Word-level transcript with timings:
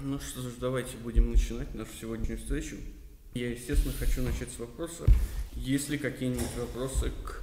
Ну 0.00 0.20
что 0.20 0.42
ж, 0.42 0.52
давайте 0.60 0.96
будем 0.98 1.32
начинать 1.32 1.74
нашу 1.74 1.90
сегодняшнюю 2.00 2.38
встречу. 2.38 2.76
Я, 3.34 3.50
естественно, 3.50 3.92
хочу 3.98 4.22
начать 4.22 4.48
с 4.48 4.60
вопроса, 4.60 5.04
есть 5.56 5.88
ли 5.88 5.98
какие-нибудь 5.98 6.56
вопросы 6.56 7.10
к 7.24 7.42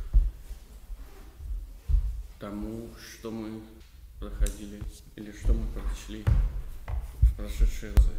тому, 2.39 2.87
что 2.97 3.29
мы 3.29 3.59
проходили, 4.21 4.79
или 5.17 5.33
что 5.33 5.51
мы 5.51 5.67
прочли 5.73 6.23
в 7.23 7.35
прошедшие 7.35 7.93
разы. 7.93 8.13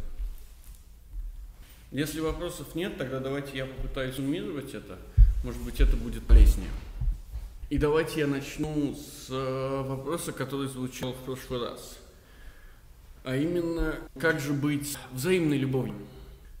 Если 1.91 2.19
вопросов 2.19 2.75
нет, 2.75 2.95
тогда 2.95 3.19
давайте 3.19 3.57
я 3.57 3.65
попытаюсь 3.65 4.17
суммировать 4.17 4.71
это. 4.75 4.99
Может 5.43 5.63
быть, 5.63 5.81
это 5.81 5.97
будет 5.97 6.27
полезнее. 6.27 6.69
И 7.71 7.79
давайте 7.79 8.19
я 8.19 8.27
начну 8.27 8.95
с 8.95 9.31
э, 9.31 9.81
вопроса, 9.81 10.31
который 10.31 10.67
звучал 10.67 11.13
в 11.13 11.25
прошлый 11.25 11.59
раз. 11.59 11.97
А 13.27 13.35
именно, 13.35 13.93
как 14.17 14.39
же 14.39 14.53
быть 14.53 14.97
взаимной 15.11 15.57
любовью? 15.57 15.95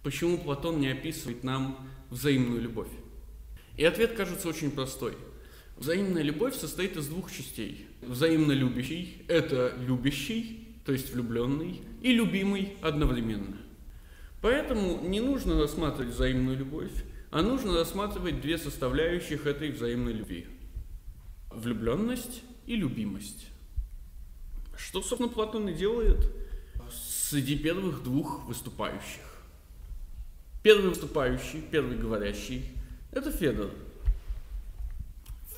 Почему 0.03 0.37
Платон 0.37 0.81
не 0.81 0.89
описывает 0.89 1.45
нам 1.45 1.87
взаимную 2.09 2.61
любовь? 2.61 2.89
И 3.77 3.85
ответ 3.85 4.17
кажется 4.17 4.49
очень 4.49 4.71
простой. 4.71 5.13
Взаимная 5.77 6.23
любовь 6.23 6.57
состоит 6.57 6.97
из 6.97 7.07
двух 7.07 7.31
частей. 7.31 7.87
Взаимно 8.01 8.51
любящий– 8.51 9.23
это 9.29 9.77
любящий, 9.79 10.77
то 10.83 10.91
есть 10.91 11.13
влюбленный, 11.13 11.83
и 12.01 12.11
любимый 12.11 12.73
одновременно. 12.81 13.55
Поэтому 14.41 14.99
не 15.07 15.21
нужно 15.21 15.57
рассматривать 15.61 16.15
взаимную 16.15 16.57
любовь, 16.57 16.91
а 17.31 17.43
нужно 17.43 17.75
рассматривать 17.75 18.41
две 18.41 18.57
составляющих 18.57 19.45
этой 19.45 19.71
взаимной 19.71 20.11
любви– 20.11 20.47
влюбленность 21.49 22.43
и 22.65 22.75
любимость. 22.75 23.47
Что, 24.75 25.01
собственно, 25.01 25.29
Платон 25.29 25.69
и 25.69 25.73
делает 25.73 26.29
среди 27.29 27.57
первых 27.57 28.03
двух 28.03 28.45
выступающих. 28.45 29.21
Первый 30.63 30.89
выступающий, 30.89 31.61
первый 31.61 31.97
говорящий– 31.97 32.71
это 33.11 33.31
Федор. 33.33 33.71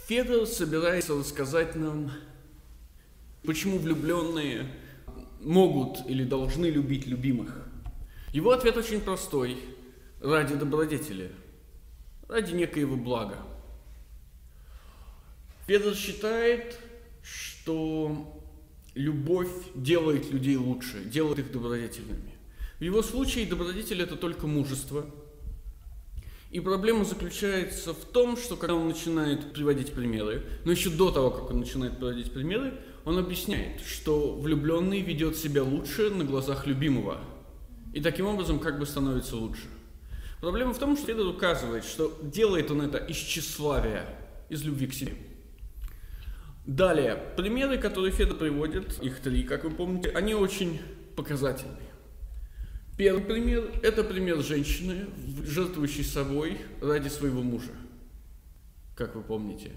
Федор 0.08 0.48
собирается 0.48 1.14
рассказать 1.14 1.76
нам, 1.76 2.12
почему 3.44 3.78
влюбленные 3.78 4.66
могут 5.42 6.10
или 6.10 6.24
должны 6.24 6.66
любить 6.66 7.06
любимых. 7.06 7.68
Его 8.34 8.52
ответ 8.52 8.76
очень 8.76 9.02
простой– 9.02 9.60
ради 10.22 10.56
добродетели, 10.56 11.32
ради 12.28 12.54
некоего 12.54 12.96
блага. 12.96 13.38
Федор 15.68 15.94
считает, 15.94 16.80
что 17.22 18.39
любовь 18.96 19.50
делает 19.76 20.32
людей 20.32 20.56
лучше, 20.56 21.04
делает 21.04 21.40
их 21.40 21.52
добродетельными. 21.52 22.34
В 22.80 22.82
его 22.82 23.02
случае 23.02 23.46
добродетель– 23.46 24.02
это 24.04 24.16
только 24.16 24.48
мужество. 24.48 25.06
И 26.52 26.60
проблема 26.60 27.06
заключается 27.06 27.94
в 27.94 28.06
том, 28.06 28.36
что 28.36 28.56
когда 28.56 28.74
он 28.74 28.88
начинает 28.88 29.54
приводить 29.54 29.94
примеры, 29.94 30.44
но 30.66 30.72
еще 30.72 30.90
до 30.90 31.12
того, 31.12 31.30
как 31.30 31.52
он 31.52 31.60
начинает 31.60 31.98
приводить 31.98 32.32
примеры, 32.32 32.74
он 33.06 33.18
объясняет, 33.18 33.82
что 33.82 34.34
влюбленный 34.36 35.02
ведет 35.02 35.36
себя 35.36 35.64
лучше 35.64 36.10
на 36.10 36.24
глазах 36.24 36.66
любимого. 36.66 37.20
И 37.94 38.02
таким 38.02 38.26
образом 38.26 38.60
как 38.60 38.80
бы 38.80 38.86
становится 38.86 39.36
лучше. 39.36 39.64
Проблема 40.42 40.74
в 40.74 40.80
том, 40.80 40.96
что 40.96 41.08
Федор 41.08 41.28
указывает, 41.28 41.84
что 41.84 42.18
делает 42.22 42.72
он 42.72 42.82
это 42.82 42.98
из 42.98 43.18
тщеславия, 43.18 44.06
из 44.50 44.64
любви 44.64 44.88
к 44.88 44.94
себе. 44.94 45.14
Далее, 46.70 47.18
примеры, 47.36 47.80
которые 47.80 48.12
Федор 48.12 48.38
приводит, 48.38 49.02
их 49.02 49.22
три, 49.22 49.42
как 49.42 49.64
вы 49.64 49.72
помните, 49.72 50.12
они 50.12 50.36
очень 50.36 50.80
показательные. 51.16 51.90
Первый 52.96 53.24
пример– 53.24 53.72
это 53.82 54.04
пример 54.04 54.40
женщины, 54.44 55.08
жертвующей 55.44 56.04
собой 56.04 56.60
ради 56.80 57.08
своего 57.08 57.42
мужа, 57.42 57.72
как 58.96 59.16
вы 59.16 59.24
помните. 59.24 59.72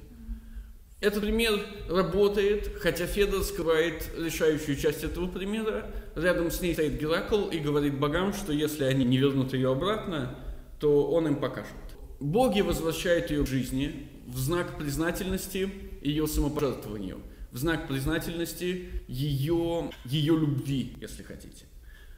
Этот 1.00 1.22
пример 1.22 1.64
работает, 1.88 2.70
хотя 2.82 3.06
Федор 3.06 3.42
скрывает 3.42 4.10
решающую 4.18 4.76
часть 4.76 5.02
этого 5.02 5.28
примера. 5.28 5.90
Рядом 6.14 6.50
с 6.50 6.60
ней 6.60 6.74
стоит 6.74 7.00
Геракл 7.00 7.48
и 7.48 7.58
говорит 7.58 7.98
богам, 7.98 8.34
что 8.34 8.52
если 8.52 8.84
они 8.84 9.06
не 9.06 9.16
вернут 9.16 9.54
ее 9.54 9.72
обратно, 9.72 10.36
то 10.78 11.10
он 11.10 11.26
им 11.26 11.36
покажет. 11.36 11.72
Боги 12.20 12.60
возвращают 12.60 13.30
ее 13.30 13.44
к 13.44 13.48
жизни 13.48 14.10
в 14.26 14.36
знак 14.36 14.76
признательности 14.76 15.72
ее 16.02 16.26
самопожертвованию, 16.26 17.20
в 17.50 17.58
знак 17.58 17.86
признательности 17.86 18.90
ее, 19.08 19.90
ее 20.04 20.38
любви, 20.38 20.96
если 21.00 21.22
хотите. 21.22 21.66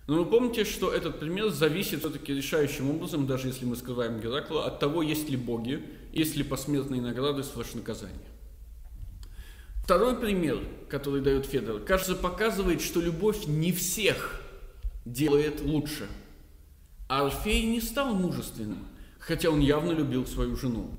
Но 0.07 0.17
вы 0.17 0.27
помните, 0.27 0.65
что 0.65 0.93
этот 0.93 1.19
пример 1.19 1.49
зависит 1.51 2.01
все-таки 2.01 2.35
решающим 2.35 2.91
образом, 2.91 3.27
даже 3.27 3.49
если 3.49 3.65
мы 3.65 3.75
скрываем 3.75 4.21
Геракла, 4.21 4.67
от 4.67 4.79
того, 4.79 5.03
есть 5.03 5.29
ли 5.31 5.37
боги, 5.37 5.83
есть 6.13 6.37
ли 6.37 6.45
посмертные 6.45 7.01
награды 7.01 7.43
слэш 7.43 7.75
наказания. 7.75 8.15
Второй 9.83 10.17
пример, 10.17 10.59
который 10.89 11.21
дает 11.21 11.47
Федор, 11.47 11.81
кажется, 11.81 12.15
показывает, 12.15 12.81
что 12.81 13.01
любовь 13.01 13.47
не 13.47 13.73
всех 13.73 14.41
делает 15.05 15.63
лучше. 15.63 16.07
А 17.09 17.27
Орфей 17.27 17.65
не 17.65 17.81
стал 17.81 18.15
мужественным, 18.15 18.87
хотя 19.19 19.51
он 19.51 19.61
явно 19.61 19.93
любил 19.93 20.27
свою 20.27 20.57
жену. 20.57 20.91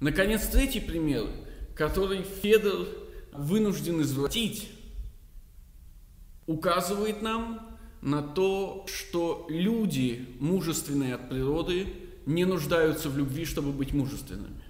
Наконец, 0.00 0.46
третий 0.48 0.80
пример– 0.80 1.26
который 1.74 2.22
Федор 2.22 2.86
вынужден 3.32 4.02
извратить, 4.02 4.70
указывает 6.46 7.22
нам 7.22 7.78
на 8.02 8.22
то, 8.22 8.86
что 8.88 9.46
люди, 9.48 10.26
мужественные 10.40 11.14
от 11.14 11.28
природы, 11.28 11.86
не 12.26 12.44
нуждаются 12.44 13.08
в 13.08 13.16
любви, 13.16 13.44
чтобы 13.44 13.72
быть 13.72 13.92
мужественными. 13.92 14.62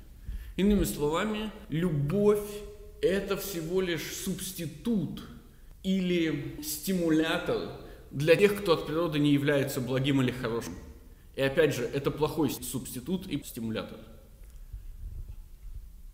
Иными 0.56 0.84
словами, 0.84 1.50
любовь– 1.68 2.46
это 3.02 3.36
всего 3.36 3.80
лишь 3.80 4.02
субститут 4.02 5.22
или 5.82 6.60
стимулятор 6.62 7.80
для 8.10 8.36
тех, 8.36 8.60
кто 8.60 8.74
от 8.74 8.86
природы 8.86 9.18
не 9.18 9.32
является 9.32 9.80
благим 9.80 10.20
или 10.20 10.32
хорошим. 10.32 10.74
И 11.36 11.40
опять 11.40 11.74
же, 11.74 11.84
это 11.84 12.10
плохой 12.10 12.50
субститут 12.50 13.26
и 13.26 13.42
стимулятор. 13.42 13.98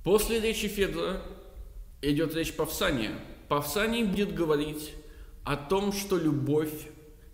После 0.06 0.38
речи 0.38 0.68
Федора 0.68 1.20
идет 2.00 2.32
речь 2.36 2.52
Павсания. 2.52 3.10
Павсаний 3.48 4.04
будет 4.04 4.36
говорить 4.36 4.92
о 5.42 5.56
том, 5.56 5.92
что 5.92 6.16
любовь 6.16 6.70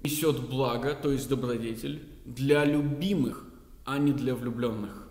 несет 0.03 0.41
благо, 0.49 0.95
то 0.95 1.13
есть 1.13 1.29
добродетель, 1.29 2.03
для 2.25 2.65
любимых, 2.65 3.45
а 3.85 3.99
не 3.99 4.13
для 4.13 4.35
влюбленных. 4.35 5.07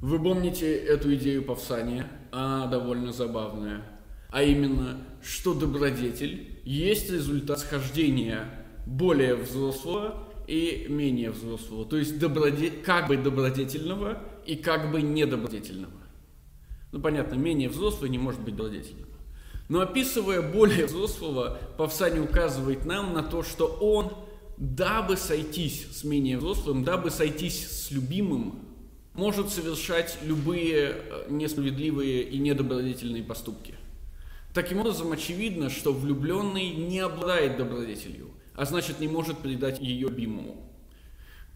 Вы 0.00 0.22
помните 0.22 0.72
эту 0.72 1.12
идею 1.16 1.42
Павсания? 1.42 2.08
Она 2.30 2.68
довольно 2.68 3.12
забавная. 3.12 3.82
А 4.30 4.44
именно, 4.44 5.04
что 5.20 5.52
добродетель 5.52 6.60
есть 6.62 7.10
результат 7.10 7.58
схождения 7.58 8.44
более 8.86 9.34
взрослого 9.34 10.28
и 10.46 10.86
менее 10.88 11.32
взрослого. 11.32 11.84
То 11.84 11.96
есть 11.96 12.20
доброде... 12.20 12.70
как 12.70 13.08
бы 13.08 13.16
добродетельного 13.16 14.22
и 14.46 14.56
как 14.56 14.90
бы 14.90 15.02
недобродетельного. 15.02 15.92
Ну, 16.92 17.00
понятно, 17.00 17.34
менее 17.34 17.68
взрослый 17.68 18.10
не 18.10 18.18
может 18.18 18.40
быть 18.40 18.54
добродетельным. 18.54 19.08
Но 19.68 19.80
описывая 19.80 20.42
более 20.42 20.86
взрослого, 20.86 21.58
Павсани 21.78 22.20
указывает 22.20 22.84
нам 22.84 23.14
на 23.14 23.22
то, 23.22 23.42
что 23.42 23.66
он, 23.66 24.12
дабы 24.58 25.16
сойтись 25.16 25.86
с 25.92 26.04
менее 26.04 26.38
взрослым, 26.38 26.84
дабы 26.84 27.10
сойтись 27.10 27.86
с 27.86 27.90
любимым, 27.90 28.60
может 29.14 29.50
совершать 29.50 30.18
любые 30.22 30.96
э, 30.96 31.26
несправедливые 31.30 32.22
и 32.22 32.38
недобродетельные 32.38 33.22
поступки. 33.22 33.74
Таким 34.54 34.80
образом, 34.80 35.12
очевидно, 35.12 35.70
что 35.70 35.92
влюбленный 35.92 36.70
не 36.70 37.00
обладает 37.00 37.56
добродетелью, 37.56 38.30
а 38.54 38.66
значит 38.66 39.00
не 39.00 39.08
может 39.08 39.38
передать 39.38 39.80
ее 39.80 40.08
любимому. 40.08 40.71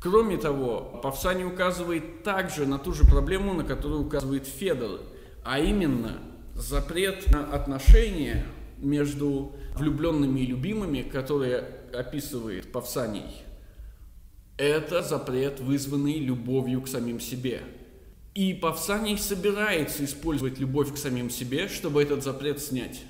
Кроме 0.01 0.37
того, 0.37 1.01
Павсани 1.03 1.45
указывает 1.45 2.23
также 2.23 2.67
на 2.67 2.79
ту 2.79 2.93
же 2.93 3.05
проблему, 3.05 3.55
на 3.55 3.65
которую 3.65 4.03
указывает 4.03 4.47
Федор, 4.47 5.01
а 5.45 5.59
именно 5.59 6.21
запрет 6.55 7.31
на 7.31 7.45
отношения 7.55 8.47
между 8.79 9.55
влюбленными 9.75 10.41
и 10.41 10.47
любимыми, 10.47 11.03
которые 11.03 11.65
описывает 11.95 12.73
Павсаний. 12.73 13.43
Это 14.59 15.03
запрет, 15.03 15.61
вызванный 15.61 16.19
любовью 16.19 16.83
к 16.83 16.89
самим 16.89 17.21
себе. 17.21 17.63
И 18.35 18.53
Павсаний 18.53 19.17
собирается 19.17 20.05
использовать 20.05 20.59
любовь 20.59 20.93
к 20.93 20.99
самим 20.99 21.31
себе, 21.31 21.69
чтобы 21.69 22.03
этот 22.03 22.23
запрет 22.23 22.61
снять. 22.61 23.03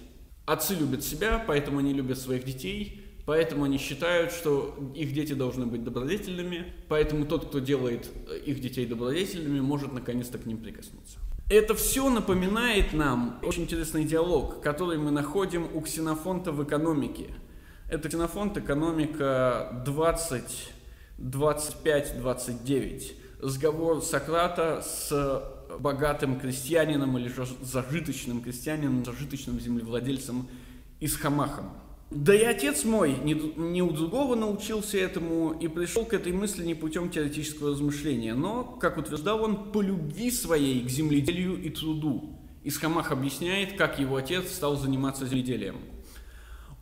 Отцы 0.45 0.75
любят 0.75 1.03
себя, 1.03 1.43
поэтому 1.45 1.81
они 1.81 1.93
любят 1.93 2.19
своих 2.19 2.45
детей– 2.45 3.03
Поэтому 3.27 3.65
они 3.65 3.77
считают, 3.77 4.31
что 4.31 4.75
их 4.95 5.13
дети 5.13 5.33
должны 5.33 5.67
быть 5.67 5.83
добродетельными, 5.83 6.73
поэтому 6.89 7.27
тот, 7.27 7.47
кто 7.47 7.59
делает 7.59 8.09
э, 8.29 8.39
их 8.39 8.61
детей 8.61 8.87
добродетельными, 8.87 9.59
может 9.59 9.93
наконец-то 9.93 10.39
к 10.39 10.47
ним 10.47 10.59
прикоснуться. 10.59 11.19
Это 11.51 11.75
все 11.75 12.09
напоминает 12.09 12.93
нам 12.93 13.41
очень 13.43 13.65
интересный 13.65 14.05
диалог, 14.05 14.63
который 14.63 14.99
мы 14.99 15.11
находим 15.11 15.69
у 15.75 15.81
Ксенофонта 15.81 16.53
в 16.53 16.63
экономике. 16.63 17.35
Это 17.91 18.09
Ксенофонт, 18.09 18.59
экономика 18.59 19.83
20, 19.85 20.73
25, 21.19 22.19
29. 22.21 23.17
Разговор 23.41 24.03
Сократа 24.03 24.83
с 24.83 25.43
богатым 25.81 26.39
крестьянином 26.39 27.19
или 27.19 27.33
зажиточным 27.63 28.41
крестьянином, 28.41 29.05
зажиточным 29.05 29.59
землевладельцем 29.59 30.49
Исхамахом. 31.01 31.86
Да 32.11 32.33
и 32.33 32.45
отец 32.45 32.85
мой 32.85 33.17
не, 33.25 33.35
не 33.35 33.83
у 33.83 33.91
другого 33.91 34.37
научился 34.37 34.97
этому 34.97 35.53
и 35.59 35.67
пришел 35.67 36.05
к 36.05 36.15
этой 36.15 36.33
мысли 36.33 36.65
не 36.65 36.77
путем 36.77 37.11
теоретического 37.11 37.71
размышления, 37.71 38.35
но, 38.35 38.63
как 38.63 38.97
утверждал 38.97 39.43
он, 39.43 39.73
по 39.73 39.83
любви 39.83 40.31
своей 40.31 40.85
к 40.85 40.89
земледелию 40.89 41.61
и 41.61 41.69
труду. 41.69 42.39
Исхамах 42.63 43.11
объясняет, 43.11 43.77
как 43.77 43.99
его 43.99 44.17
отец 44.17 44.53
стал 44.53 44.77
заниматься 44.77 45.27
земледелием. 45.27 45.77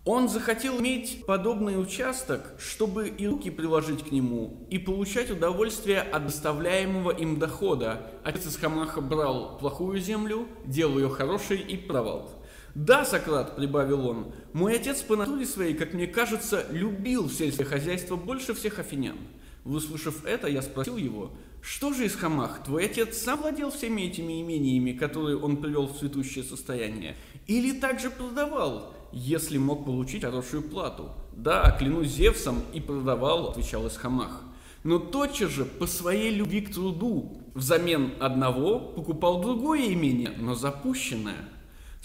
Он 0.04 0.28
захотел 0.28 0.78
иметь 0.80 1.24
подобный 1.24 1.80
участок, 1.80 2.54
чтобы 2.58 3.08
и 3.08 3.26
руки 3.26 3.48
приложить 3.48 4.06
к 4.06 4.12
нему, 4.12 4.66
и 4.68 4.78
получать 4.78 5.30
удовольствие 5.30 6.02
от 6.02 6.26
доставляемого 6.26 7.10
им 7.10 7.38
дохода. 7.38 8.10
Отец 8.22 8.46
Исхамаха 8.46 9.00
брал 9.00 9.56
плохую 9.56 9.98
землю, 10.00 10.46
делал 10.66 10.98
ее 10.98 11.08
хорошей 11.08 11.60
и 11.60 11.78
провал. 11.78 12.43
«Да, 12.74 13.04
Сократ»,— 13.04 13.54
прибавил 13.56 14.08
он,— 14.08 14.32
«мой 14.52 14.74
отец 14.74 15.00
по 15.02 15.14
натуре 15.14 15.46
своей, 15.46 15.74
как 15.74 15.94
мне 15.94 16.08
кажется, 16.08 16.66
любил 16.70 17.30
сельское 17.30 17.64
хозяйство 17.64 18.16
больше 18.16 18.52
всех 18.52 18.80
афинян». 18.80 19.16
Выслушав 19.62 20.24
это, 20.24 20.48
я 20.48 20.60
спросил 20.60 20.96
его, 20.96 21.30
«Что 21.62 21.92
же 21.92 22.04
из 22.04 22.16
Хамах, 22.16 22.64
твой 22.64 22.86
отец 22.86 23.16
сам 23.16 23.40
владел 23.40 23.70
всеми 23.70 24.02
этими 24.02 24.42
имениями, 24.42 24.92
которые 24.92 25.38
он 25.38 25.58
привел 25.58 25.86
в 25.86 25.98
цветущее 25.98 26.42
состояние, 26.42 27.16
или 27.46 27.78
также 27.78 28.10
продавал, 28.10 28.92
если 29.12 29.56
мог 29.56 29.84
получить 29.84 30.24
хорошую 30.24 30.64
плату?» 30.64 31.12
«Да, 31.32 31.70
клянусь 31.78 32.08
Зевсом, 32.08 32.60
и 32.72 32.80
продавал»,— 32.80 33.48
отвечал 33.50 33.86
Исхамах. 33.86 34.42
Но 34.82 34.98
тотчас 34.98 35.50
же, 35.50 35.64
по 35.64 35.86
своей 35.86 36.30
любви 36.34 36.60
к 36.60 36.74
труду, 36.74 37.40
взамен 37.54 38.14
одного 38.20 38.80
покупал 38.80 39.40
другое 39.40 39.92
имение, 39.92 40.32
но 40.36 40.56
запущенное– 40.56 41.48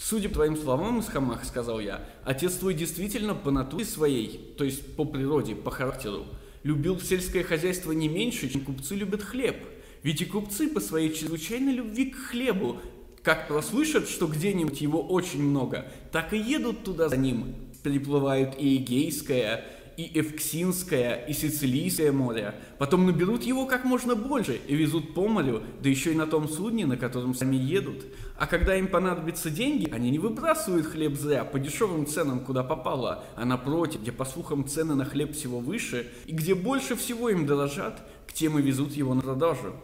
Судя 0.02 0.30
по 0.30 0.36
твоим 0.36 0.56
словам, 0.56 1.00
Исхамах, 1.00 1.44
сказал 1.44 1.78
я, 1.78 2.02
отец 2.24 2.54
твой 2.54 2.72
действительно 2.72 3.34
по 3.34 3.50
натуре 3.50 3.84
своей, 3.84 4.54
то 4.56 4.64
есть 4.64 4.96
по 4.96 5.04
природе, 5.04 5.54
по 5.54 5.70
характеру, 5.70 6.24
любил 6.62 6.98
сельское 6.98 7.42
хозяйство 7.42 7.92
не 7.92 8.08
меньше, 8.08 8.48
чем 8.48 8.62
купцы 8.62 8.94
любят 8.94 9.22
хлеб. 9.22 9.56
Ведь 10.02 10.22
и 10.22 10.24
купцы 10.24 10.68
по 10.68 10.80
своей 10.80 11.12
чрезвычайной 11.12 11.74
любви 11.74 12.06
к 12.06 12.16
хлебу, 12.16 12.78
как 13.22 13.46
прослышат, 13.46 14.08
что 14.08 14.26
где-нибудь 14.26 14.80
его 14.80 15.02
очень 15.02 15.42
много, 15.42 15.92
так 16.12 16.32
и 16.32 16.38
едут 16.38 16.82
туда 16.82 17.10
за 17.10 17.18
ним. 17.18 17.54
Переплывают 17.82 18.54
и 18.58 18.78
Эгейское, 18.78 19.66
и 20.00 20.18
Эвксинское, 20.18 21.26
и 21.26 21.34
Сицилийское 21.34 22.10
море. 22.10 22.54
Потом 22.78 23.04
наберут 23.04 23.42
его 23.42 23.66
как 23.66 23.84
можно 23.84 24.14
больше 24.14 24.58
и 24.66 24.74
везут 24.74 25.12
по 25.12 25.28
морю, 25.28 25.62
да 25.82 25.90
еще 25.90 26.12
и 26.12 26.16
на 26.16 26.26
том 26.26 26.48
судне, 26.48 26.86
на 26.86 26.96
котором 26.96 27.34
сами 27.34 27.56
едут. 27.56 28.06
А 28.38 28.46
когда 28.46 28.76
им 28.76 28.88
понадобятся 28.88 29.50
деньги, 29.50 29.90
они 29.92 30.10
не 30.10 30.18
выбрасывают 30.18 30.86
хлеб 30.86 31.16
зря 31.16 31.44
по 31.44 31.58
дешевым 31.58 32.06
ценам, 32.06 32.40
куда 32.40 32.64
попало, 32.64 33.24
а 33.36 33.44
напротив, 33.44 34.00
где, 34.00 34.12
по 34.12 34.24
слухам, 34.24 34.66
цены 34.66 34.94
на 34.94 35.04
хлеб 35.04 35.34
всего 35.34 35.58
выше, 35.58 36.10
и 36.24 36.32
где 36.32 36.54
больше 36.54 36.96
всего 36.96 37.28
им 37.28 37.44
дорожат, 37.46 38.00
к 38.26 38.32
тем 38.32 38.58
и 38.58 38.62
везут 38.62 38.92
его 38.92 39.12
на 39.12 39.20
продажу. 39.20 39.74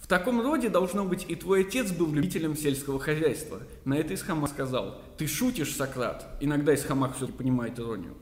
В 0.00 0.06
таком 0.08 0.40
роде, 0.40 0.68
должно 0.68 1.04
быть, 1.04 1.26
и 1.28 1.36
твой 1.36 1.60
отец 1.60 1.92
был 1.92 2.10
любителем 2.10 2.56
сельского 2.56 2.98
хозяйства. 2.98 3.60
На 3.84 3.94
это 3.94 4.14
Исхамах 4.14 4.50
сказал, 4.50 5.00
ты 5.16 5.28
шутишь, 5.28 5.76
Сократ. 5.76 6.26
Иногда 6.40 6.74
Исхамах 6.74 7.16
все 7.16 7.28
понимает 7.28 7.78
иронию. 7.78 8.16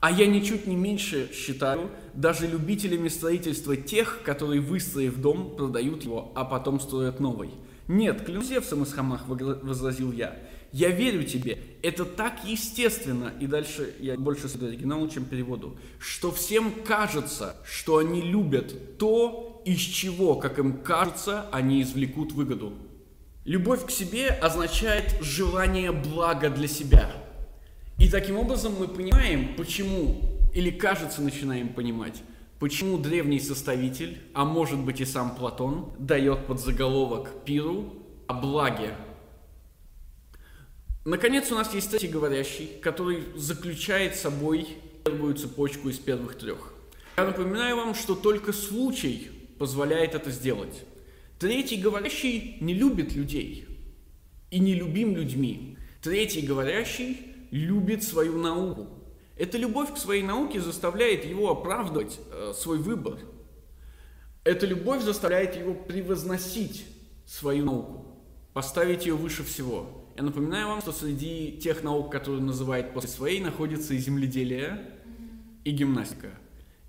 А 0.00 0.10
я 0.10 0.26
ничуть 0.26 0.66
не 0.66 0.76
меньше 0.76 1.30
считаю 1.32 1.90
даже 2.14 2.46
любителями 2.46 3.08
строительства 3.08 3.76
тех, 3.76 4.22
которые, 4.24 4.60
выстроив 4.60 5.20
дом, 5.20 5.54
продают 5.56 6.04
его, 6.04 6.32
а 6.34 6.44
потом 6.44 6.80
строят 6.80 7.20
новый– 7.20 7.50
нет, 7.90 8.22
клянусь 8.24 8.46
Зевсом 8.46 8.84
из 8.84 8.92
Хамах, 8.92 9.26
возразил 9.26 10.12
я. 10.12 10.38
Я 10.70 10.90
верю 10.90 11.24
тебе, 11.24 11.58
это 11.82 12.04
так 12.04 12.44
естественно, 12.44 13.32
и 13.40 13.48
дальше 13.48 13.92
я 13.98 14.14
больше 14.16 14.48
следую 14.48 14.70
оригиналу, 14.70 15.08
чем 15.08 15.24
переводу, 15.24 15.76
что 15.98 16.30
всем 16.30 16.72
кажется, 16.86 17.56
что 17.64 17.96
они 17.96 18.22
любят 18.22 18.96
то, 18.96 19.60
из 19.64 19.80
чего, 19.80 20.36
как 20.36 20.60
им 20.60 20.84
кажется, 20.84 21.46
они 21.50 21.82
извлекут 21.82 22.30
выгоду. 22.30 22.74
Любовь 23.44 23.84
к 23.84 23.90
себе 23.90 24.28
означает 24.28 25.16
желание 25.20 25.90
блага 25.90 26.48
для 26.48 26.68
себя. 26.68 27.10
И 28.00 28.08
таким 28.08 28.38
образом 28.38 28.74
мы 28.78 28.88
понимаем, 28.88 29.54
почему, 29.56 30.20
или 30.54 30.70
кажется 30.70 31.22
начинаем 31.22 31.68
понимать, 31.68 32.22
Почему 32.60 32.98
древний 32.98 33.40
составитель, 33.40 34.20
а 34.34 34.44
может 34.44 34.78
быть 34.80 35.00
и 35.00 35.06
сам 35.06 35.34
Платон, 35.34 35.94
дает 35.98 36.46
под 36.46 36.60
заголовок 36.60 37.42
пиру 37.46 37.94
о 38.26 38.34
благе? 38.34 38.94
Наконец 41.06 41.50
у 41.50 41.54
нас 41.54 41.72
есть 41.72 41.90
третий 41.90 42.08
говорящий, 42.08 42.68
который 42.82 43.24
заключает 43.34 44.14
собой 44.14 44.68
первую 45.06 45.36
цепочку 45.36 45.88
из 45.88 45.98
первых 45.98 46.36
трех. 46.36 46.74
Я 47.16 47.24
напоминаю 47.24 47.76
вам, 47.76 47.94
что 47.94 48.14
только 48.14 48.52
случай 48.52 49.30
позволяет 49.58 50.14
это 50.14 50.30
сделать. 50.30 50.84
Третий 51.38 51.76
говорящий 51.78 52.58
не 52.60 52.74
любит 52.74 53.14
людей 53.14 53.68
и 54.50 54.58
не 54.58 54.74
любим 54.74 55.16
людьми. 55.16 55.78
Третий 56.02 56.42
говорящий 56.42 57.29
любит 57.50 58.02
свою 58.02 58.38
науку, 58.38 58.88
эта 59.36 59.56
любовь 59.56 59.94
к 59.94 59.96
своей 59.96 60.22
науке 60.22 60.60
заставляет 60.60 61.24
его 61.24 61.50
оправдывать 61.50 62.20
э, 62.30 62.52
свой 62.54 62.78
выбор. 62.78 63.18
Эта 64.44 64.66
любовь 64.66 65.02
заставляет 65.02 65.56
его 65.56 65.72
превозносить 65.72 66.84
свою 67.26 67.64
науку, 67.64 68.18
поставить 68.52 69.06
ее 69.06 69.14
выше 69.14 69.42
всего. 69.42 70.06
Я 70.16 70.24
напоминаю 70.24 70.68
вам, 70.68 70.80
что 70.82 70.92
среди 70.92 71.52
тех 71.52 71.82
наук, 71.82 72.12
которые 72.12 72.40
он 72.40 72.46
называет 72.46 72.92
после 72.92 73.08
своей, 73.08 73.40
находится 73.40 73.94
и 73.94 73.98
земледелие, 73.98 74.90
и 75.64 75.70
гимнастика, 75.70 76.30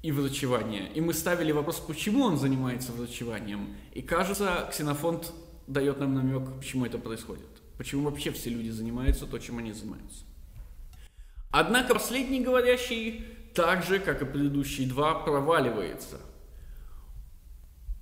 и 0.01 0.11
врачевание. 0.11 0.91
И 0.93 0.99
мы 0.99 1.13
ставили 1.13 1.53
вопрос, 1.53 1.79
почему 1.79 2.25
он 2.25 2.37
занимается 2.37 2.91
врачеванием. 2.91 3.75
И 3.93 4.01
кажется, 4.01 4.67
Ксенофонт 4.71 5.31
дает 5.67 5.99
нам 5.99 6.15
намек, 6.15 6.57
почему 6.57 6.85
это 6.85 6.97
происходит. 6.97 7.47
Почему 7.77 8.03
вообще 8.03 8.31
все 8.31 8.49
люди 8.49 8.69
занимаются 8.69 9.25
то, 9.25 9.39
чем 9.39 9.57
они 9.59 9.71
занимаются. 9.71 10.25
Однако 11.51 11.93
последний 11.93 12.39
говорящий, 12.39 13.25
так 13.53 13.83
же, 13.83 13.99
как 13.99 14.21
и 14.21 14.25
предыдущие 14.25 14.87
два, 14.87 15.15
проваливается. 15.15 16.17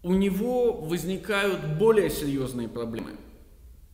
У 0.03 0.13
него 0.13 0.73
возникают 0.73 1.65
более 1.77 2.09
серьезные 2.09 2.69
проблемы. 2.69 3.11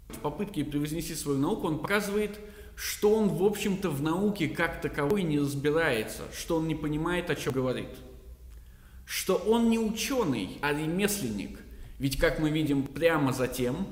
В 0.09 0.19
попытке 0.19 0.63
превознести 0.63 1.15
свою 1.15 1.39
науку 1.39 1.67
он 1.67 1.79
показывает, 1.79 2.37
что 2.75 3.15
он, 3.15 3.29
в 3.29 3.43
общем-то, 3.43 3.89
в 3.89 4.03
науке 4.03 4.49
как 4.49 4.81
таковой 4.81 5.23
не 5.23 5.39
разбирается, 5.39 6.23
что 6.37 6.57
он 6.57 6.67
не 6.67 6.75
понимает, 6.75 7.29
о 7.29 7.35
чем 7.35 7.53
говорит. 7.53 7.89
Что 9.05 9.35
он 9.35 9.69
не 9.69 9.79
ученый, 9.79 10.57
а 10.61 10.73
ремесленник. 10.73 11.59
Ведь, 11.97 12.19
как 12.19 12.39
мы 12.39 12.49
видим 12.49 12.83
прямо 12.83 13.31
затем, 13.31 13.87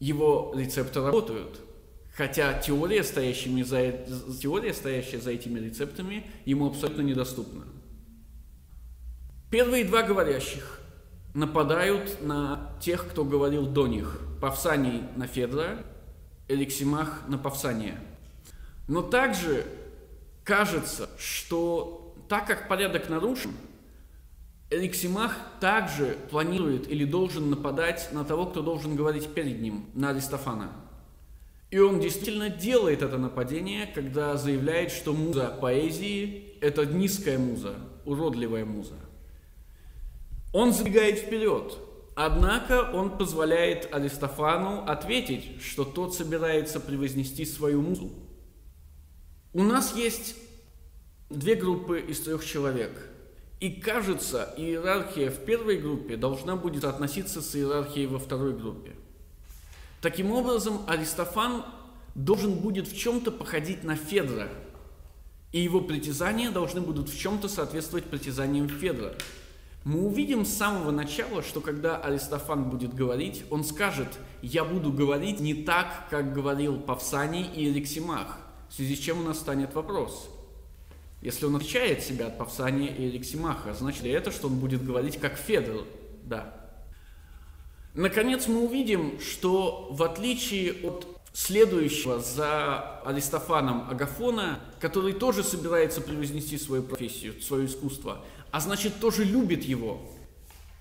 его 0.00 0.54
рецепты 0.56 1.02
работают– 1.02 1.60
Хотя 2.16 2.54
теория, 2.54 3.02
стоящими 3.02 3.62
за, 3.62 3.92
теория, 4.40 4.72
стоящая 4.72 5.18
за 5.18 5.32
этими 5.32 5.58
рецептами, 5.58 6.24
ему 6.44 6.68
абсолютно 6.68 7.02
недоступна. 7.02 7.64
Первые 9.50 9.84
два 9.84 10.02
говорящих 10.02 10.80
нападают 11.34 12.22
на 12.22 12.72
тех, 12.80 13.08
кто 13.08 13.24
говорил 13.24 13.66
до 13.66 13.88
них. 13.88 14.20
Павсаний 14.40 15.02
на 15.16 15.26
Федора, 15.26 15.84
Эликсимах 16.46 17.22
на 17.26 17.36
Павсания. 17.36 17.98
Но 18.86 19.02
также 19.02 19.66
кажется, 20.44 21.10
что 21.18 22.14
так 22.28 22.46
как 22.46 22.68
порядок 22.68 23.08
нарушен, 23.08 23.52
Эликсимах 24.70 25.36
также 25.60 26.16
планирует 26.30 26.88
или 26.88 27.04
должен 27.04 27.50
нападать 27.50 28.10
на 28.12 28.24
того, 28.24 28.46
кто 28.46 28.62
должен 28.62 28.94
говорить 28.94 29.34
перед 29.34 29.60
ним, 29.60 29.86
на 29.94 30.10
Аристофана– 30.10 30.70
и 31.74 31.78
он 31.80 31.98
действительно 31.98 32.50
делает 32.50 33.02
это 33.02 33.18
нападение, 33.18 33.88
когда 33.92 34.36
заявляет, 34.36 34.92
что 34.92 35.12
муза 35.12 35.48
поэзии– 35.60 36.56
это 36.60 36.86
низкая 36.86 37.36
муза, 37.36 37.74
уродливая 38.04 38.64
муза. 38.64 38.94
Он 40.52 40.72
забегает 40.72 41.18
вперед, 41.18 41.76
однако 42.14 42.92
он 42.94 43.18
позволяет 43.18 43.92
Аристофану 43.92 44.84
ответить, 44.86 45.60
что 45.62 45.84
тот 45.84 46.14
собирается 46.14 46.78
превознести 46.78 47.44
свою 47.44 47.82
музу. 47.82 48.12
У 49.52 49.64
нас 49.64 49.96
есть 49.96 50.36
две 51.28 51.56
группы 51.56 51.98
из 51.98 52.20
трех 52.20 52.46
человек. 52.46 52.92
И 53.58 53.72
кажется, 53.72 54.54
иерархия 54.56 55.28
в 55.28 55.44
первой 55.44 55.78
группе 55.78 56.16
должна 56.16 56.54
будет 56.54 56.84
относиться 56.84 57.42
с 57.42 57.56
иерархией 57.56 58.06
во 58.06 58.20
второй 58.20 58.56
группе. 58.56 58.92
Таким 60.04 60.32
образом, 60.32 60.82
Аристофан 60.86 61.64
должен 62.14 62.56
будет 62.56 62.86
в 62.86 62.94
чем-то 62.94 63.30
походить 63.30 63.84
на 63.84 63.96
Федора. 63.96 64.50
И 65.50 65.62
его 65.62 65.80
притязания 65.80 66.50
должны 66.50 66.82
будут 66.82 67.08
в 67.08 67.18
чем-то 67.18 67.48
соответствовать 67.48 68.04
притязаниям 68.04 68.68
Федора. 68.68 69.14
Мы 69.82 70.04
увидим 70.04 70.44
с 70.44 70.52
самого 70.52 70.90
начала, 70.90 71.42
что 71.42 71.62
когда 71.62 71.96
Аристофан 71.96 72.68
будет 72.68 72.92
говорить, 72.92 73.44
он 73.48 73.64
скажет, 73.64 74.08
я 74.42 74.66
буду 74.66 74.92
говорить 74.92 75.40
не 75.40 75.54
так, 75.54 76.06
как 76.10 76.34
говорил 76.34 76.78
Павсаний 76.78 77.46
и 77.54 77.70
Эриксимах, 77.70 78.36
в 78.68 78.74
связи 78.74 78.96
с 78.96 78.98
чем 78.98 79.20
у 79.20 79.22
нас 79.22 79.38
станет 79.38 79.72
вопрос. 79.72 80.28
Если 81.22 81.46
он 81.46 81.56
отличает 81.56 82.02
себя 82.02 82.26
от 82.26 82.36
Павсания 82.36 82.94
и 82.94 83.08
Эриксимаха, 83.08 83.72
значит 83.72 84.02
ли 84.02 84.10
это, 84.10 84.30
что 84.32 84.48
он 84.48 84.58
будет 84.58 84.84
говорить 84.84 85.18
как 85.18 85.38
Федор? 85.38 85.86
Да. 86.24 86.63
Наконец 87.94 88.48
мы 88.48 88.64
увидим, 88.64 89.20
что 89.20 89.88
в 89.90 90.02
отличие 90.02 90.72
от 90.82 91.06
следующего 91.32 92.18
за 92.20 93.00
Аристофаном 93.02 93.88
Агафона, 93.88 94.60
который 94.80 95.12
тоже 95.12 95.44
собирается 95.44 96.00
превознести 96.00 96.58
свою 96.58 96.82
профессию, 96.82 97.40
свое 97.40 97.66
искусство, 97.66 98.24
а 98.50 98.60
значит 98.60 98.98
тоже 99.00 99.24
любит 99.24 99.62
его, 99.62 100.00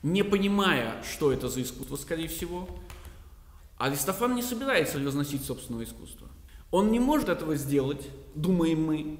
не 0.02 0.24
понимая, 0.24 1.04
что 1.04 1.32
это 1.32 1.50
за 1.50 1.62
искусство, 1.62 1.96
скорее 1.98 2.28
всего, 2.28 2.68
Аристофан 3.78 4.36
не 4.36 4.42
собирается 4.42 4.98
превозносить 4.98 5.44
собственное 5.44 5.86
искусство. 5.86 6.28
Он 6.72 6.92
не 6.92 7.00
может 7.00 7.30
этого 7.30 7.56
сделать, 7.56 8.08
думаем 8.34 8.84
мы, 8.84 9.20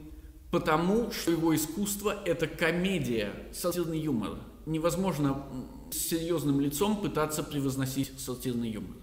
потому 0.52 1.12
что 1.12 1.32
его 1.32 1.56
искусство– 1.56 2.16
это 2.26 2.48
комедия, 2.48 3.34
сатирный 3.54 4.00
юмор. 4.00 4.38
Невозможно 4.66 5.46
с 5.92 5.98
серьезным 5.98 6.60
лицом 6.62 7.02
пытаться 7.02 7.44
превозносить 7.44 8.20
сатирный 8.20 8.70
юмор. 8.70 8.96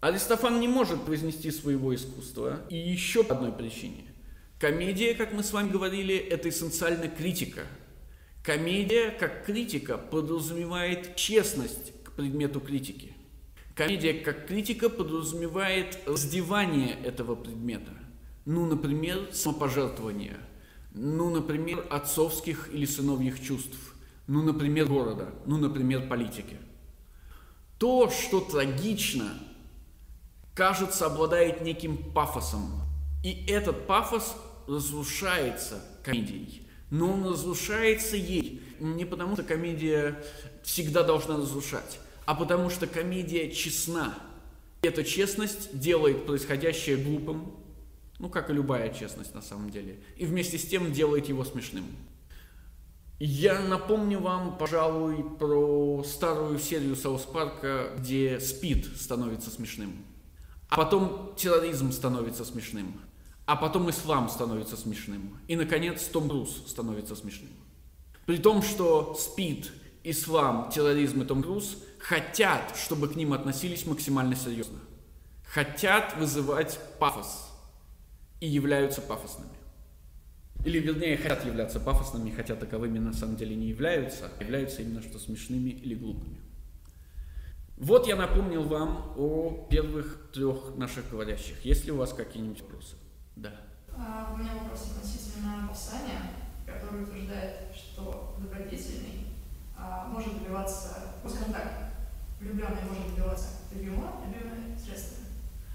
Аристофан 0.00 0.60
не 0.60 0.68
может 0.68 1.02
произнести 1.02 1.50
своего 1.50 1.94
искусства 1.94 2.60
и 2.68 2.76
еще 2.76 3.24
по 3.24 3.34
одной 3.34 3.52
причине. 3.52 4.04
Комедия, 4.60 5.14
как 5.14 5.32
мы 5.32 5.42
с 5.42 5.52
вами 5.52 5.70
говорили, 5.70 6.14
это 6.14 6.50
эссенциально 6.50 7.08
критика. 7.08 7.62
Комедия, 8.44 9.10
как 9.10 9.46
критика, 9.46 9.96
подразумевает 9.96 11.16
честность 11.16 11.92
к 12.04 12.12
предмету 12.12 12.60
критики. 12.60 13.14
Комедия, 13.74 14.12
как 14.12 14.46
критика, 14.46 14.88
подразумевает 14.88 15.98
раздевание 16.06 16.96
этого 17.02 17.34
предмета. 17.34 17.92
Ну, 18.44 18.66
например, 18.66 19.30
самопожертвование. 19.32 20.36
Ну, 20.94 21.30
например, 21.30 21.86
отцовских 21.90 22.72
или 22.72 22.86
сыновьих 22.86 23.42
чувств 23.42 23.94
ну, 24.26 24.42
например, 24.42 24.86
города, 24.86 25.28
ну, 25.44 25.58
например, 25.58 26.08
политики. 26.08 26.56
То, 27.78 28.10
что 28.10 28.40
трагично, 28.40 29.30
кажется, 30.54 31.06
обладает 31.06 31.60
неким 31.60 31.98
пафосом. 32.12 32.82
И 33.22 33.44
этот 33.46 33.86
пафос 33.86 34.34
разрушается 34.66 35.82
комедией. 36.02 36.66
Но 36.90 37.12
он 37.12 37.26
разрушается 37.26 38.16
ей 38.16 38.62
не 38.80 39.04
потому, 39.04 39.34
что 39.34 39.42
комедия 39.42 40.22
всегда 40.62 41.02
должна 41.02 41.36
разрушать, 41.36 41.98
а 42.24 42.34
потому 42.34 42.70
что 42.70 42.86
комедия 42.86 43.50
честна. 43.50 44.14
И 44.82 44.86
эта 44.86 45.04
честность 45.04 45.78
делает 45.78 46.24
происходящее 46.26 46.96
глупым, 46.96 47.54
ну, 48.18 48.28
как 48.28 48.50
и 48.50 48.52
любая 48.52 48.92
честность 48.92 49.34
на 49.34 49.42
самом 49.42 49.70
деле, 49.70 50.00
и 50.16 50.26
вместе 50.26 50.58
с 50.58 50.66
тем 50.66 50.92
делает 50.92 51.28
его 51.28 51.44
смешным. 51.44 51.84
Я 53.18 53.60
напомню 53.60 54.20
вам, 54.20 54.58
пожалуй, 54.58 55.24
про 55.38 56.02
старую 56.04 56.58
серию 56.58 56.96
Саус 56.96 57.22
Парка, 57.22 57.90
где 57.98 58.40
спид 58.40 58.86
становится 58.96 59.50
смешным. 59.50 60.04
А 60.68 60.76
потом 60.76 61.34
терроризм 61.36 61.92
становится 61.92 62.44
смешным. 62.44 63.00
А 63.46 63.56
потом 63.56 63.88
ислам 63.90 64.28
становится 64.28 64.76
смешным. 64.76 65.38
И, 65.46 65.54
наконец, 65.54 66.04
Том 66.04 66.28
Круз 66.28 66.64
становится 66.66 67.14
смешным. 67.14 67.52
При 68.26 68.38
том, 68.38 68.62
что 68.62 69.14
спид, 69.14 69.70
ислам, 70.02 70.70
терроризм 70.70 71.22
и 71.22 71.24
Том 71.24 71.42
Круз 71.42 71.76
хотят, 71.98 72.74
чтобы 72.76 73.08
к 73.08 73.16
ним 73.16 73.32
относились 73.32 73.86
максимально 73.86 74.34
серьезно. 74.34 74.80
Хотят 75.44 76.16
вызывать 76.16 76.78
пафос 76.98 77.43
и 78.40 78.46
являются 78.46 79.00
пафосными. 79.00 79.52
Или, 80.64 80.78
вернее, 80.78 81.16
хотят 81.18 81.44
являться 81.44 81.78
пафосными, 81.78 82.30
хотя 82.30 82.56
таковыми 82.56 82.98
на 82.98 83.12
самом 83.12 83.36
деле 83.36 83.54
не 83.54 83.66
являются, 83.66 84.30
а 84.38 84.42
являются 84.42 84.80
именно 84.80 85.02
что 85.02 85.18
смешными 85.18 85.70
или 85.70 85.94
глупыми. 85.94 86.38
Вот 87.76 88.06
я 88.06 88.16
напомнил 88.16 88.62
вам 88.62 89.12
о 89.16 89.66
первых 89.68 90.30
трех 90.32 90.76
наших 90.76 91.10
говорящих. 91.10 91.62
Есть 91.64 91.84
ли 91.84 91.92
у 91.92 91.96
вас 91.96 92.12
какие-нибудь 92.12 92.62
вопросы? 92.62 92.96
Да. 93.36 93.52
А, 93.96 94.32
у 94.32 94.38
меня 94.38 94.54
вопрос 94.54 94.92
относительно 94.96 95.66
Павсания, 95.68 96.20
который 96.64 97.02
утверждает, 97.02 97.74
что 97.74 98.36
добродетельный 98.38 99.26
а, 99.76 100.06
может 100.06 100.38
добиваться, 100.38 101.14
ну, 101.22 101.28
скажем 101.28 101.52
так, 101.52 101.92
влюбленный 102.40 102.82
может 102.88 103.14
добиваться 103.14 103.48
любимого, 103.74 104.12
любимое 104.24 104.78
средствами. 104.78 105.28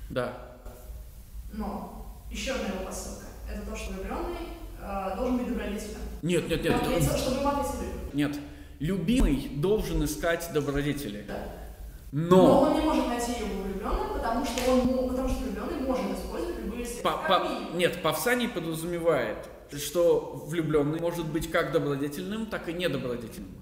Да. 0.09 0.33
Но 1.51 2.08
еще 2.31 2.51
одна 2.51 2.67
его 2.67 2.85
посылка– 2.85 3.25
это 3.51 3.69
то, 3.69 3.75
что 3.75 3.93
влюбленный 3.93 4.59
Э, 4.81 5.15
должен 5.15 5.37
быть 5.37 5.47
добродетельным. 5.47 6.01
Нет, 6.21 6.49
нет, 6.49 6.63
нет. 6.63 6.73
Ответил, 6.75 7.17
чтобы 7.17 7.37
ему 7.37 7.49
ответили. 7.49 7.89
Нет. 8.13 8.39
Любимый 8.79 9.51
должен 9.55 10.03
искать 10.03 10.49
добродетели. 10.53 11.25
Да. 11.27 11.43
Но... 12.11 12.37
Но 12.37 12.61
он 12.61 12.73
не 12.73 12.81
может 12.81 13.07
найти 13.07 13.33
его 13.33 13.63
влюбленным, 13.63 14.13
потому 14.13 14.45
что 14.45 14.71
он, 14.71 15.09
потому 15.09 15.29
что 15.29 15.43
влюбленный 15.43 15.81
может 15.85 16.17
использовать 16.17 16.59
любые 16.63 16.85
средства. 16.85 17.11
По, 17.11 17.39
по, 17.39 17.75
нет, 17.75 18.01
Павсаний 18.01 18.47
подразумевает, 18.47 19.37
что 19.77 20.43
влюбленный 20.47 20.99
может 20.99 21.27
быть 21.27 21.51
как 21.51 21.71
добродетельным, 21.71 22.45
так 22.45 22.69
и 22.69 22.73
недобродетельным. 22.73 23.61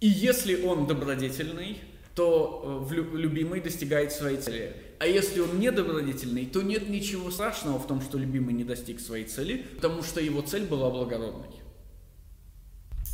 И 0.00 0.06
если 0.06 0.62
он 0.62 0.86
добродетельный, 0.86 1.80
то 2.14 2.86
э, 2.90 2.94
любимый 2.94 3.60
достигает 3.60 4.12
своей 4.12 4.36
цели. 4.36 4.76
А 5.00 5.06
если 5.06 5.38
он 5.38 5.60
недобродетельный, 5.60 6.46
то 6.46 6.60
нет 6.60 6.88
ничего 6.88 7.30
страшного 7.30 7.78
в 7.78 7.86
том, 7.86 8.00
что 8.00 8.18
любимый 8.18 8.52
не 8.52 8.64
достиг 8.64 8.98
своей 8.98 9.26
цели, 9.26 9.64
потому 9.76 10.02
что 10.02 10.20
его 10.20 10.42
цель 10.42 10.64
была 10.66 10.90
благородной. 10.90 11.62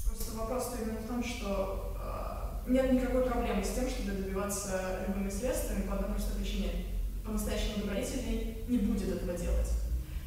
Просто 0.06 0.32
вопрос 0.34 0.72
именно 0.80 0.98
в 1.00 1.06
том, 1.06 1.22
что 1.22 1.94
э, 2.66 2.70
нет 2.70 2.90
никакой 2.90 3.26
проблемы 3.26 3.62
с 3.62 3.74
тем, 3.74 3.86
чтобы 3.86 4.12
добиваться 4.12 5.04
любыми 5.06 5.28
средствами 5.28 5.86
по 5.86 5.96
одной 5.96 6.12
простой 6.12 6.40
причине. 6.40 6.70
По-настоящему 7.22 7.82
добродетельный 7.82 8.58
не 8.66 8.78
будет 8.78 9.08
этого 9.16 9.36
делать. 9.36 9.70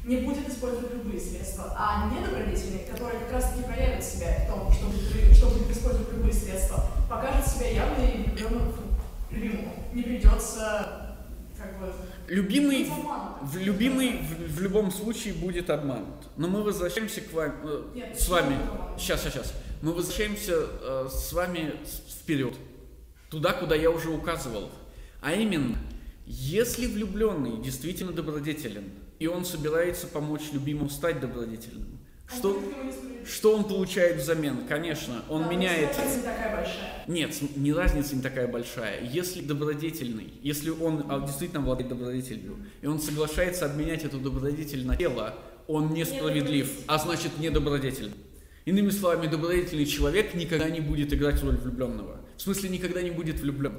Не 0.04 0.18
будет 0.18 0.48
использовать 0.48 0.94
любые 0.94 1.20
средства. 1.20 1.74
А 1.76 2.08
недобродетельный, 2.08 2.84
который 2.88 3.18
как 3.18 3.32
раз 3.32 3.50
таки 3.50 3.64
проявит 3.64 4.04
себя 4.04 4.44
в 4.44 4.48
том, 4.48 4.72
чтобы, 4.72 4.94
чтобы 5.34 5.72
использовать 5.72 6.12
любые 6.12 6.32
средства, 6.32 6.84
покажет 7.10 7.46
себя 7.48 7.68
явно 7.68 8.04
и 8.04 8.18
любимому. 8.18 9.72
Не 9.92 10.02
придется 10.02 11.07
Любимый, 12.28 12.90
в, 13.42 13.56
любимый 13.56 14.18
в, 14.18 14.56
в 14.56 14.60
любом 14.60 14.90
случае 14.90 15.34
будет 15.34 15.70
обманут. 15.70 16.28
Но 16.36 16.48
мы 16.48 16.62
возвращаемся 16.62 17.20
к 17.22 17.32
вам, 17.32 17.54
э, 17.64 17.82
Нет, 17.94 18.20
с 18.20 18.28
вами. 18.28 18.56
Сейчас, 18.98 19.22
сейчас, 19.22 19.32
сейчас. 19.32 19.54
Мы 19.80 19.92
возвращаемся 19.92 20.54
э, 20.54 21.08
с 21.10 21.32
вами 21.32 21.74
вперед. 22.20 22.54
Туда, 23.30 23.52
куда 23.52 23.74
я 23.74 23.90
уже 23.90 24.10
указывал. 24.10 24.70
А 25.20 25.32
именно, 25.32 25.78
если 26.26 26.86
влюбленный 26.86 27.62
действительно 27.62 28.12
добродетелен, 28.12 28.90
и 29.18 29.26
он 29.26 29.44
собирается 29.44 30.06
помочь 30.06 30.52
любимому 30.52 30.90
стать 30.90 31.20
добродетельным, 31.20 31.98
что, 32.34 32.62
что 33.26 33.54
он 33.56 33.64
получает 33.64 34.20
взамен? 34.20 34.66
Конечно, 34.68 35.22
он 35.28 35.44
да, 35.44 35.48
меняет... 35.48 35.96
Разница 35.96 36.16
не 36.16 36.22
такая 36.22 36.56
большая. 36.56 37.04
Нет, 37.06 37.56
не 37.56 37.72
разница 37.72 38.16
не 38.16 38.22
такая 38.22 38.48
большая. 38.48 39.04
Если 39.10 39.40
добродетельный, 39.40 40.34
если 40.42 40.70
он 40.70 41.06
а, 41.08 41.20
действительно 41.20 41.60
обладает 41.60 41.88
добродетелью, 41.88 42.58
и 42.82 42.86
он 42.86 43.00
соглашается 43.00 43.66
обменять 43.66 44.04
эту 44.04 44.18
добродетель 44.18 44.86
на 44.86 44.96
тело, 44.96 45.34
он 45.66 45.92
несправедлив, 45.92 46.70
а 46.86 46.98
значит 46.98 47.38
недобродетельный. 47.38 48.14
Иными 48.64 48.90
словами, 48.90 49.26
добродетельный 49.26 49.86
человек 49.86 50.34
никогда 50.34 50.68
не 50.68 50.80
будет 50.80 51.12
играть 51.14 51.42
роль 51.42 51.56
влюбленного. 51.56 52.20
В 52.36 52.42
смысле, 52.42 52.68
никогда 52.68 53.00
не 53.00 53.10
будет 53.10 53.40
влюблен. 53.40 53.74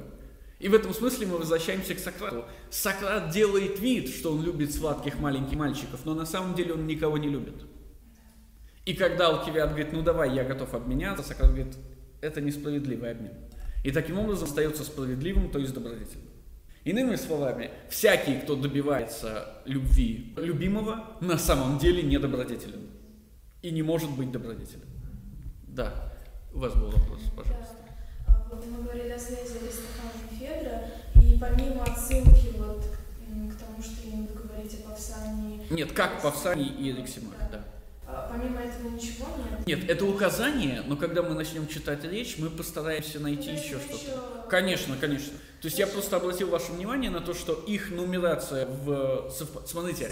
И 0.58 0.68
в 0.68 0.74
этом 0.74 0.92
смысле 0.92 1.26
мы 1.26 1.38
возвращаемся 1.38 1.94
к 1.94 1.98
Сократу. 1.98 2.44
Сократ 2.70 3.30
делает 3.30 3.78
вид, 3.80 4.10
что 4.10 4.32
он 4.32 4.44
любит 4.44 4.74
сладких 4.74 5.18
маленьких 5.18 5.56
мальчиков, 5.56 6.00
но 6.04 6.14
на 6.14 6.26
самом 6.26 6.54
деле 6.54 6.74
он 6.74 6.86
никого 6.86 7.16
не 7.18 7.28
любит. 7.28 7.54
И 8.84 8.94
когда 8.94 9.28
Алкивиад 9.28 9.70
говорит, 9.70 9.92
ну 9.92 10.02
давай, 10.02 10.34
я 10.34 10.44
готов 10.44 10.74
обменяться, 10.74 11.22
Сократ 11.22 11.50
говорит, 11.50 11.76
это 12.20 12.40
несправедливый 12.40 13.10
обмен. 13.10 13.34
И 13.84 13.90
таким 13.90 14.18
образом 14.18 14.48
остается 14.48 14.84
справедливым, 14.84 15.50
то 15.50 15.58
есть 15.58 15.72
добродетельным. 15.74 16.28
Иными 16.84 17.16
словами, 17.16 17.70
всякий, 17.90 18.38
кто 18.38 18.56
добивается 18.56 19.62
любви 19.66 20.34
любимого, 20.36 21.16
на 21.20 21.38
самом 21.38 21.78
деле 21.78 22.02
недобродетелен. 22.02 22.88
И 23.62 23.70
не 23.70 23.82
может 23.82 24.10
быть 24.10 24.32
добродетелем. 24.32 24.88
Да, 25.68 26.12
у 26.54 26.58
вас 26.58 26.74
был 26.74 26.90
вопрос, 26.90 27.20
пожалуйста. 27.36 27.76
Да. 28.26 28.46
Вот 28.50 28.66
мы 28.66 28.82
говорили 28.82 29.10
о 29.10 29.18
связи 29.18 29.58
Аристофана 29.62 30.12
и 30.30 30.34
Федора, 30.36 30.84
и 31.22 31.38
помимо 31.38 31.84
отсылки 31.84 32.56
вот 32.56 32.82
к 32.82 33.58
тому 33.58 33.82
что 33.82 34.06
не 34.06 34.22
буду 34.22 34.48
говорить 34.48 34.74
о 34.80 34.88
Павсане. 34.88 35.60
Нет, 35.70 35.92
как 35.92 36.22
Павсане 36.22 36.64
и 36.64 36.90
Эриксимах, 36.90 37.34
да. 37.49 37.49
Да. 38.12 38.26
А, 38.26 38.30
помимо 38.32 38.60
этого 38.60 38.88
ничего 38.90 39.26
нет? 39.38 39.66
Нет, 39.66 39.90
это 39.90 40.04
указание, 40.06 40.82
но 40.86 40.96
когда 40.96 41.22
мы 41.22 41.34
начнем 41.34 41.66
читать 41.68 42.04
речь, 42.04 42.36
мы 42.38 42.50
постараемся 42.50 43.20
найти 43.20 43.50
Ну, 43.50 43.56
еще 43.56 43.78
что-то. 43.78 43.94
еще- 43.94 44.20
Конечно, 44.48 44.96
конечно. 45.00 45.32
То 45.60 45.66
есть 45.66 45.78
я 45.78 45.86
просто 45.86 46.16
обратил 46.16 46.48
ваше 46.48 46.72
внимание 46.72 47.10
на 47.10 47.20
то, 47.20 47.34
что 47.34 47.52
их 47.52 47.90
нумерация 47.90 48.66
в... 48.66 49.28
совп- 49.28 49.66
Смотрите, 49.66 50.10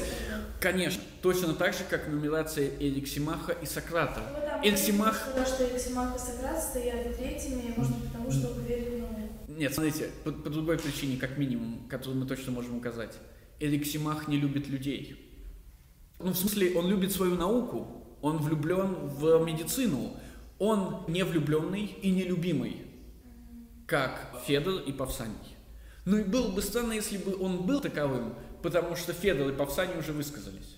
конечно, 0.61 1.03
точно 1.23 1.55
так 1.55 1.73
же, 1.73 1.81
как 1.89 2.07
нумерация 2.09 2.69
Эриксимаха 2.79 3.53
и 3.53 3.67
Сократа. 3.67 4.21
Ну, 4.33 4.41
там 4.47 4.65
Эриксимах... 4.65 5.17
сказал, 5.31 5.47
что 5.47 5.65
Эриксимах 5.69 6.17
и 6.17 6.19
Сократ 6.19 6.63
стоят 6.63 7.17
третьими, 7.17 7.73
быть, 7.77 7.89
потому 8.13 8.31
что 8.31 8.49
науку. 8.49 9.15
Нет, 9.49 9.75
смотрите, 9.75 10.11
по, 10.25 10.31
по 10.33 10.51
другой 10.51 10.79
причине, 10.79 11.17
как 11.17 11.39
минимум, 11.39 11.89
которую 11.89 12.19
мы 12.21 12.27
точно 12.27 12.53
можем 12.53 12.77
указать. 12.77 13.15
Эриксимах 13.59 14.29
не 14.29 14.37
любит 14.37 14.69
людей. 14.69 15.28
Ну, 16.19 16.33
в 16.33 16.37
смысле, 16.37 16.77
он 16.77 16.89
любит 16.89 17.13
свою 17.13 17.37
науку, 17.37 17.87
он 18.21 18.39
влюблен 18.39 18.95
в 19.09 19.45
медицину, 19.45 20.17
он 20.59 21.05
не 21.07 21.25
влюбленный 21.25 21.85
и 21.85 22.11
нелюбимый, 22.11 22.83
как 23.87 24.43
Федор 24.47 24.83
и 24.83 24.93
Павсаний. 24.93 25.57
Ну 26.05 26.19
и 26.19 26.25
было 26.25 26.51
бы 26.51 26.63
странно, 26.63 26.95
если 26.95 27.19
бы 27.19 27.37
он 27.41 27.67
был 27.67 27.81
таковым, 27.81 28.35
потому 28.63 28.97
что 28.97 29.13
Федор 29.13 29.51
и 29.51 29.55
Павсаний 29.55 29.99
уже 29.99 30.13
высказались. 30.13 30.77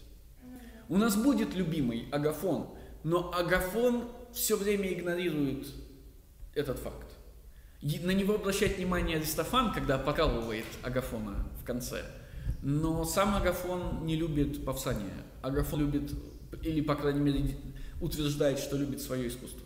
У 0.88 0.96
нас 0.96 1.16
будет 1.16 1.54
любимый 1.54 2.08
Агафон, 2.10 2.74
но 3.04 3.32
Агафон 3.32 4.10
все 4.34 4.56
время 4.56 4.92
игнорирует 4.92 5.66
этот 6.54 6.78
факт. 6.78 7.06
На 7.80 8.10
него 8.10 8.34
обращает 8.34 8.76
внимание 8.76 9.16
Аристофан, 9.16 9.72
когда 9.72 9.96
покалывает 9.96 10.66
Агафона 10.82 11.46
в 11.62 11.64
конце. 11.64 12.04
Но 12.62 13.04
сам 13.04 13.34
Агафон 13.34 14.04
не 14.04 14.16
любит 14.16 14.64
Павсания. 14.64 15.14
Агафон 15.42 15.80
любит, 15.80 16.12
или, 16.62 16.80
по 16.80 16.94
крайней 16.94 17.20
мере, 17.20 17.56
утверждает, 18.00 18.58
что 18.58 18.76
любит 18.76 19.00
свое 19.00 19.28
искусство. 19.28 19.60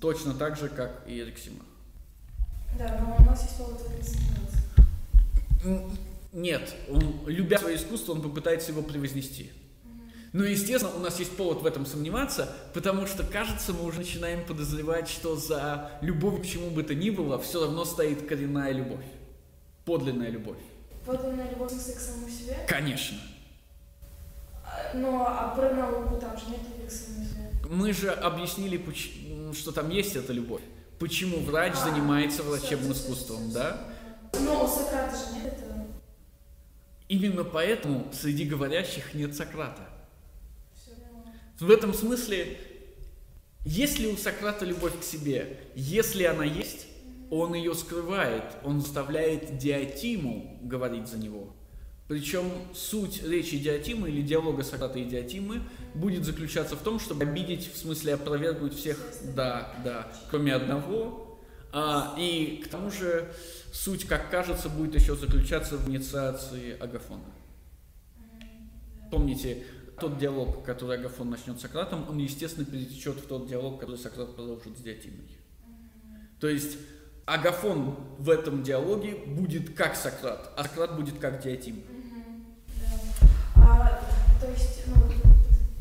Точно 0.00 0.34
так 0.34 0.56
же, 0.56 0.68
как 0.68 1.04
и 1.06 1.18
Эриксимах. 1.20 1.66
Да, 2.78 3.00
но 3.00 3.24
у 3.24 3.28
нас 3.28 3.42
есть 3.42 3.56
повод 3.56 3.80
в 3.80 3.84
этом 3.84 4.02
сомневаться. 4.02 4.58
М, 5.64 5.98
Нет, 6.32 6.74
он, 6.88 7.14
любя 7.26 7.58
свое 7.58 7.76
искусство, 7.76 8.12
он 8.12 8.22
попытается 8.22 8.72
его 8.72 8.82
превознести. 8.82 9.52
Но, 10.32 10.44
естественно, 10.44 10.94
у 10.94 10.98
нас 10.98 11.18
есть 11.18 11.36
повод 11.36 11.60
в 11.60 11.66
этом 11.66 11.84
сомневаться, 11.84 12.50
потому 12.72 13.06
что, 13.06 13.22
кажется, 13.22 13.74
мы 13.74 13.84
уже 13.84 13.98
начинаем 13.98 14.46
подозревать, 14.46 15.08
что 15.08 15.36
за 15.36 15.90
любовью 16.00 16.40
к 16.42 16.46
чему 16.46 16.70
бы 16.70 16.82
то 16.82 16.94
ни 16.94 17.10
было 17.10 17.38
все 17.38 17.60
равно 17.60 17.84
стоит 17.84 18.26
коренная 18.26 18.72
любовь. 18.72 19.04
Подлинная 19.84 20.30
любовь. 20.30 20.56
Подлинная 21.04 21.50
любовь 21.50 21.72
к 21.72 21.98
самому 22.00 22.28
себе. 22.28 22.56
Конечно. 22.68 23.18
А, 24.64 24.92
Но 24.94 25.26
а 25.26 25.54
про 25.54 25.70
науку 25.74 26.16
там 26.20 26.36
же 26.38 26.44
нет 26.48 26.60
любви 26.68 26.86
к 26.86 26.90
самому 26.90 27.24
себе. 27.24 27.50
Мы 27.68 27.92
же 27.92 28.10
объяснили, 28.10 28.80
что 29.54 29.72
там 29.72 29.90
есть 29.90 30.16
эта 30.16 30.32
любовь. 30.32 30.62
Почему 30.98 31.38
врач 31.40 31.72
А, 31.76 31.84
занимается 31.90 32.42
врачебным 32.42 32.92
всё, 32.92 33.02
искусством, 33.02 33.48
всё, 33.50 33.54
да? 33.54 33.88
всё. 34.32 34.44
Но 34.44 34.64
у 34.64 34.68
Сократа 34.68 35.16
же 35.16 35.34
нет 35.34 35.52
этого. 35.54 35.86
Именно 37.08 37.44
поэтому 37.44 38.06
среди 38.12 38.44
говорящих 38.44 39.14
нет 39.14 39.34
Сократа. 39.34 39.88
В 41.58 41.70
этом 41.70 41.92
смысле, 41.94 42.58
если 43.64 44.06
у 44.06 44.16
Сократа 44.16 44.64
любовь 44.64 44.98
к 44.98 45.02
себе, 45.04 45.58
если 45.74 46.24
она 46.24 46.44
есть, 46.44 46.86
он 47.32 47.54
ее 47.54 47.74
скрывает, 47.74 48.44
он 48.62 48.82
заставляет 48.82 49.56
Диатиму 49.56 50.58
говорить 50.60 51.08
за 51.08 51.16
него. 51.16 51.56
Причем 52.06 52.44
суть 52.74 53.22
речи 53.22 53.56
Диатимы 53.56 54.10
или 54.10 54.20
диалога 54.20 54.62
Сократа 54.62 54.98
и 54.98 55.06
Диатимы 55.06 55.62
будет 55.94 56.26
заключаться 56.26 56.76
в 56.76 56.80
том, 56.80 57.00
чтобы 57.00 57.22
обидеть, 57.22 57.72
в 57.72 57.78
смысле 57.78 58.14
опровергнуть 58.14 58.74
всех, 58.74 58.98
да, 59.34 59.74
да, 59.82 60.12
кроме 60.30 60.52
одного. 60.52 61.40
А, 61.72 62.14
и 62.18 62.60
к 62.62 62.68
тому 62.68 62.90
же 62.90 63.32
суть, 63.72 64.04
как 64.04 64.30
кажется, 64.30 64.68
будет 64.68 64.94
еще 64.94 65.16
заключаться 65.16 65.78
в 65.78 65.88
инициации 65.88 66.78
Агафона. 66.78 67.24
Помните, 69.10 69.64
тот 69.98 70.18
диалог, 70.18 70.66
который 70.66 70.98
Агафон 70.98 71.30
начнет 71.30 71.58
с 71.58 71.62
Сократом, 71.62 72.06
он, 72.10 72.18
естественно, 72.18 72.66
перетечет 72.66 73.16
в 73.16 73.26
тот 73.26 73.48
диалог, 73.48 73.80
который 73.80 73.96
Сократ 73.96 74.36
продолжит 74.36 74.76
с 74.76 74.82
Диатимой. 74.82 75.30
То 76.38 76.48
есть 76.48 76.76
Агафон 77.24 77.96
в 78.18 78.30
этом 78.30 78.62
диалоге 78.62 79.14
будет 79.14 79.74
как 79.76 79.94
Сократ, 79.94 80.50
а 80.56 80.64
Сократ 80.64 80.96
будет 80.96 81.18
как 81.18 81.40
Диатим. 81.40 81.76
Мгм, 81.76 82.46
да. 82.80 83.62
А, 83.64 84.00
то 84.40 84.50
есть, 84.50 84.82
ну, 84.86 84.94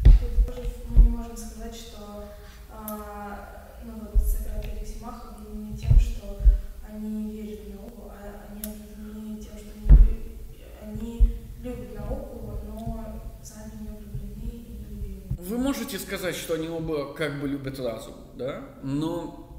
тут 0.04 0.46
тоже 0.56 0.70
мы 0.88 1.04
не 1.04 1.10
можем 1.10 1.36
сказать, 1.36 1.76
что 1.76 2.26
а, 2.72 3.68
ну, 3.84 3.94
вот 4.00 4.22
Сократ 4.24 4.64
и 4.66 4.70
Алексимах 4.78 5.34
объединены 5.36 5.76
тем, 5.76 6.00
что 6.00 6.40
они 6.88 7.32
верят 7.32 7.62
в 7.66 7.76
науку, 7.76 8.12
а 8.12 8.52
они 8.52 8.62
объединены 8.62 9.42
тем, 9.42 9.58
что 9.58 9.72
они, 9.90 10.38
они 10.84 11.38
любят 11.64 11.96
науку, 12.00 12.60
но 12.68 13.20
сами 13.42 13.82
не 13.82 13.98
влюблены 13.98 14.44
и 14.44 14.72
не 14.74 14.86
любимы. 14.94 15.24
Вы 15.40 15.58
можете 15.58 15.98
сказать, 15.98 16.36
что 16.36 16.54
они 16.54 16.70
оба 16.70 17.16
как 17.16 17.42
бы 17.42 17.48
любят 17.48 17.80
разум, 17.80 18.14
да? 18.36 18.64
Но 18.84 19.51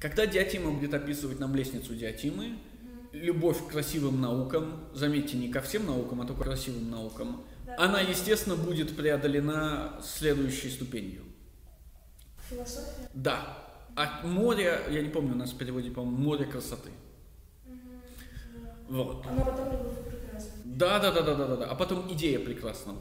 когда 0.00 0.26
Диатима 0.26 0.70
будет 0.70 0.94
описывать 0.94 1.38
нам 1.38 1.54
лестницу 1.54 1.94
Диатимы, 1.94 2.58
любовь 3.12 3.58
к 3.66 3.70
красивым 3.70 4.20
наукам, 4.20 4.84
заметьте, 4.94 5.36
не 5.36 5.48
ко 5.48 5.60
всем 5.60 5.86
наукам, 5.86 6.22
а 6.22 6.26
только 6.26 6.42
к 6.42 6.44
красивым 6.44 6.90
наукам, 6.90 7.44
Да. 7.66 7.76
она, 7.78 8.00
естественно, 8.00 8.56
будет 8.56 8.96
преодолена 8.96 10.00
следующей 10.02 10.70
ступенью. 10.70 11.22
Философия? 12.48 13.08
Да. 13.14 13.58
А 13.94 14.26
море, 14.26 14.80
я 14.90 15.02
не 15.02 15.10
помню, 15.10 15.34
у 15.34 15.36
нас 15.36 15.50
в 15.52 15.58
переводе, 15.58 15.90
по-моему, 15.90 16.16
море 16.16 16.46
красоты. 16.46 16.90
Вот. 18.88 19.24
Оно 19.26 19.44
потом 19.44 19.72
любовь. 19.72 19.98
Да, 20.64 20.98
да, 20.98 21.12
да, 21.12 21.22
да, 21.22 21.34
да, 21.34 21.46
да, 21.46 21.56
да. 21.56 21.66
А 21.66 21.74
потом 21.74 22.10
идея 22.12 22.38
прекрасного. 22.38 22.98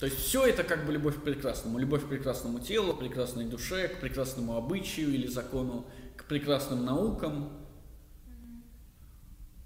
То 0.00 0.06
есть 0.06 0.18
все 0.18 0.46
это 0.46 0.64
как 0.64 0.86
бы 0.86 0.92
любовь 0.92 1.16
к 1.18 1.22
прекрасному. 1.22 1.78
Любовь 1.78 2.06
к 2.06 2.08
прекрасному 2.08 2.58
телу, 2.58 2.94
прекрасной 2.94 3.44
душе, 3.44 3.86
к 3.88 4.00
прекрасному 4.00 4.56
обычаю 4.56 5.12
или 5.12 5.26
закону, 5.26 5.86
к 6.16 6.24
прекрасным 6.24 6.86
наукам. 6.86 7.52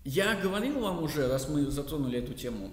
Я 0.05 0.35
говорил 0.35 0.81
вам 0.81 1.03
уже, 1.05 1.29
раз 1.29 1.49
мы 1.49 1.70
затронули 1.70 2.18
эту 2.18 2.35
тему, 2.35 2.70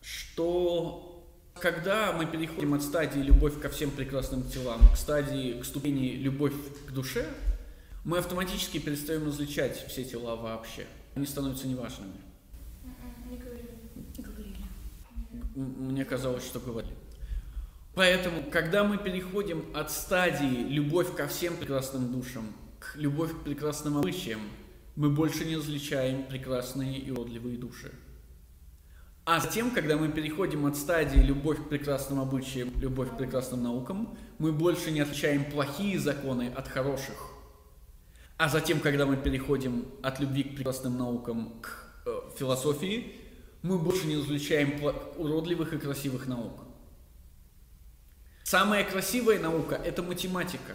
что 0.00 1.26
когда 1.58 2.12
мы 2.12 2.26
переходим 2.26 2.74
от 2.74 2.82
стадии 2.82 3.18
любовь 3.18 3.60
ко 3.60 3.68
всем 3.68 3.90
прекрасным 3.90 4.48
телам 4.48 4.80
к 4.92 4.96
стадии, 4.96 5.60
к 5.60 5.64
ступени 5.64 6.14
любовь 6.14 6.54
к 6.86 6.92
душе, 6.92 7.28
мы 8.04 8.18
автоматически 8.18 8.78
перестаем 8.78 9.26
различать 9.26 9.84
все 9.88 10.04
тела 10.04 10.36
вообще. 10.36 10.86
Они 11.16 11.26
становятся 11.26 11.66
неважными. 11.66 12.14
Мгм, 12.84 13.30
Не 13.30 13.36
говорю. 13.36 13.58
Говорили. 14.18 14.56
М- 15.32 15.41
Мне 15.54 16.04
казалось, 16.04 16.44
что 16.44 16.60
говорили. 16.60 16.96
Поэтому, 17.94 18.42
когда 18.50 18.84
мы 18.84 18.96
переходим 18.96 19.64
от 19.74 19.90
стадии 19.90 20.66
любовь 20.68 21.14
ко 21.14 21.26
всем 21.26 21.56
прекрасным 21.56 22.10
душам 22.10 22.46
к 22.78 22.96
любовь 22.96 23.32
к 23.32 23.44
прекрасным 23.44 23.98
обычаям, 23.98 24.40
мы 24.96 25.10
больше 25.10 25.44
не 25.44 25.56
различаем 25.56 26.24
прекрасные 26.24 26.98
и 26.98 27.10
уродливые 27.10 27.56
души. 27.56 27.92
А 29.24 29.38
затем, 29.38 29.70
когда 29.70 29.96
мы 29.96 30.08
переходим 30.08 30.66
от 30.66 30.76
стадии 30.76 31.20
любовь 31.20 31.58
к 31.64 31.68
прекрасным 31.68 32.18
обычаям, 32.18 32.72
любовь 32.80 33.10
к 33.10 33.16
прекрасным 33.16 33.62
наукам, 33.62 34.18
мы 34.38 34.52
больше 34.52 34.90
не 34.90 35.00
отличаем 35.00 35.44
плохие 35.44 35.98
законы 35.98 36.52
от 36.56 36.66
хороших. 36.66 37.14
А 38.36 38.48
затем, 38.48 38.80
когда 38.80 39.06
мы 39.06 39.16
переходим 39.16 39.86
от 40.02 40.18
любви 40.18 40.42
к 40.42 40.56
прекрасным 40.56 40.98
наукам 40.98 41.60
к 41.60 42.02
э, 42.06 42.20
философии, 42.36 43.21
мы 43.62 43.78
больше 43.78 44.06
не 44.06 44.14
пла- 44.14 45.16
уродливых 45.16 45.72
и 45.72 45.78
красивых 45.78 46.26
наук. 46.26 46.60
Самая 48.42 48.84
красивая 48.84 49.38
наука– 49.38 49.74
это 49.84 50.02
математика, 50.02 50.74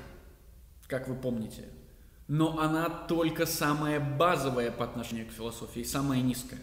как 0.87 1.07
вы 1.07 1.15
помните. 1.15 1.65
Но 2.27 2.59
она 2.59 2.89
только 2.89 3.45
самая 3.45 3.99
базовая 3.99 4.71
по 4.71 4.83
отношению 4.83 5.27
к 5.27 5.31
философии, 5.31 5.83
самая 5.83 6.21
низкая. 6.21 6.59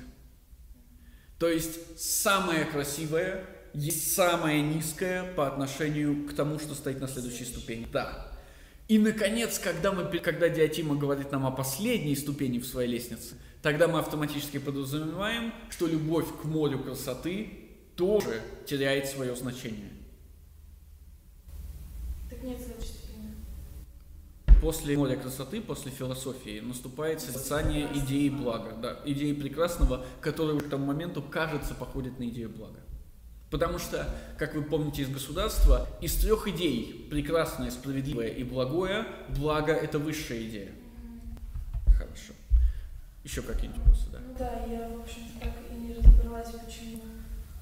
То 1.38 1.48
есть 1.48 1.98
самая 1.98 2.64
красивая 2.64 3.46
есть 3.74 4.14
самая 4.14 4.62
низкая 4.62 5.34
по 5.34 5.48
отношению 5.48 6.28
к 6.28 6.34
тому, 6.34 6.58
что 6.58 6.74
стоит 6.74 7.00
на 7.00 7.08
следующей 7.08 7.44
ступени. 7.44 7.87
Да. 7.92 8.30
И, 8.87 8.98
наконец, 8.98 9.58
когда, 9.58 9.90
мы, 9.92 10.04
когда 10.20 10.48
Диатима 10.48 10.94
говорит 10.94 11.32
нам 11.32 11.44
о 11.44 11.50
последней 11.50 12.14
ступени 12.14 12.58
в 12.58 12.66
своей 12.66 12.90
лестнице, 12.90 13.34
тогда 13.64 13.88
мы 13.88 13.98
автоматически 14.00 14.59
подразумеваем, 14.59 15.55
что 15.70 15.87
любовь 15.87 16.27
к 16.38 16.44
морю 16.44 16.81
красоты 16.81 17.50
тоже 17.96 18.42
теряет 18.66 19.07
свое 19.07 19.35
значение. 19.35 19.88
Так 22.29 22.42
нет 22.42 22.59
ступени. 22.61 23.37
после 24.61 24.98
моря 24.98 25.16
красоты, 25.16 25.62
после 25.62 25.90
философии 25.90 26.61
наступает 26.61 27.22
созерцание 27.22 27.88
идеи 27.94 28.29
блага, 28.29 28.77
да, 28.83 29.00
идеи 29.07 29.33
прекрасного, 29.33 30.05
которая 30.20 30.61
к 30.61 30.68
тому 30.68 30.85
моменту 30.85 31.22
кажется 31.22 31.74
походит 31.74 32.18
на 32.18 32.29
идею 32.29 32.50
блага. 32.50 32.81
Потому 33.50 33.79
что, 33.79 34.07
как 34.38 34.55
вы 34.55 34.62
помните 34.62 35.03
из 35.03 35.09
государства, 35.09 35.88
из 36.03 36.14
трех 36.16 36.46
идей 36.48 37.09
прекрасное, 37.11 37.70
справедливое 37.70 38.29
и 38.29 38.44
благое, 38.44 39.07
благо 39.31 39.72
это 39.72 39.98
высшая 39.98 40.42
идея. 40.42 40.72
Хорошо. 41.96 42.35
Еще 43.24 43.40
какие-нибудь 43.40 43.80
вопросы, 43.80 44.10
да? 44.12 44.18
Ну 44.20 44.34
да, 44.38 44.64
я, 44.70 44.87
в 44.87 45.00
общем-то, 45.00 45.40
так 45.40 45.54
и 45.72 45.74
не 45.80 45.94
разобралась, 45.94 46.50
почему. 46.50 47.00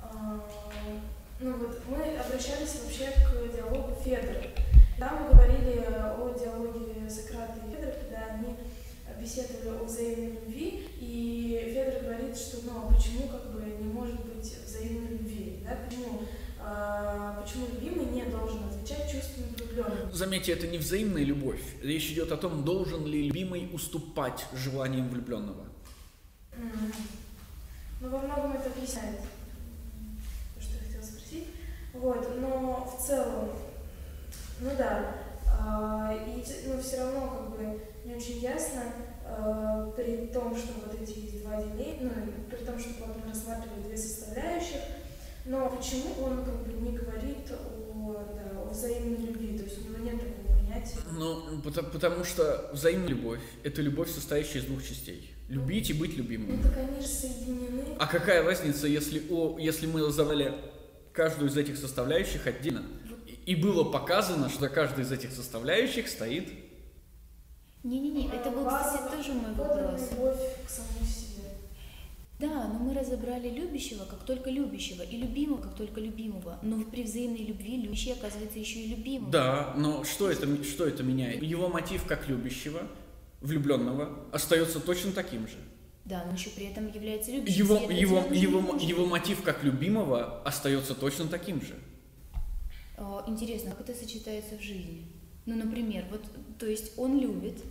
А, 0.02 0.44
ну 1.38 1.56
вот, 1.56 1.80
мы 1.88 2.16
обращались 2.16 2.80
вообще 2.82 3.12
к 3.12 3.54
диалогу 3.54 3.94
Федора. 4.02 4.42
Там 4.98 5.22
мы 5.22 5.28
говорили 5.30 5.86
о 5.86 6.36
диалоге 6.36 7.08
Сократа 7.08 7.60
и 7.64 7.70
Федора, 7.70 7.94
когда 7.94 8.34
они 8.34 8.56
беседовали 9.20 9.78
о 9.78 9.84
взаимной 9.84 10.32
любви, 10.32 10.88
и 11.00 11.72
Федор 11.72 12.02
говорит, 12.02 12.36
что 12.36 12.58
ну 12.66 12.72
а 12.78 12.92
почему 12.92 13.28
как 13.28 13.52
бы 13.52 13.62
не 13.62 13.92
может 13.92 14.20
быть 14.26 14.56
взаимной 14.66 15.12
любви, 15.12 15.64
да, 15.64 15.76
почему, 15.86 16.22
а, 16.58 17.40
почему 17.40 17.66
любимый 17.68 18.06
не 18.06 18.24
должен 18.24 18.64
отвечать 18.64 19.08
чувствами. 19.08 19.61
Заметьте, 20.12 20.52
это 20.52 20.66
не 20.66 20.78
взаимная 20.78 21.24
любовь. 21.24 21.60
Речь 21.82 22.10
идет 22.10 22.32
о 22.32 22.36
том, 22.36 22.64
должен 22.64 23.06
ли 23.06 23.28
любимый 23.28 23.68
уступать 23.72 24.46
желаниям 24.54 25.08
влюбленного. 25.08 25.66
Mm. 26.52 26.94
Ну, 28.00 28.08
во 28.08 28.18
многом 28.18 28.52
это 28.52 28.68
объясняет 28.68 29.20
то, 30.54 30.60
что 30.60 30.74
я 30.74 30.84
хотела 30.84 31.02
спросить. 31.02 31.46
Вот, 31.94 32.40
но 32.40 32.96
в 32.98 33.06
целом, 33.06 33.50
ну 34.60 34.70
да, 34.76 35.14
а, 35.46 36.12
и 36.26 36.44
ну, 36.66 36.80
все 36.80 36.98
равно 36.98 37.28
как 37.28 37.50
бы 37.50 37.80
не 38.04 38.14
очень 38.14 38.38
ясно, 38.40 38.82
а, 39.24 39.92
при 39.96 40.26
том, 40.26 40.56
что 40.56 40.72
вот 40.84 41.00
эти 41.00 41.18
есть 41.18 41.42
два 41.42 41.62
деления, 41.62 42.00
ну, 42.00 42.32
при 42.50 42.64
том, 42.64 42.78
что 42.78 42.90
вот 43.04 43.16
мы 43.22 43.30
рассматривали 43.30 43.82
две 43.82 43.96
составляющих, 43.96 44.80
но 45.44 45.68
почему 45.70 46.24
он 46.24 46.44
как 46.44 46.66
бы 46.66 46.72
не 46.72 46.96
говорит 46.96 47.50
о 47.50 48.24
взаимной 48.72 49.26
любви, 49.26 49.58
то 49.58 49.64
есть 49.64 49.78
у 49.78 49.88
него 49.90 50.04
нет 50.04 50.20
такого 50.20 50.56
понятия? 50.58 50.98
Ну, 51.16 51.60
потому, 51.62 51.90
потому 51.90 52.24
что 52.24 52.70
взаимная 52.72 53.08
любовь– 53.08 53.40
это 53.62 53.82
любовь, 53.82 54.10
состоящая 54.10 54.60
из 54.60 54.64
двух 54.64 54.82
частей. 54.82 55.32
Любить 55.48 55.90
и 55.90 55.92
быть 55.92 56.16
любимым. 56.16 56.56
Ну 56.56 56.62
так 56.62 56.76
они 56.78 57.00
же 57.00 57.06
соединены. 57.06 57.84
А 57.98 58.06
какая 58.06 58.42
разница, 58.42 58.86
если, 58.86 59.22
о, 59.30 59.58
если 59.58 59.86
мы 59.86 60.06
разобрали 60.06 60.54
каждую 61.12 61.50
из 61.50 61.56
этих 61.56 61.76
составляющих 61.76 62.46
отдельно, 62.46 62.82
и 63.44 63.54
было 63.56 63.84
показано, 63.84 64.48
что 64.48 64.68
каждая 64.68 65.04
из 65.04 65.12
этих 65.12 65.32
составляющих 65.32 66.08
стоит 66.08 66.48
Не-не-не, 67.82 68.28
это 68.28 68.50
был, 68.50 68.64
кстати, 68.64 69.16
тоже 69.16 69.32
мой 69.32 69.52
вопрос. 69.54 70.00
любовь 70.12 70.38
к 70.64 70.70
самому 70.70 71.04
себе. 71.04 71.31
Да, 72.42 72.66
но 72.66 72.80
мы 72.80 72.92
разобрали 72.92 73.48
любящего 73.48 74.04
как 74.04 74.24
только 74.24 74.50
любящего 74.50 75.02
и 75.02 75.16
любимого 75.16 75.62
как 75.62 75.76
только 75.76 76.00
любимого. 76.00 76.58
Но 76.62 76.82
при 76.82 77.04
взаимной 77.04 77.44
любви 77.44 77.80
любящий 77.80 78.10
оказывается 78.10 78.58
еще 78.58 78.80
и 78.80 78.88
любимым. 78.88 79.30
Да, 79.30 79.72
но 79.76 80.02
что 80.02 80.28
это, 80.28 80.64
что 80.64 80.84
это 80.84 81.04
меняет? 81.04 81.40
Его 81.40 81.68
мотив 81.68 82.04
как 82.04 82.28
любящего, 82.28 82.82
влюбленного, 83.40 84.18
остается 84.32 84.80
точно 84.80 85.12
таким 85.12 85.46
же. 85.46 85.54
Да, 86.04 86.24
но 86.26 86.32
еще 86.32 86.50
при 86.50 86.66
этом 86.66 86.90
является 86.90 87.30
любящим. 87.30 87.64
Его, 87.64 87.76
его, 87.88 88.24
его, 88.32 88.76
его 88.76 89.06
мотив 89.06 89.42
как 89.44 89.62
любимого 89.62 90.42
остается 90.42 90.96
точно 90.96 91.28
таким 91.28 91.60
же. 91.62 91.74
А, 92.96 93.24
Интересно, 93.28 93.70
как 93.70 93.88
это 93.88 93.96
сочетается 93.96 94.56
в 94.58 94.60
жизни? 94.60 95.06
Ну, 95.46 95.54
например, 95.54 96.06
вот, 96.10 96.22
то 96.58 96.66
есть 96.66 96.98
он 96.98 97.20
любит, 97.20 97.62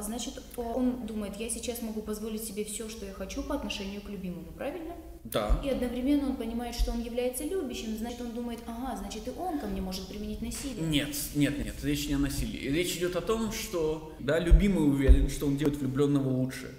значит, 0.00 0.42
он 0.56 1.06
думает, 1.06 1.36
я 1.36 1.48
сейчас 1.50 1.82
могу 1.82 2.00
позволить 2.00 2.44
себе 2.44 2.64
все, 2.64 2.88
что 2.88 3.06
я 3.06 3.12
хочу 3.12 3.42
по 3.42 3.54
отношению 3.54 4.00
к 4.00 4.08
любимому, 4.08 4.52
правильно? 4.56 4.94
Да. 5.24 5.60
И 5.64 5.68
одновременно 5.68 6.28
он 6.28 6.36
понимает, 6.36 6.74
что 6.76 6.92
он 6.92 7.02
является 7.02 7.44
любящим, 7.44 7.96
значит, 7.96 8.20
он 8.20 8.30
думает, 8.30 8.60
ага, 8.66 8.96
значит, 8.96 9.26
и 9.26 9.30
он 9.30 9.58
ко 9.58 9.66
мне 9.66 9.80
может 9.80 10.06
применить 10.06 10.40
насилие. 10.40 10.86
Нет, 10.86 11.16
нет, 11.34 11.58
нет, 11.64 11.74
речь 11.82 12.06
не 12.08 12.14
о 12.14 12.18
насилии. 12.18 12.68
Речь 12.68 12.96
идет 12.96 13.16
о 13.16 13.20
том, 13.20 13.50
что 13.50 14.14
да, 14.20 14.38
любимый 14.38 14.88
уверен, 14.88 15.28
что 15.28 15.46
он 15.46 15.56
делает 15.56 15.78
влюбленного 15.78 16.28
лучше. 16.28 16.70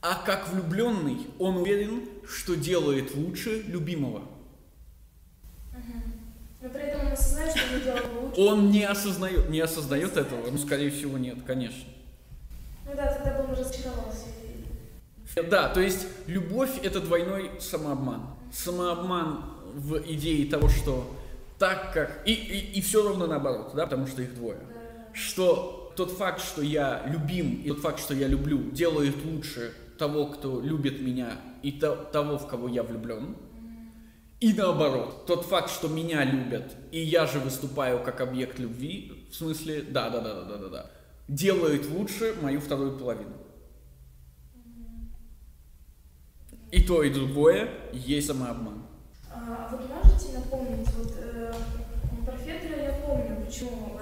А 0.00 0.14
как 0.24 0.48
влюбленный, 0.52 1.26
он 1.40 1.56
уверен, 1.56 2.08
что 2.28 2.54
делает 2.54 3.16
лучше 3.16 3.64
любимого. 3.66 4.22
Но 6.60 6.68
при 6.70 6.82
этом 6.82 7.06
он 7.06 7.12
осознает, 7.12 7.56
что 7.56 7.74
он 7.74 7.82
делал 7.82 8.22
лучше. 8.22 8.40
Он 8.40 8.70
не 8.70 8.84
осознает, 8.84 9.48
не 9.48 9.60
осознает 9.60 10.16
этого, 10.16 10.50
ну, 10.50 10.58
скорее 10.58 10.90
всего, 10.90 11.18
нет, 11.18 11.38
конечно. 11.46 11.84
Ну 12.88 12.96
да, 12.96 13.12
тогда 13.12 13.42
бы 13.42 13.44
он 13.44 13.58
разочаровался. 13.58 14.26
Да, 15.50 15.68
то 15.68 15.80
есть 15.80 16.06
любовь 16.26 16.70
это 16.82 17.00
двойной 17.00 17.50
самообман. 17.60 18.22
Самообман 18.52 19.44
в 19.74 19.98
идее 20.10 20.46
того, 20.50 20.68
что 20.68 21.14
так 21.58 21.92
как... 21.92 22.22
И, 22.26 22.32
и, 22.32 22.78
и 22.78 22.80
все 22.80 23.06
равно 23.06 23.26
наоборот, 23.26 23.72
да, 23.74 23.84
потому 23.84 24.06
что 24.06 24.22
их 24.22 24.34
двое. 24.34 24.58
Что 25.12 25.92
тот 25.96 26.12
факт, 26.12 26.40
что 26.40 26.62
я 26.62 27.02
любим, 27.06 27.62
и 27.62 27.68
тот 27.68 27.80
факт, 27.80 28.00
что 28.00 28.14
я 28.14 28.26
люблю, 28.26 28.70
делает 28.70 29.16
лучше 29.24 29.74
того, 29.98 30.26
кто 30.26 30.60
любит 30.60 31.00
меня, 31.00 31.32
и 31.62 31.72
то- 31.72 32.08
того, 32.12 32.38
в 32.38 32.48
кого 32.48 32.68
я 32.68 32.82
влюблен. 32.82 33.36
И 34.40 34.54
наоборот, 34.54 35.26
тот 35.26 35.44
факт, 35.44 35.70
что 35.70 35.88
меня 35.88 36.24
любят, 36.24 36.72
и 36.92 37.00
я 37.00 37.26
же 37.26 37.40
выступаю 37.40 38.02
как 38.02 38.20
объект 38.20 38.58
любви, 38.60 39.26
в 39.30 39.34
смысле, 39.34 39.82
да, 39.82 40.08
да, 40.10 40.20
да, 40.20 40.34
да, 40.34 40.44
да, 40.44 40.56
да, 40.56 40.68
да, 40.68 40.90
делает 41.28 41.88
лучше 41.90 42.34
мою 42.42 42.60
вторую 42.60 42.98
половину. 42.98 43.32
И 46.70 46.82
то, 46.82 47.02
и 47.02 47.10
другое 47.10 47.70
есть 47.92 48.26
самообман. 48.26 48.82
А 49.32 49.68
вы 49.70 49.78
можете 49.88 50.36
напомнить, 50.38 50.88
вот 50.96 51.14
э, 51.16 51.54
про 52.26 52.36
Федора 52.36 52.82
я 52.82 52.92
помню, 53.06 53.44
почему 53.46 53.98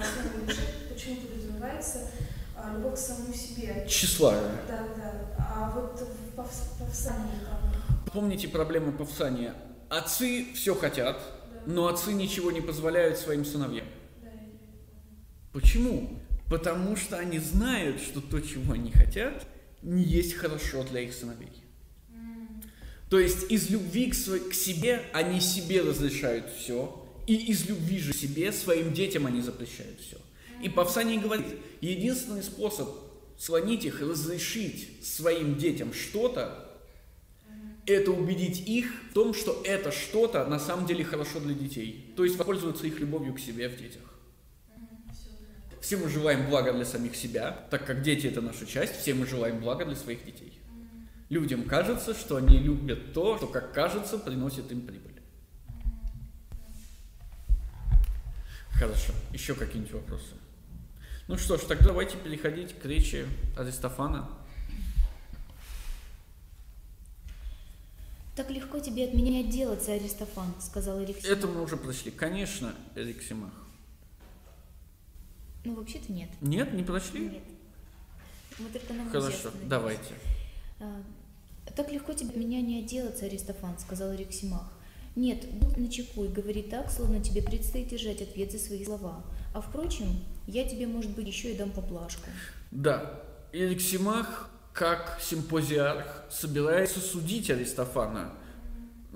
почему 0.89 1.15
подразумевается 1.21 2.09
а, 2.55 2.73
любовь 2.75 2.95
к 2.95 2.97
самому 2.97 3.33
себе. 3.33 3.85
Тщеславие. 3.87 4.51
Да, 4.67 4.85
да. 4.97 5.35
А 5.37 5.71
вот 5.71 5.99
в 6.01 6.35
Павс- 6.35 6.77
Павсании 6.79 7.39
там, 7.45 8.01
Помните 8.11 8.47
проблему 8.49 8.91
Павсания? 8.91 9.53
Отцы 9.89 10.47
все 10.53 10.75
хотят, 10.75 11.17
да, 11.53 11.61
но 11.71 11.87
отцы 11.87 12.11
ничего 12.11 12.51
не 12.51 12.59
позволяют 12.59 13.17
своим 13.17 13.45
сыновьям. 13.45 13.87
да, 14.21 14.27
я- 14.29 14.37
Почему? 15.53 16.19
Потому 16.49 16.95
что 16.95 17.17
они 17.17 17.39
знают, 17.39 18.01
что 18.01 18.21
то, 18.21 18.39
чего 18.39 18.73
они 18.73 18.91
хотят, 18.91 19.45
не 19.81 20.03
есть 20.03 20.33
хорошо 20.33 20.83
для 20.83 21.01
их 21.01 21.13
сыновей. 21.13 21.51
То 23.09 23.19
есть 23.19 23.49
из 23.51 23.69
любви 23.69 24.11
к, 24.11 24.13
сво- 24.13 24.49
к 24.49 24.53
себе 24.53 25.01
они 25.13 25.39
себе 25.39 25.81
разрешают 25.81 26.49
все, 26.51 27.05
и 27.25 27.35
из 27.35 27.67
любви 27.67 27.99
же 27.99 28.13
к 28.13 28.15
себе 28.15 28.51
своим 28.51 28.93
детям 28.93 29.25
они 29.25 29.41
запрещают 29.41 29.99
все. 29.99 30.17
И 30.61 30.69
Павсаний 30.69 31.19
говорит, 31.19 31.47
единственный 31.81 32.43
способ 32.43 32.89
склонить 33.37 33.85
их, 33.85 34.01
разрешить 34.01 35.05
своим 35.05 35.57
детям 35.57 35.93
что-то, 35.93 36.63
это 37.85 38.11
убедить 38.11 38.67
их 38.67 38.91
в 39.09 39.13
том, 39.13 39.33
что 39.33 39.61
это 39.63 39.91
что-то 39.91 40.45
на 40.45 40.59
самом 40.59 40.85
деле 40.85 41.05
хорошо 41.05 41.39
для 41.39 41.53
детей. 41.53 42.13
То 42.17 42.25
есть 42.25 42.35
воспользоваться 42.35 42.85
их 42.85 42.99
любовью 42.99 43.33
к 43.33 43.39
себе 43.39 43.69
в 43.69 43.77
детях. 43.77 44.01
Все 45.87 45.95
мы 45.95 46.09
желаем 46.09 46.49
блага 46.49 46.73
для 46.73 46.83
самих 46.83 47.15
себя, 47.15 47.65
так 47.71 47.85
как 47.85 48.01
дети 48.01 48.27
это 48.27 48.41
наша 48.41 48.65
часть, 48.65 48.99
все 48.99 49.13
мы 49.13 49.25
желаем 49.25 49.61
блага 49.61 49.85
для 49.85 49.95
своих 49.95 50.25
детей. 50.25 50.59
Людям 51.29 51.63
кажется, 51.63 52.13
что 52.13 52.35
они 52.35 52.57
любят 52.57 53.13
то, 53.13 53.37
что, 53.37 53.47
как 53.47 53.71
кажется, 53.71 54.17
приносит 54.17 54.69
им 54.69 54.85
прибыль. 54.85 55.21
Хорошо. 58.71 59.13
Еще 59.31 59.55
какие-нибудь 59.55 59.93
вопросы? 59.93 60.33
Ну 61.29 61.37
что 61.37 61.55
ж, 61.55 61.61
тогда 61.61 61.85
давайте 61.85 62.17
переходить 62.17 62.77
к 62.77 62.83
речи 62.83 63.25
Аристофана. 63.55 64.27
Так 68.35 68.49
легко 68.49 68.81
тебе 68.81 69.05
от 69.05 69.13
меня 69.13 69.39
отделаться, 69.39 69.93
Аристофан, 69.93 70.53
сказал 70.59 71.01
Эриксимах. 71.01 71.37
Это 71.37 71.47
мы 71.47 71.61
уже 71.61 71.77
прочли. 71.77 72.11
Конечно, 72.11 72.75
Эриксимах. 72.93 73.53
Ну, 75.67 75.75
вообще-то 75.75 76.13
нет. 76.13 76.29
Нет, 76.39 76.71
не 76.71 76.81
прочли? 76.81 77.27
Нет. 77.27 77.43
Мы 78.57 78.69
только 78.69 78.93
на 78.93 79.09
Хорошо, 79.09 79.51
давайте. 79.65 80.13
А, 80.79 81.03
Так 81.75 81.91
легко 81.91 82.13
тебе 82.13 82.39
меня 82.39 82.61
не 82.61 82.79
отделаться, 82.79 83.25
Аристофан, 83.25 83.77
сказал 83.77 84.15
Эриксимах. 84.15 84.63
Нет, 85.17 85.43
будь 85.51 85.75
начеку 85.75 86.23
и 86.23 86.29
говори 86.29 86.63
так, 86.63 86.89
словно 86.89 87.21
тебе 87.21 87.41
предстоит 87.41 87.89
держать 87.89 88.21
ответ 88.21 88.49
за 88.53 88.59
свои 88.59 88.85
слова. 88.85 89.21
А 89.53 89.59
впрочем, 89.59 90.23
я 90.47 90.63
тебе, 90.63 90.87
может 90.87 91.11
быть, 91.11 91.27
еще 91.27 91.51
и 91.51 91.57
дам 91.57 91.71
поблажку. 91.71 92.29
Да, 92.71 93.21
Эриксимах, 93.51 94.49
как 94.71 95.19
симпозиарх, 95.21 96.23
собирается 96.29 97.01
судить 97.01 97.49
Аристофана. 97.49 98.31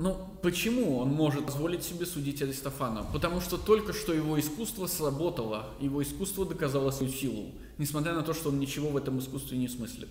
Ну, 0.01 0.17
почему 0.41 0.97
он 0.97 1.09
может 1.09 1.45
позволить 1.45 1.83
себе 1.83 2.07
судить 2.07 2.41
Аристофана? 2.41 3.05
Потому 3.13 3.39
что 3.39 3.55
только 3.55 3.93
что 3.93 4.13
его 4.13 4.39
искусство 4.39 4.87
сработало, 4.87 5.75
его 5.79 6.01
искусство 6.01 6.43
доказало 6.43 6.89
свою 6.89 7.11
силу, 7.11 7.51
несмотря 7.77 8.15
на 8.15 8.23
то, 8.23 8.33
что 8.33 8.49
он 8.49 8.59
ничего 8.59 8.89
в 8.89 8.97
этом 8.97 9.19
искусстве 9.19 9.59
не 9.59 9.67
смыслит. 9.67 10.09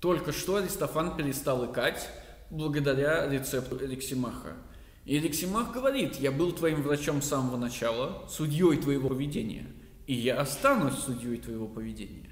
Только 0.00 0.32
что 0.32 0.56
Аристофан 0.56 1.18
перестал 1.18 1.70
икать 1.70 2.08
благодаря 2.48 3.28
рецепту 3.28 3.76
Эриксимаха. 3.76 4.56
И 5.04 5.18
Эриксимах 5.18 5.70
говорит, 5.70 6.16
я 6.16 6.32
был 6.32 6.52
твоим 6.52 6.80
врачом 6.80 7.20
с 7.20 7.26
самого 7.26 7.58
начала, 7.58 8.26
судьей 8.30 8.78
твоего 8.78 9.10
поведения, 9.10 9.66
и 10.06 10.14
я 10.14 10.40
останусь 10.40 10.94
судьей 10.94 11.36
твоего 11.36 11.68
поведения. 11.68 12.30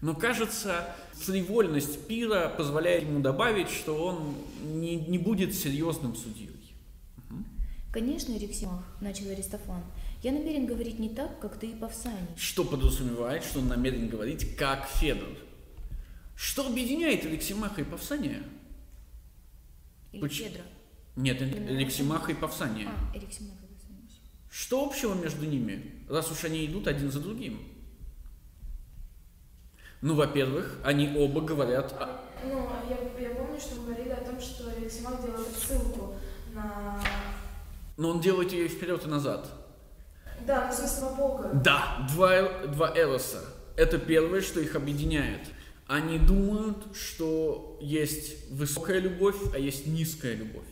Но 0.00 0.14
кажется, 0.14 0.94
фривольность 1.12 2.06
пира 2.06 2.48
позволяет 2.48 3.02
ему 3.04 3.20
добавить, 3.20 3.68
что 3.68 3.94
он 4.06 4.34
не, 4.62 4.96
не 4.96 5.18
будет 5.18 5.54
серьезным 5.54 6.14
судьей. 6.16 6.50
Конечно, 7.92 8.32
Эриксимах, 8.32 8.84
начал 9.00 9.28
Аристофан, 9.30 9.82
я 10.22 10.32
намерен 10.32 10.66
говорить 10.66 10.98
не 10.98 11.08
так, 11.08 11.40
как 11.40 11.58
ты 11.58 11.68
и 11.70 11.74
Павсаний. 11.74 12.18
Что 12.36 12.64
подразумевает, 12.64 13.42
что 13.42 13.58
он 13.58 13.68
намерен 13.68 14.08
говорить 14.08 14.54
как 14.56 14.86
Федор. 14.86 15.28
Что 16.36 16.66
объединяет 16.68 17.26
Алексимаха 17.26 17.80
и 17.80 17.84
Павсания? 17.84 18.42
Или 20.12 20.20
Поч- 20.20 20.38
Федра. 20.38 20.62
Нет, 21.16 21.42
Алексимаха 21.42 22.30
и 22.30 22.34
Павсания. 22.34 22.88
А, 22.88 23.16
Эриксимах 23.16 23.56
и 23.62 23.66
Павсаний. 23.66 24.08
Что 24.50 24.84
общего 24.84 25.14
между 25.14 25.44
ними, 25.44 26.04
раз 26.08 26.30
уж 26.30 26.44
они 26.44 26.64
идут 26.66 26.86
один 26.86 27.10
за 27.10 27.20
другим? 27.20 27.60
Ну, 30.02 30.14
во-первых, 30.14 30.78
они 30.84 31.14
оба 31.16 31.40
говорят... 31.42 31.92
о- 31.92 32.20
Ну, 32.44 32.68
я, 32.88 32.96
я 33.28 33.34
помню, 33.34 33.60
что 33.60 33.74
вы 33.76 33.86
говорили 33.92 34.10
о 34.10 34.24
том, 34.24 34.40
что 34.40 34.64
Рексимак 34.80 35.22
делает 35.22 35.48
отсылку 35.48 36.14
на... 36.54 37.00
Но 37.96 38.10
он 38.10 38.20
делает 38.20 38.52
ее 38.52 38.68
вперед, 38.68 39.04
и 39.04 39.08
назад. 39.08 39.46
Да, 40.46 40.66
на 40.68 40.72
собственного 40.72 41.14
Бога. 41.16 41.50
Да, 41.52 42.08
два, 42.14 42.66
два 42.68 42.96
Эроса. 42.96 43.44
Это 43.76 43.98
первое, 43.98 44.40
что 44.40 44.60
их 44.60 44.74
объединяет. 44.74 45.40
Они 45.86 46.18
думают, 46.18 46.78
что 46.96 47.76
есть 47.82 48.50
высокая 48.50 49.00
любовь, 49.00 49.36
а 49.54 49.58
есть 49.58 49.86
низкая 49.86 50.34
любовь. 50.34 50.64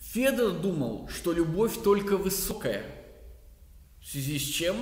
Федор 0.00 0.50
думал, 0.52 1.08
что 1.08 1.32
любовь 1.32 1.80
только 1.82 2.16
высокая. 2.16 2.82
В 4.00 4.06
связи 4.06 4.38
с 4.38 4.42
чем 4.42 4.74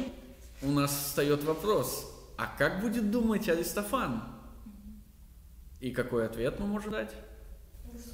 у 0.62 0.70
нас 0.70 0.90
встает 0.90 1.44
вопрос, 1.44 2.10
а 2.38 2.46
как 2.56 2.80
будет 2.80 3.10
думать 3.10 3.48
Аристофан? 3.48 4.22
И 5.80 5.90
какой 5.90 6.24
ответ 6.24 6.60
мы 6.60 6.66
можем 6.66 6.92
дать? 6.92 7.12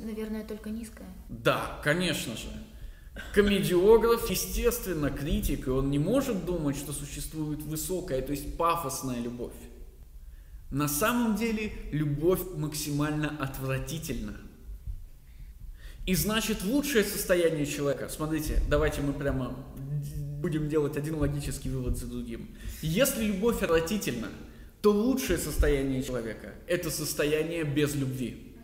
Наверное, 0.00 0.44
только 0.44 0.70
низкая. 0.70 1.08
Да, 1.28 1.78
конечно 1.84 2.34
же. 2.34 2.48
Комедиограф, 3.34 4.28
естественно, 4.30 5.10
критик, 5.10 5.66
и 5.66 5.70
он 5.70 5.90
не 5.90 5.98
может 5.98 6.46
думать, 6.46 6.76
что 6.76 6.92
существует 6.92 7.62
высокая, 7.62 8.22
то 8.22 8.32
есть 8.32 8.56
пафосная 8.56 9.20
любовь. 9.20 9.52
На 10.70 10.88
самом 10.88 11.36
деле, 11.36 11.72
любовь 11.92 12.40
максимально 12.56 13.36
отвратительна. 13.38 14.36
И 16.06 16.14
значит, 16.14 16.64
лучшее 16.64 17.04
состояние 17.04 17.66
человека, 17.66 18.08
смотрите, 18.08 18.60
давайте 18.68 19.02
мы 19.02 19.12
прямо 19.12 19.54
будем 20.44 20.68
делать 20.68 20.98
один 20.98 21.14
логический 21.14 21.70
вывод 21.70 21.96
за 21.96 22.06
другим. 22.06 22.54
Если 22.82 23.24
любовь 23.24 23.62
отвратительна, 23.62 24.28
то 24.82 24.92
лучшее 24.92 25.38
состояние 25.38 26.02
человека– 26.02 26.52
это 26.66 26.90
состояние 26.90 27.64
без 27.64 27.94
любви. 27.94 28.54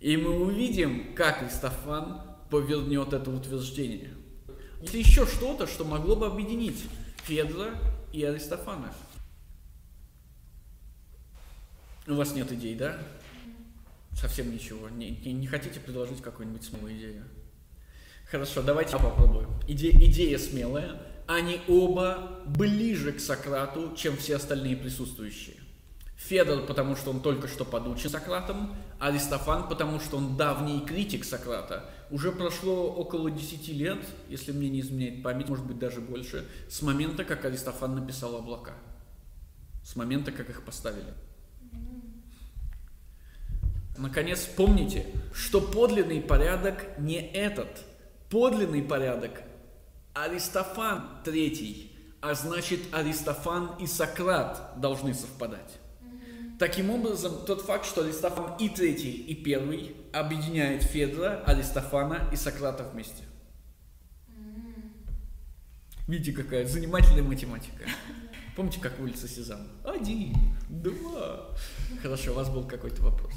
И 0.00 0.16
мы 0.16 0.30
увидим, 0.30 1.14
как 1.14 1.42
Аристофан 1.42 2.22
повернет 2.48 3.12
это 3.12 3.30
утверждение. 3.30 4.14
Есть 4.80 4.94
еще 4.94 5.26
что-то, 5.26 5.66
что 5.66 5.84
могло 5.84 6.16
бы 6.16 6.24
объединить 6.24 6.82
Федора 7.24 7.78
и 8.10 8.24
Аристофана. 8.24 8.94
У 12.06 12.14
вас 12.14 12.34
нет 12.34 12.50
идей, 12.50 12.76
да? 12.76 12.98
Совсем 14.14 14.50
ничего. 14.50 14.88
Не, 14.88 15.10
не, 15.10 15.34
не 15.34 15.46
хотите 15.46 15.80
предложить 15.80 16.22
какую-нибудь 16.22 16.64
смелую 16.64 16.96
идею? 16.96 17.24
Хорошо, 18.34 18.62
давайте 18.62 18.96
я 18.96 18.98
попробую. 18.98 19.46
Иде, 19.68 19.90
идея 19.90 20.38
смелая. 20.38 21.00
Они 21.28 21.60
оба 21.68 22.40
ближе 22.46 23.12
к 23.12 23.20
Сократу, 23.20 23.94
чем 23.94 24.16
все 24.16 24.34
остальные 24.34 24.76
присутствующие. 24.76 25.54
Федор, 26.16 26.66
потому 26.66 26.96
что 26.96 27.12
он 27.12 27.20
только 27.20 27.46
что 27.46 27.64
подучен 27.64 28.10
Сократом, 28.10 28.74
Аристофан, 28.98 29.68
потому 29.68 30.00
что 30.00 30.16
он 30.16 30.36
давний 30.36 30.80
критик 30.80 31.24
Сократа. 31.24 31.88
Уже 32.10 32.32
прошло 32.32 32.92
около 32.92 33.30
10 33.30 33.68
лет, 33.68 34.04
если 34.28 34.50
мне 34.50 34.68
не 34.68 34.80
изменяет 34.80 35.22
память, 35.22 35.48
может 35.48 35.64
быть 35.64 35.78
даже 35.78 36.00
больше, 36.00 36.44
с 36.68 36.82
момента, 36.82 37.22
как 37.22 37.44
Аристофан 37.44 37.94
написал 37.94 38.34
облака. 38.34 38.72
С 39.84 39.94
момента, 39.94 40.32
как 40.32 40.50
их 40.50 40.64
поставили. 40.64 41.14
Наконец, 43.96 44.40
помните, 44.56 45.06
что 45.32 45.60
подлинный 45.60 46.20
порядок 46.20 46.98
не 46.98 47.20
этот. 47.20 47.68
Подлинный 48.34 48.82
порядок 48.82 49.42
Аристофан 50.12 51.22
третий, 51.22 51.96
а 52.20 52.34
значит 52.34 52.80
Аристофан 52.90 53.76
и 53.78 53.86
Сократ 53.86 54.72
должны 54.80 55.14
совпадать. 55.14 55.78
Таким 56.58 56.90
образом, 56.90 57.44
тот 57.46 57.62
факт, 57.62 57.86
что 57.86 58.02
Аристофан 58.02 58.56
и 58.58 58.68
третий, 58.68 59.12
и 59.12 59.36
первый 59.36 59.94
объединяет 60.12 60.82
Федора, 60.82 61.44
Аристофана 61.46 62.28
и 62.32 62.34
Сократа 62.34 62.82
вместе. 62.82 63.22
Видите, 66.08 66.32
какая 66.32 66.66
занимательная 66.66 67.22
математика. 67.22 67.84
Помните, 68.56 68.80
как 68.80 68.98
улица 68.98 69.28
Сезам? 69.28 69.60
Один, 69.84 70.34
два. 70.68 71.50
Хорошо, 72.02 72.32
у 72.32 72.34
вас 72.34 72.50
был 72.50 72.66
какой-то 72.66 73.00
вопрос. 73.00 73.32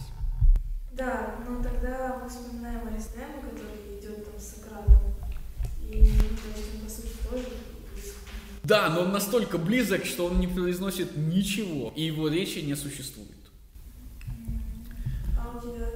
Да, 0.94 1.36
но 1.48 1.62
тогда 1.62 2.18
мы 2.24 2.28
вспоминаем 2.28 2.88
Аристему, 2.88 3.44
который 3.44 3.97
идет 4.08 4.26
там 4.26 4.40
с 4.40 4.56
Сократом. 4.56 5.00
И, 5.82 5.92
то 5.92 5.98
есть, 5.98 6.70
он, 6.76 6.86
по 6.86 6.90
сути, 6.90 7.10
тоже 7.30 7.46
Да, 8.64 8.90
но 8.90 9.02
он 9.02 9.12
настолько 9.12 9.58
близок, 9.58 10.06
что 10.06 10.26
он 10.26 10.40
не 10.40 10.48
произносит 10.48 11.16
ничего, 11.16 11.94
и 11.96 12.04
его 12.04 12.28
речи 12.28 12.60
не 12.60 12.76
существует. 12.76 13.32
А 15.38 15.60
тебя... 15.62 15.88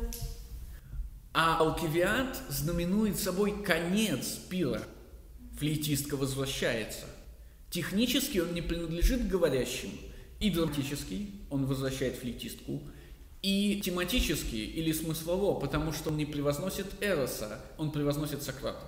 А 1.34 1.58
Алкивиад 1.60 2.38
знаменует 2.50 3.18
собой 3.18 3.64
конец 3.64 4.40
пира. 4.50 4.82
Флейтистка 5.58 6.18
возвращается. 6.18 7.06
Технически 7.70 8.40
он 8.40 8.54
не 8.54 8.62
принадлежит 8.62 9.30
говорящим, 9.30 9.92
и 10.40 10.50
драматически 10.50 11.30
он 11.50 11.66
возвращает 11.66 12.16
флейтистку, 12.16 12.82
и 13.42 13.82
тематически 13.84 14.56
или 14.56 14.92
смыслово, 14.92 15.60
потому 15.60 15.94
что 15.94 16.10
он 16.10 16.18
не 16.18 16.26
превозносит 16.26 16.88
Эроса, 17.02 17.60
он 17.78 17.92
превозносит 17.92 18.44
Сократа. 18.44 18.86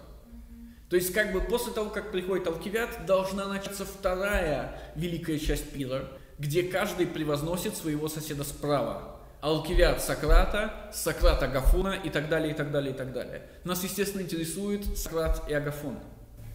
То 0.89 0.96
есть, 0.96 1.12
как 1.12 1.34
бы 1.34 1.42
после 1.42 1.74
того, 1.74 1.89
как 1.89 2.12
приходит 2.12 2.46
Алкивиад, 2.46 3.06
должна 3.08 3.48
начаться 3.48 3.84
вторая 3.84 4.80
великая 4.96 5.39
часть 5.39 5.72
пира, 5.72 6.08
где 6.38 6.63
каждый 6.63 7.08
превозносит 7.08 7.76
своего 7.76 8.08
соседа 8.08 8.44
справа. 8.44 9.20
Алкивиад 9.42 10.02
Сократа, 10.02 10.89
Сократ 10.94 11.42
Агафона 11.44 12.00
и 12.02 12.10
так 12.10 12.30
далее, 12.30 12.54
и 12.54 12.56
так 12.56 12.72
далее, 12.72 12.94
и 12.94 12.98
так 12.98 13.12
далее. 13.12 13.42
Нас, 13.63 13.84
естественно, 13.84 14.22
интересует 14.22 14.98
Сократ 14.98 15.50
и 15.50 15.54
Агафон. 15.54 15.98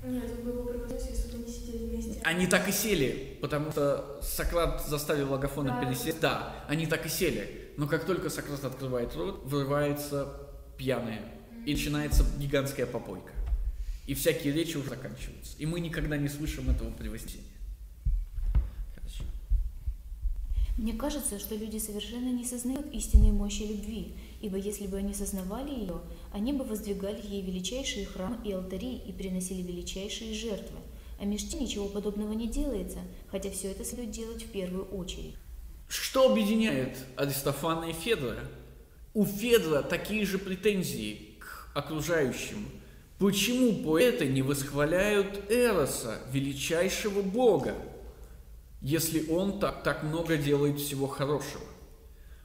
Нет, 0.04 0.24
он 0.38 0.44
бы 0.44 0.50
его 0.52 0.62
превозносил, 0.62 1.10
если 1.10 1.36
бы 1.36 1.42
они 1.44 1.52
сидели 1.52 1.88
вместе. 1.88 2.20
Они 2.24 2.46
так 2.46 2.68
и 2.68 2.72
сели, 2.72 3.38
потому 3.42 3.72
что 3.72 4.20
Сократ 4.22 4.86
заставил 4.86 5.34
Агафона 5.34 5.70
Да. 5.70 5.84
пересесть. 5.84 6.20
Да, 6.20 6.54
они 6.68 6.86
так 6.86 7.04
и 7.04 7.08
сели. 7.08 7.67
Но 7.78 7.86
как 7.86 8.04
только 8.04 8.28
Сократ 8.28 8.64
открывает 8.64 9.14
рот, 9.14 9.40
вырывается 9.44 10.36
пьяная. 10.76 11.22
И 11.64 11.74
начинается 11.74 12.24
гигантская 12.36 12.86
попойка. 12.86 13.30
И 14.08 14.14
всякие 14.14 14.52
речи 14.52 14.76
уже 14.76 14.88
заканчиваются. 14.88 15.56
И 15.58 15.64
мы 15.64 15.78
никогда 15.78 16.16
не 16.16 16.28
слышим 16.28 16.68
этого 16.70 16.90
превознесения. 16.90 17.44
Мне 20.76 20.92
кажется, 20.92 21.38
что 21.38 21.54
люди 21.54 21.78
совершенно 21.78 22.30
не 22.32 22.44
сознают 22.44 22.92
истинной 22.92 23.30
мощи 23.30 23.62
любви, 23.62 24.14
ибо 24.40 24.56
если 24.56 24.88
бы 24.88 24.96
они 24.96 25.14
сознавали 25.14 25.70
ее, 25.70 26.00
они 26.32 26.52
бы 26.52 26.64
воздвигали 26.64 27.20
ей 27.24 27.42
величайшие 27.42 28.06
храмы 28.06 28.38
и 28.44 28.52
алтари 28.52 28.96
и 28.96 29.12
приносили 29.12 29.62
величайшие 29.62 30.34
жертвы. 30.34 30.78
А 31.20 31.24
меж 31.24 31.48
тем 31.48 31.60
ничего 31.60 31.86
подобного 31.88 32.32
не 32.32 32.48
делается, 32.48 32.98
хотя 33.28 33.50
все 33.50 33.70
это 33.70 33.84
следует 33.84 34.10
делать 34.10 34.42
в 34.42 34.50
первую 34.50 34.84
очередь. 34.86 35.36
Что 35.88 36.30
объединяет 36.30 36.98
Аристофана 37.16 37.86
и 37.86 37.92
Федора? 37.92 38.44
У 39.14 39.24
Федора 39.24 39.82
такие 39.82 40.26
же 40.26 40.38
претензии 40.38 41.38
к 41.40 41.70
окружающим. 41.74 42.68
Почему 43.18 43.82
поэты 43.82 44.26
не 44.26 44.42
восхваляют 44.42 45.50
Эроса, 45.50 46.20
величайшего 46.30 47.22
бога, 47.22 47.74
если 48.80 49.28
он 49.28 49.58
так, 49.58 49.82
так 49.82 50.02
много 50.02 50.36
делает 50.36 50.78
всего 50.78 51.06
хорошего? 51.06 51.64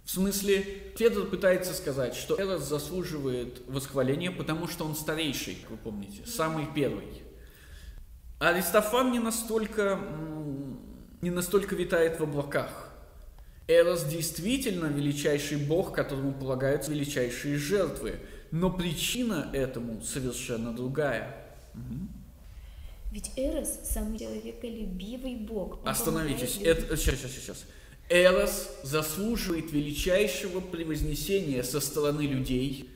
В 0.05 0.09
смысле, 0.09 0.93
Федор 0.97 1.27
пытается 1.27 1.73
сказать, 1.73 2.15
что 2.15 2.39
Эрос 2.39 2.67
заслуживает 2.67 3.61
восхваления, 3.67 4.31
потому 4.31 4.67
что 4.67 4.85
он 4.85 4.95
старейший, 4.95 5.55
как 5.55 5.71
вы 5.71 5.77
помните, 5.77 6.25
самый 6.25 6.67
первый. 6.73 7.21
Аристофан 8.39 9.11
не 9.11 9.19
настолько, 9.19 9.99
не 11.21 11.29
настолько 11.29 11.75
витает 11.75 12.19
в 12.19 12.23
облаках. 12.23 12.92
Эрос 13.67 14.03
действительно 14.05 14.87
величайший 14.87 15.57
бог, 15.57 15.93
которому 15.93 16.33
полагаются 16.33 16.91
величайшие 16.91 17.57
жертвы. 17.57 18.19
Но 18.51 18.69
причина 18.69 19.49
этому 19.53 20.01
совершенно 20.01 20.73
другая. 20.73 21.35
Угу. 21.73 22.07
Ведь 23.11 23.31
Эрос– 23.35 23.79
самый 23.83 24.19
человеколюбивый 24.19 25.35
бог. 25.35 25.81
Он 25.83 25.87
Остановитесь. 25.89 26.59
Это, 26.61 26.97
сейчас, 26.97 27.19
сейчас, 27.19 27.31
сейчас. 27.31 27.65
Эрос 28.09 28.69
заслуживает 28.83 29.71
величайшего 29.71 30.59
превознесения 30.59 31.63
со 31.63 31.79
стороны 31.79 32.23
людей, 32.23 32.89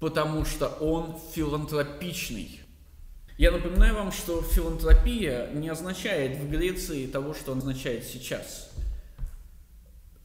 потому 0.00 0.44
что 0.44 0.68
он 0.68 1.18
филантропичный. 1.34 2.60
Я 3.36 3.52
напоминаю 3.52 3.94
вам, 3.94 4.10
что 4.10 4.42
филантропия 4.42 5.50
не 5.52 5.68
означает 5.68 6.38
в 6.38 6.50
Греции 6.50 7.06
того, 7.06 7.34
что 7.34 7.52
он 7.52 7.58
означает 7.58 8.04
сейчас. 8.04 8.67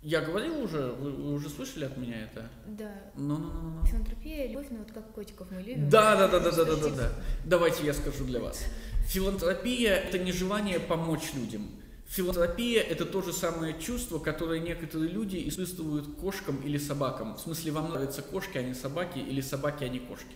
Я 0.03 0.19
говорил 0.19 0.61
уже, 0.61 0.91
вы, 0.99 1.11
вы 1.11 1.33
уже 1.33 1.49
слышали 1.49 1.85
от 1.85 1.95
меня 1.95 2.23
это? 2.23 2.49
Да. 2.67 2.91
Ну, 3.15 3.37
ну, 3.37 3.51
ну, 3.53 3.69
ну. 3.79 3.85
Филантропия, 3.85 4.47
любовь, 4.49 4.67
ну 4.69 4.79
вот 4.79 4.91
как 4.91 5.13
котиков 5.13 5.49
мы 5.49 5.61
любим. 5.61 5.89
Да, 5.89 6.17
да, 6.17 6.27
да, 6.27 6.41
да, 6.41 6.51
да, 6.51 6.65
да, 6.65 6.75
да, 6.75 6.89
да. 6.89 7.11
Давайте 7.45 7.85
я 7.85 7.93
скажу 7.93 8.25
для 8.25 8.41
вас. 8.41 8.65
Филантропия– 9.07 9.95
это 10.07 10.19
не 10.19 10.33
желание 10.33 10.81
помочь 10.81 11.33
людям. 11.33 11.69
Филантропия– 12.07 12.81
это 12.89 13.05
то 13.05 13.21
же 13.21 13.31
самое 13.31 13.79
чувство, 13.79 14.19
которое 14.19 14.59
некоторые 14.59 15.09
люди 15.09 15.41
испытывают 15.47 16.17
кошкам 16.17 16.57
или 16.57 16.77
собакам. 16.77 17.35
В 17.35 17.39
смысле, 17.39 17.71
вам 17.71 17.91
нравятся 17.91 18.21
кошки, 18.21 18.57
а 18.57 18.61
не 18.61 18.73
собаки, 18.73 19.19
или 19.19 19.39
собаки, 19.39 19.85
а 19.85 19.87
не 19.87 19.99
кошки. 19.99 20.35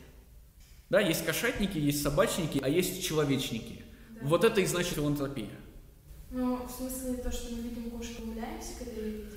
Да, 0.90 1.02
есть 1.02 1.26
кошатники, 1.26 1.78
есть 1.78 2.02
собачники, 2.02 2.62
а 2.64 2.70
есть 2.70 3.04
человечники. 3.06 3.84
Да. 4.12 4.28
Вот 4.28 4.46
это 4.46 4.62
и 4.62 4.66
значит 4.66 4.94
филантропия. 4.94 5.50
Ну, 6.32 6.66
в 6.66 6.72
смысле, 6.72 7.22
то, 7.22 7.30
что 7.30 7.54
мы 7.54 7.64
видим 7.64 7.92
кошку, 7.92 8.22
гуляемся, 8.26 8.80
когда 8.80 9.02
ее 9.02 9.12
видим? 9.12 9.37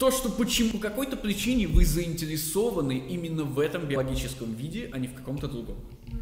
То, 0.00 0.10
что 0.10 0.30
почему, 0.30 0.70
по 0.70 0.78
какой-то 0.78 1.14
причине 1.18 1.66
вы 1.66 1.84
заинтересованы 1.84 2.96
именно 3.10 3.44
в 3.44 3.58
этом 3.58 3.86
биологическом 3.86 4.54
виде, 4.54 4.88
а 4.94 4.98
не 4.98 5.08
в 5.08 5.14
каком-то 5.14 5.46
другом. 5.46 5.76
Ну, 6.06 6.20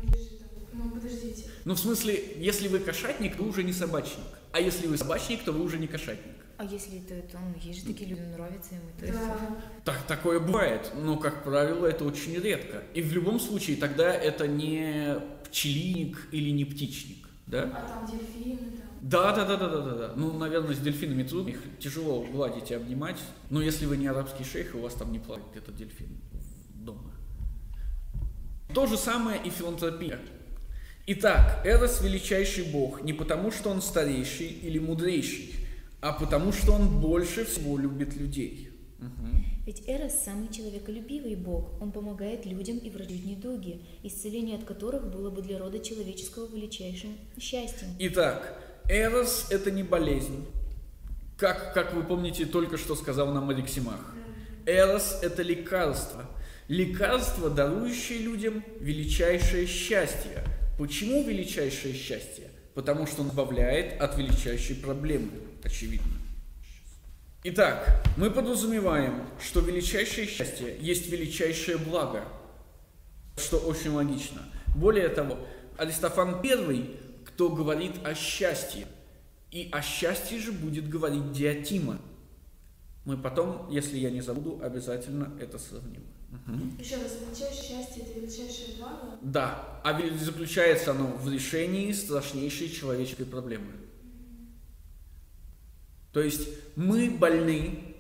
ну, 0.73 0.91
подождите. 0.91 1.45
Ну, 1.65 1.75
в 1.75 1.79
смысле, 1.79 2.21
если 2.39 2.67
вы 2.67 2.81
кошатник, 2.81 3.37
то 3.37 3.45
вы 3.45 3.51
уже 3.51 3.63
не 3.63 3.73
собачник. 3.73 4.25
А 4.51 4.59
если 4.59 4.89
вы 4.89 4.99
собачник, 4.99 5.45
то 5.45 5.53
вы 5.53 5.63
уже 5.63 5.79
не 5.79 5.87
кошатник. 5.87 6.35
А 6.57 6.65
если 6.65 6.99
это, 6.99 7.23
то 7.29 7.39
ну, 7.39 7.55
есть 7.63 7.83
же 7.83 7.87
такие 7.87 8.11
люди, 8.11 8.23
нравятся 8.23 8.75
им 8.75 8.81
это. 8.99 9.13
Да. 9.13 9.39
Так, 9.85 10.03
такое 10.09 10.41
бывает, 10.41 10.91
но, 10.97 11.17
как 11.17 11.45
правило, 11.45 11.87
это 11.87 12.05
очень 12.05 12.35
редко. 12.35 12.83
И 12.95 13.01
в 13.01 13.13
любом 13.13 13.39
случае 13.39 13.77
тогда 13.77 14.13
это 14.13 14.49
не 14.49 15.21
пчелиник 15.45 16.27
или 16.33 16.51
не 16.51 16.65
птичник. 16.65 17.29
Да? 17.47 17.63
А 17.63 17.89
там 17.89 18.07
дельфины, 18.11 18.73
да. 18.73 18.88
Да, 19.01 19.33
да, 19.33 19.45
да, 19.45 19.57
да, 19.57 19.69
да, 19.69 19.95
да. 19.95 20.13
Ну, 20.17 20.33
наверное, 20.33 20.75
с 20.75 20.79
дельфинами 20.79 21.23
трудно, 21.23 21.51
их 21.51 21.61
тяжело 21.79 22.25
гладить 22.25 22.71
и 22.71 22.75
обнимать. 22.75 23.19
Но 23.51 23.63
если 23.63 23.87
вы 23.87 23.97
не 23.97 24.07
арабский 24.07 24.45
шейх, 24.45 24.75
у 24.75 24.81
вас 24.81 24.95
там 24.95 25.13
не 25.13 25.19
плавает 25.19 25.47
этот 25.57 25.77
дельфин 25.77 26.21
дома. 26.75 27.13
То 28.75 28.87
же 28.87 28.97
самое 28.97 29.41
и 29.43 29.51
филантропия. 29.51 30.19
Итак, 31.07 31.63
Эрос 31.65 32.03
величайший 32.03 32.65
бог 32.65 33.03
не 33.03 33.15
потому, 33.15 33.51
что 33.51 33.71
он 33.71 33.81
старейший 33.81 34.49
или 34.49 34.79
мудрейший, 34.79 35.55
а 36.01 36.13
потому 36.13 36.53
что 36.53 36.73
он 36.73 37.01
больше 37.01 37.45
всего 37.47 37.79
любит 37.79 38.15
людей. 38.15 38.69
Угу. 38.99 39.29
Ведь 39.65 39.83
Эрос 39.87 40.13
самый 40.25 40.49
человеколюбивый 40.49 41.37
бог. 41.37 41.81
Он 41.81 41.93
помогает 41.93 42.47
людям 42.47 42.79
и 42.79 42.91
врачует 42.91 43.25
недуги, 43.25 43.81
исцеление 44.03 44.57
от 44.57 44.65
которых 44.65 45.11
было 45.11 45.31
бы 45.31 45.41
для 45.41 45.59
рода 45.59 45.79
человеческого 45.79 46.47
величайшим 46.55 47.17
счастьем. 47.39 47.89
Итак, 47.99 48.68
Эрос– 48.89 49.47
это 49.51 49.71
не 49.71 49.83
болезнь. 49.83 50.47
Как, 51.37 51.75
как 51.75 51.93
вы 51.93 52.03
помните, 52.03 52.47
только 52.47 52.79
что 52.79 52.97
сказал 52.97 53.33
нам 53.33 53.51
Алексимах. 53.51 54.01
Эрос– 54.67 55.19
это 55.23 55.43
лекарство. 55.43 56.25
Лекарство, 56.69 57.51
дарующее 57.51 58.19
людям 58.19 58.65
величайшее 58.81 59.67
счастье. 59.67 60.43
Почему 60.79 61.23
величайшее 61.23 61.95
счастье? 61.95 62.51
Потому 62.75 63.07
что 63.07 63.23
он 63.23 63.29
избавляет 63.29 64.01
от 64.01 64.17
величайшей 64.17 64.77
проблемы 64.77 65.31
очевидно. 65.63 66.13
Итак, 67.45 68.03
мы 68.17 68.31
подразумеваем, 68.31 69.23
что 69.41 69.61
величайшее 69.61 70.27
счастье 70.27 70.77
есть 70.81 71.09
величайшее 71.09 71.79
благо, 71.79 72.25
что 73.37 73.59
очень 73.59 73.91
логично. 73.91 74.43
Более 74.75 75.09
того, 75.09 75.39
Аристофан 75.77 76.43
первый, 76.43 76.97
кто 77.39 77.51
говорит 77.51 77.93
о 78.03 78.17
счастье, 78.17 78.89
и 79.53 79.69
о 79.71 79.81
счастье 79.81 80.41
же 80.41 80.51
будет 80.51 80.89
говорить 80.89 81.31
Диатима. 81.31 82.01
Мы 83.05 83.17
потом, 83.17 83.71
если 83.71 83.97
я 83.97 84.11
не 84.11 84.21
забуду, 84.21 84.61
обязательно 84.61 85.33
это 85.41 85.57
сравним. 85.57 86.03
Угу. 86.33 86.83
Еще 86.83 86.97
раз, 86.97 87.13
величайшее 87.21 87.63
счастье– 87.63 88.03
это 88.11 88.19
величайшее 88.19 88.79
благо? 88.79 89.19
Да, 89.23 89.81
а 89.85 89.97
заключается 90.19 90.91
оно 90.91 91.17
в 91.17 91.33
решении 91.33 91.93
страшнейшей 91.93 92.71
человеческой 92.71 93.27
проблемы. 93.27 93.71
То 96.13 96.21
есть 96.21 96.49
мы 96.75 97.09
больны, 97.09 97.95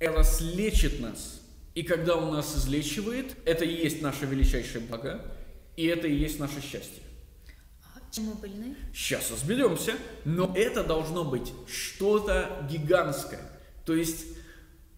Эрос 0.00 0.40
лечит 0.40 0.98
нас. 0.98 1.40
И 1.76 1.84
когда 1.84 2.16
он 2.16 2.34
нас 2.34 2.56
излечивает, 2.56 3.36
это 3.44 3.64
и 3.64 3.72
есть 3.72 4.02
наше 4.02 4.26
величайшее 4.26 4.84
благо, 4.84 5.24
и 5.76 5.86
это 5.86 6.08
и 6.08 6.16
есть 6.16 6.40
наше 6.40 6.60
счастье. 6.60 7.05
Чем 8.10 8.24
мы 8.24 8.34
больны? 8.34 8.76
Сейчас 8.94 9.30
разберемся. 9.30 9.94
Но 10.24 10.52
это 10.56 10.84
должно 10.84 11.24
быть 11.24 11.52
что-то 11.66 12.66
гигантское. 12.70 13.40
То 13.84 13.94
есть 13.94 14.26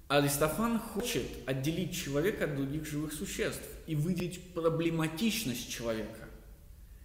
Аристофан 0.08 0.78
хочет 0.78 1.26
отделить 1.46 1.94
человека 1.94 2.44
от 2.44 2.56
других 2.56 2.86
живых 2.86 3.12
существ 3.12 3.62
и 3.86 3.94
выделить 3.94 4.54
проблематичность 4.54 5.68
человека. 5.68 6.28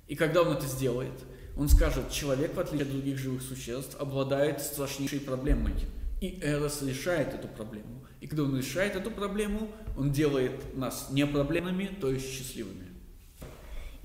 И 0.07 0.15
когда 0.15 0.41
он 0.41 0.55
это 0.55 0.67
сделает– 0.67 1.13
он 1.55 1.69
скажет, 1.69 2.09
человек, 2.11 2.55
в 2.55 2.59
отличие 2.59 2.85
от 2.85 2.91
других 2.91 3.17
живых 3.17 3.41
существ, 3.41 3.95
обладает 3.99 4.61
страшнейшей 4.61 5.19
проблемой. 5.19 5.73
И 6.19 6.39
Эрос 6.41 6.81
решает 6.81 7.33
эту 7.33 7.47
проблему. 7.47 8.05
И 8.21 8.27
когда 8.27 8.43
он 8.43 8.57
решает 8.57 8.95
эту 8.95 9.11
проблему, 9.11 9.69
он 9.97 10.11
делает 10.11 10.75
нас 10.75 11.07
не 11.11 11.27
проблемными, 11.27 11.85
то 11.99 12.09
есть 12.09 12.31
счастливыми. 12.31 12.87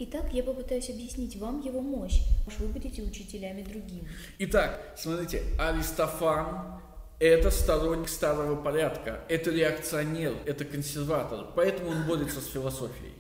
Итак, 0.00 0.32
я 0.32 0.44
попытаюсь 0.44 0.90
объяснить 0.90 1.37
вам 1.37 1.61
его 1.61 1.80
мощь, 1.80 2.20
уж 2.46 2.56
вы 2.58 2.68
будете 2.68 3.02
учителями 3.02 3.62
другим. 3.62 4.06
Итак, 4.38 4.94
смотрите, 4.96 5.42
Аристофан– 5.58 6.80
это 7.18 7.50
сторонник 7.50 8.08
старого 8.08 8.54
порядка, 8.54 9.24
это 9.28 9.50
реакционер, 9.50 10.37
это 10.46 10.64
консерватор, 10.64 11.48
поэтому 11.56 11.90
он 11.90 12.06
борется 12.06 12.40
с 12.40 12.46
философией. 12.46 13.12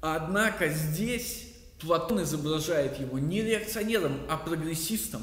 Однако 0.00 0.68
здесь 0.68 1.52
Платон 1.80 2.22
изображает 2.22 2.98
его 2.98 3.18
не 3.18 3.42
реакционером, 3.42 4.22
а 4.30 4.38
прогрессистом. 4.38 5.22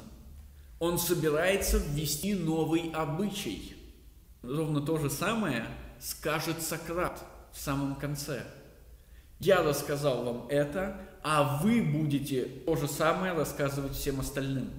Он 0.77 0.99
собирается 0.99 1.77
ввести 1.77 2.36
новый 2.36 2.91
обычай. 2.93 3.75
Ровно 4.43 4.79
то 4.79 4.99
же 4.99 5.10
самое 5.10 5.65
скажет 5.99 6.62
Сократ 6.62 7.19
в 7.51 7.60
самом 7.60 7.95
конце. 7.95 8.43
Я 9.43 9.62
рассказал 9.62 10.23
вам 10.23 10.47
это, 10.49 10.97
а 11.21 11.60
вы 11.62 11.82
будете 11.82 12.43
то 12.43 12.75
же 12.75 12.88
самое 12.88 13.34
рассказывать 13.34 13.93
всем 13.93 14.19
остальным. 14.19 14.69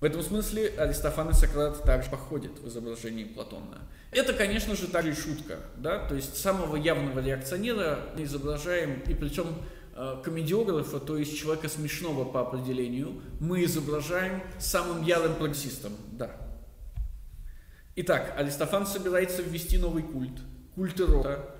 В 0.00 0.04
этом 0.04 0.22
смысле 0.22 0.72
Аристофан 0.78 1.30
и 1.30 1.32
Сократ 1.32 1.82
также 1.84 2.10
походят 2.10 2.58
в 2.58 2.68
изображении 2.68 3.24
Платона. 3.24 3.78
Это, 4.10 4.32
конечно 4.32 4.74
же, 4.76 4.88
также 4.88 5.12
и 5.12 5.14
шутка, 5.14 5.58
да, 5.76 6.06
то 6.06 6.14
есть 6.14 6.36
самого 6.36 6.76
явного 6.76 7.20
реакционера 7.20 8.00
мы 8.16 8.24
изображаем, 8.24 9.00
и 9.06 9.14
причем 9.14 9.46
Э, 9.94 10.16
комедиографа, 10.24 11.00
то 11.00 11.18
есть 11.18 11.38
человека 11.38 11.68
смешного 11.68 12.24
по 12.24 12.40
определению, 12.40 13.20
мы 13.40 13.64
изображаем 13.64 14.42
самым 14.58 15.02
ярым 15.02 15.34
прогрессистом. 15.34 15.92
Да. 16.12 16.30
Итак, 17.96 18.32
Аристофан 18.38 18.86
собирается 18.86 19.42
ввести 19.42 19.76
новый 19.76 20.02
культ, 20.02 20.40
культ 20.74 20.98
Эрота. 20.98 21.51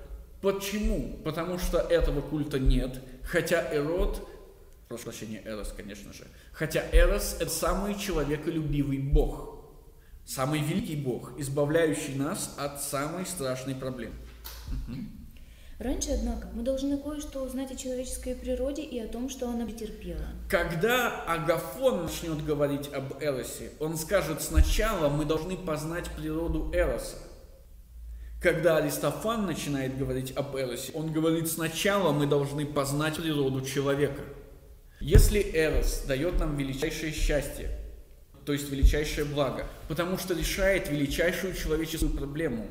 Почему? 0.42 1.18
Потому 1.24 1.56
что 1.58 1.78
этого 1.78 2.20
культа 2.20 2.58
нет, 2.58 3.00
хотя 3.22 3.74
Эрот, 3.74 4.28
прошу 4.88 5.04
прощения, 5.04 5.40
Эрос, 5.44 5.72
конечно 5.74 6.12
же, 6.12 6.26
хотя 6.52 6.84
Эрос– 6.92 7.36
это 7.40 7.50
самый 7.50 7.94
человеколюбивый 7.94 8.98
бог, 8.98 9.64
самый 10.26 10.60
великий 10.60 10.96
бог, 10.96 11.38
избавляющий 11.38 12.16
нас 12.16 12.56
от 12.58 12.82
самой 12.82 13.24
страшной 13.24 13.76
проблемы. 13.76 14.16
Угу. 14.88 14.96
Раньше, 15.78 16.10
однако, 16.10 16.48
мы 16.54 16.62
должны 16.62 16.96
кое-что 16.98 17.42
узнать 17.42 17.70
о 17.72 17.76
человеческой 17.76 18.34
природе 18.34 18.82
и 18.82 18.98
о 18.98 19.08
том, 19.08 19.28
что 19.28 19.48
она 19.48 19.64
претерпела. 19.64 20.26
Когда 20.48 21.22
Агафон 21.24 22.02
начнет 22.02 22.44
говорить 22.44 22.92
об 22.92 23.20
Эросе, 23.20 23.70
он 23.80 23.96
скажет 23.96 24.42
сначала, 24.42 25.08
мы 25.08 25.24
должны 25.24 25.56
познать 25.56 26.08
природу 26.10 26.70
Эроса. 26.72 27.16
Когда 28.42 28.78
Аристофан 28.78 29.46
начинает 29.46 29.96
говорить 29.96 30.32
об 30.36 30.56
Эросе, 30.56 30.90
он 30.94 31.12
говорит 31.12 31.48
сначала 31.48 32.12
мы 32.12 32.26
должны 32.26 32.66
познать 32.66 33.16
природу 33.16 33.64
человека. 33.64 34.20
Если 35.00 35.40
Эрос 35.40 36.02
дает 36.08 36.40
нам 36.40 36.56
величайшее 36.56 37.12
счастье, 37.12 37.78
то 38.44 38.52
есть 38.52 38.68
величайшее 38.68 39.26
благо, 39.26 39.64
потому 39.86 40.18
что 40.18 40.34
решает 40.34 40.90
величайшую 40.90 41.54
человеческую 41.54 42.10
проблему, 42.10 42.66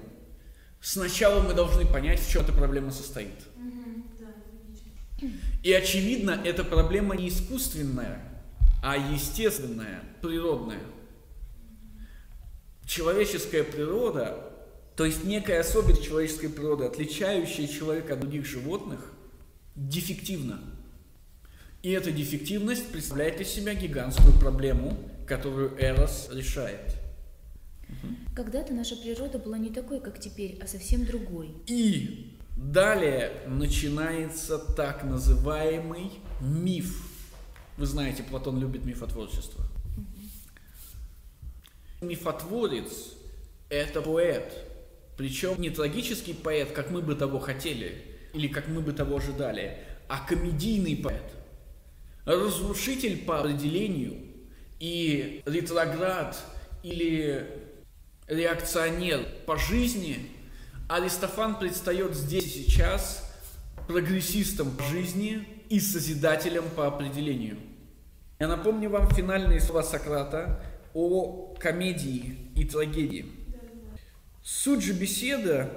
сначала 0.82 1.42
мы 1.42 1.54
должны 1.54 1.86
понять, 1.86 2.20
в 2.20 2.30
чем 2.30 2.42
эта 2.44 2.52
проблема 2.52 2.92
состоит. 2.92 3.32
И 5.64 5.72
очевидно, 5.72 6.42
эта 6.44 6.66
проблема 6.66 7.16
не 7.16 7.30
искусственная, 7.30 8.20
а 8.84 8.98
естественная, 8.98 10.04
природная. 10.22 10.82
Человеческая 12.86 13.64
природа 13.64 14.51
то 14.96 15.06
есть 15.06 15.24
некая 15.24 15.62
особенность 15.62 16.04
человеческой 16.04 16.50
природы, 16.50 16.86
отличающая 16.86 17.68
человека 17.68 18.14
от 18.14 18.20
других 18.20 18.46
животных, 18.46 19.12
дефективна. 19.76 20.60
И 21.82 21.92
эта 21.92 22.12
дефективность 22.12 22.92
представляет 22.92 23.42
из 23.42 23.48
себя 23.48 23.74
гигантскую 23.74 24.38
проблему, 24.40 24.98
которую 25.28 25.74
Эрос 25.82 26.30
решает. 26.32 26.96
Когда-то 28.36 28.74
наша 28.74 28.96
природа 28.96 29.40
была 29.40 29.58
не 29.58 29.70
такой, 29.70 30.00
как 30.00 30.20
теперь, 30.20 30.60
а 30.62 30.68
совсем 30.68 31.06
другой. 31.06 31.56
И 31.68 32.38
далее 32.56 33.32
начинается 33.48 34.60
так 34.60 35.04
называемый 35.04 36.12
миф. 36.42 37.08
Вы 37.78 37.86
знаете, 37.86 38.24
Платон 38.24 38.60
любит 38.60 38.86
мифотворчество. 38.86 39.66
Мифотворец– 42.02 43.14
это 43.70 44.02
поэт, 44.02 44.54
причем 45.22 45.62
не 45.62 45.70
трагический 45.70 46.34
поэт, 46.34 46.72
как 46.72 46.90
мы 46.90 47.04
бы 47.04 47.14
того 47.14 47.38
хотели, 47.38 48.04
или 48.34 48.48
как 48.48 48.68
мы 48.68 48.82
бы 48.82 48.92
того 48.92 49.18
ожидали, 49.18 49.78
а 50.08 50.18
комедийный 50.18 50.96
поэт. 50.96 51.32
Разрушитель 52.26 53.24
по 53.24 53.40
определению 53.40 54.16
и 54.80 55.44
ретроград 55.46 56.36
или 56.82 57.46
реакционер 58.28 59.24
по 59.46 59.58
жизни, 59.58 60.32
Аристофан 60.90 61.60
предстает 61.60 62.16
здесь 62.16 62.56
и 62.56 62.64
сейчас 62.64 63.32
прогрессистом 63.88 64.72
по 64.72 64.84
жизни 64.86 65.48
и 65.70 65.80
созидателем 65.80 66.64
по 66.76 66.88
определению. 66.88 67.58
Я 68.40 68.48
напомню 68.48 68.90
вам 68.90 69.08
финальные 69.14 69.62
слова 69.62 69.84
Сократа 69.84 70.64
о 70.96 71.54
комедии 71.60 72.50
и 72.56 72.66
трагедии– 72.66 73.28
Суть 74.44 74.82
же 74.82 74.94
беседы 74.94 75.68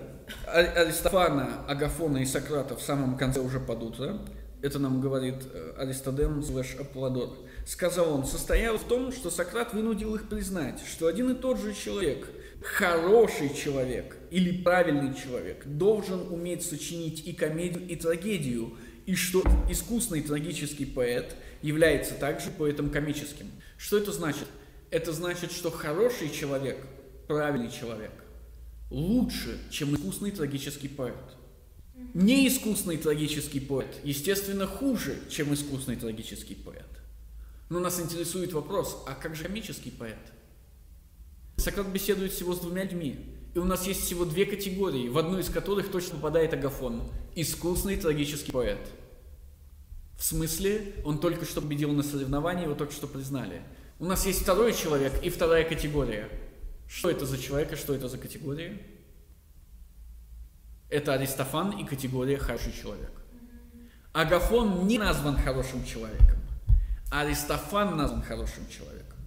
Аристофана, 0.47 1.67
Агафона 1.69 2.19
и 2.19 2.25
Сократа 2.25 2.75
в 2.75 2.81
самом 2.81 3.19
конце 3.19 3.41
уже 3.41 3.61
под 3.61 3.83
утро, 3.83 4.19
это 4.63 4.79
нам 4.79 5.03
говорит 5.03 5.35
э, 5.53 5.75
Аристодем 5.77 6.43
слэш 6.43 6.77
Аполлодор, 6.81 7.37
сказал 7.67 8.15
он, 8.15 8.25
состоял 8.25 8.79
в 8.79 8.85
том, 8.85 9.13
что 9.13 9.29
Сократ 9.29 9.75
вынудил 9.75 10.15
их 10.15 10.31
признать, 10.31 10.81
что 10.87 11.09
один 11.09 11.31
и 11.33 11.35
тот 11.35 11.61
же 11.61 11.75
человек, 11.75 12.27
хороший 12.63 13.55
человек 13.55 14.17
или 14.31 14.63
правильный 14.63 15.13
человек, 15.15 15.67
должен 15.67 16.33
уметь 16.33 16.65
сочинить 16.65 17.27
и 17.27 17.35
комедию, 17.35 17.87
и 17.87 17.97
трагедию, 17.97 18.79
и 19.05 19.15
что 19.15 19.43
искусный 19.69 20.23
трагический 20.23 20.87
поэт 20.87 21.37
является 21.61 22.15
также 22.15 22.51
поэтом 22.51 22.89
комическим. 22.89 23.51
Что 23.77 23.99
это 23.99 24.11
значит? 24.11 24.49
Это 24.91 25.13
значит, 25.13 25.53
что 25.53 25.71
хороший 25.71 26.31
человек, 26.31 26.79
правильный 27.29 27.71
человек, 27.71 28.24
лучше, 28.91 29.59
чем 29.71 29.95
искусный 29.95 30.31
трагический 30.31 30.89
поэт. 30.89 31.37
Неискусный 32.13 32.97
трагический 32.97 33.61
поэт, 33.61 34.01
естественно, 34.05 34.67
хуже, 34.67 35.19
чем 35.31 35.55
искусный 35.55 35.97
трагический 35.97 36.57
поэт. 36.57 36.89
Но 37.71 37.81
нас 37.81 38.01
интересует 38.01 38.53
вопрос, 38.53 39.05
а 39.07 39.15
как 39.15 39.35
же 39.37 39.45
комический 39.45 39.91
поэт? 39.91 40.19
Сократ 41.57 41.89
беседует 41.89 42.33
всего 42.33 42.55
с 42.55 42.61
двумя 42.61 42.85
людьми, 42.85 43.17
и 43.55 43.59
у 43.59 43.65
нас 43.65 43.87
есть 43.87 44.03
всего 44.03 44.25
две 44.25 44.45
категории, 44.45 45.09
в 45.09 45.17
одну 45.19 45.39
из 45.39 45.49
которых 45.49 45.91
точно 45.91 46.17
попадает 46.17 46.53
Агафон– 46.53 47.11
искусный 47.37 47.97
трагический 47.97 48.53
поэт. 48.53 48.91
В 50.19 50.25
смысле, 50.25 50.95
он 51.05 51.19
только 51.19 51.45
что 51.45 51.61
победил 51.61 51.93
на 51.93 52.03
соревновании, 52.03 52.65
его 52.65 52.75
только 52.75 52.93
что 52.93 53.07
признали. 53.07 53.63
У 53.99 54.05
нас 54.05 54.27
есть 54.27 54.43
второй 54.43 54.73
человек 54.73 55.13
и 55.23 55.31
вторая 55.31 55.65
категория– 55.65 56.29
что 56.89 57.11
это 57.11 57.27
за 57.27 57.39
человек 57.39 57.73
и 57.73 57.77
что 57.77 57.95
это 57.95 58.09
за 58.09 58.19
категория? 58.19 58.79
Это 60.91 61.15
Аристофан 61.15 61.79
и 61.79 61.85
категория 61.85 62.39
«хороший 62.39 62.73
человек». 62.73 63.11
Агафон 64.13 64.87
не 64.87 64.99
назван 64.99 65.37
хорошим 65.37 65.85
человеком, 65.85 66.39
Аристофан 67.11 67.97
назван 67.97 68.23
хорошим 68.23 68.69
человеком. 68.69 69.19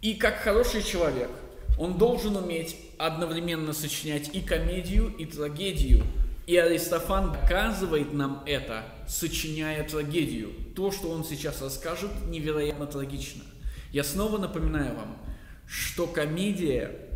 И 0.00 0.14
как 0.14 0.36
хороший 0.36 0.82
человек, 0.82 1.30
он 1.78 1.98
должен 1.98 2.36
уметь 2.36 2.76
одновременно 2.98 3.72
сочинять 3.72 4.34
и 4.34 4.40
комедию, 4.40 5.14
и 5.16 5.26
трагедию. 5.26 6.04
И 6.46 6.56
Аристофан 6.56 7.32
доказывает 7.32 8.12
нам 8.12 8.44
это, 8.46 8.84
сочиняя 9.08 9.82
трагедию. 9.82 10.52
То, 10.76 10.92
что 10.92 11.10
он 11.10 11.24
сейчас 11.24 11.60
расскажет, 11.60 12.10
невероятно 12.28 12.86
трагично. 12.86 13.42
Я 13.90 14.04
снова 14.04 14.38
напоминаю 14.38 14.94
вам, 14.94 15.18
что 15.66 16.06
комедия 16.06 17.06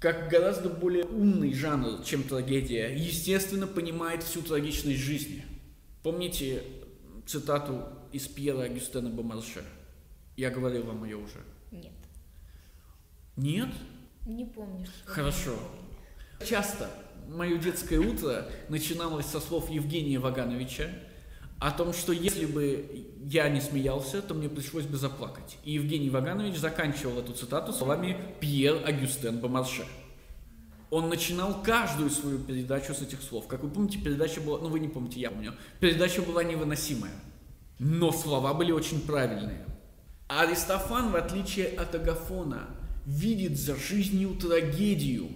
как 0.00 0.28
гораздо 0.28 0.68
более 0.68 1.04
умный 1.04 1.54
жанр, 1.54 2.02
чем 2.04 2.24
трагедия, 2.24 2.94
естественно, 2.94 3.66
понимает 3.66 4.22
всю 4.22 4.42
трагичность 4.42 5.00
жизни. 5.00 5.42
Помните 6.02 6.62
цитату 7.24 7.86
из 8.12 8.28
Пьера 8.28 8.64
Агюстена 8.64 9.08
Бомарше? 9.08 9.64
Я 10.36 10.50
говорил 10.50 10.82
вам 10.84 11.04
ее 11.04 11.16
уже. 11.16 11.38
Нет. 11.70 11.94
Нет? 13.36 13.70
Не 14.26 14.44
помню. 14.44 14.86
Хорошо. 15.06 15.56
Часто 16.44 16.90
мое 17.28 17.56
детское 17.56 17.98
утро 17.98 18.46
начиналось 18.68 19.24
со 19.26 19.40
слов 19.40 19.70
Евгения 19.70 20.18
Вагановича, 20.18 20.90
о 21.58 21.70
том, 21.70 21.92
что 21.92 22.12
если 22.12 22.46
бы 22.46 23.06
я 23.24 23.48
не 23.48 23.60
смеялся, 23.60 24.20
то 24.20 24.34
мне 24.34 24.48
пришлось 24.48 24.84
бы 24.84 24.96
заплакать. 24.96 25.56
И 25.64 25.72
Евгений 25.72 26.10
Ваганович 26.10 26.56
заканчивал 26.56 27.18
эту 27.18 27.32
цитату 27.32 27.72
словами 27.72 28.16
«Пьер 28.40 28.82
Агюстен 28.84 29.38
Бомарше». 29.38 29.84
Он 30.90 31.08
начинал 31.08 31.62
каждую 31.62 32.10
свою 32.10 32.38
передачу 32.38 32.94
с 32.94 33.02
этих 33.02 33.22
слов. 33.22 33.48
Как 33.48 33.62
вы 33.62 33.70
помните, 33.70 33.98
передача 33.98 34.40
была, 34.40 34.58
ну 34.58 34.68
вы 34.68 34.78
не 34.78 34.88
помните, 34.88 35.20
я 35.20 35.30
помню, 35.30 35.54
передача 35.80 36.22
была 36.22 36.44
невыносимая. 36.44 37.14
Но 37.78 38.12
слова 38.12 38.54
были 38.54 38.70
очень 38.70 39.00
правильные. 39.00 39.64
Аристофан, 40.28 41.10
в 41.10 41.16
отличие 41.16 41.68
от 41.68 41.94
Агафона, 41.94 42.68
видит 43.06 43.58
за 43.58 43.76
жизнью 43.76 44.36
трагедию. 44.40 45.28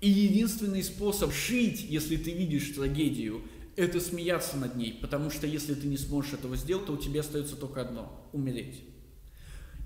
И 0.00 0.08
единственный 0.08 0.82
способ 0.82 1.32
жить, 1.32 1.84
если 1.88 2.16
ты 2.16 2.32
видишь 2.32 2.70
трагедию, 2.70 3.42
это 3.78 4.00
смеяться 4.00 4.56
над 4.56 4.74
ней, 4.74 4.98
потому 5.00 5.30
что 5.30 5.46
если 5.46 5.72
ты 5.72 5.86
не 5.86 5.96
сможешь 5.96 6.32
этого 6.32 6.56
сделать, 6.56 6.86
то 6.86 6.94
у 6.94 6.96
тебя 6.96 7.20
остается 7.20 7.54
только 7.54 7.80
одно– 7.80 8.28
умереть. 8.32 8.82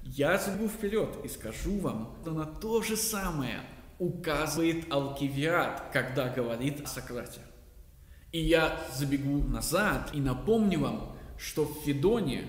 Я 0.02 0.38
забегу 0.38 0.68
вперед 0.68 1.18
и 1.24 1.28
скажу 1.28 1.78
вам, 1.78 2.16
что 2.22 2.32
на 2.32 2.46
то 2.46 2.80
же 2.82 2.96
самое 2.96 3.60
указывает 3.98 4.90
Алкивиад, 4.90 5.90
когда 5.92 6.30
говорит 6.30 6.80
о 6.80 6.86
Сократе. 6.86 7.40
И 8.32 8.40
я 8.40 8.82
забегу 8.96 9.46
назад 9.46 10.10
и 10.14 10.20
напомню 10.20 10.80
вам, 10.80 11.16
что 11.38 11.66
в 11.66 11.84
Федоне 11.84 12.46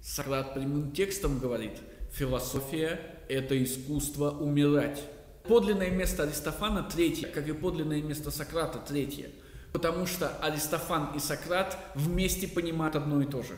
Сократ 0.00 0.54
прямым 0.54 0.92
текстом 0.92 1.38
говорит, 1.38 1.76
философия– 2.12 2.98
это 3.28 3.62
искусство 3.62 4.30
умирать. 4.30 5.04
Подлинное 5.46 5.90
место 5.90 6.22
Аристофана 6.22 6.82
третье, 6.82 7.28
как 7.28 7.46
и 7.46 7.52
подлинное 7.52 8.00
место 8.00 8.30
Сократа 8.30 8.78
третье– 8.78 9.30
Потому 9.78 10.06
что 10.06 10.36
Аристофан 10.38 11.14
и 11.14 11.20
Сократ 11.20 11.78
вместе 11.94 12.48
понимают 12.48 12.96
одно 12.96 13.22
и 13.22 13.26
то 13.26 13.44
же. 13.44 13.54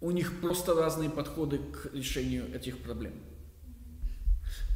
У 0.00 0.10
них 0.10 0.40
просто 0.40 0.72
разные 0.72 1.10
подходы 1.10 1.58
к 1.58 1.92
решению 1.92 2.46
этих 2.56 2.78
проблем. 2.78 3.12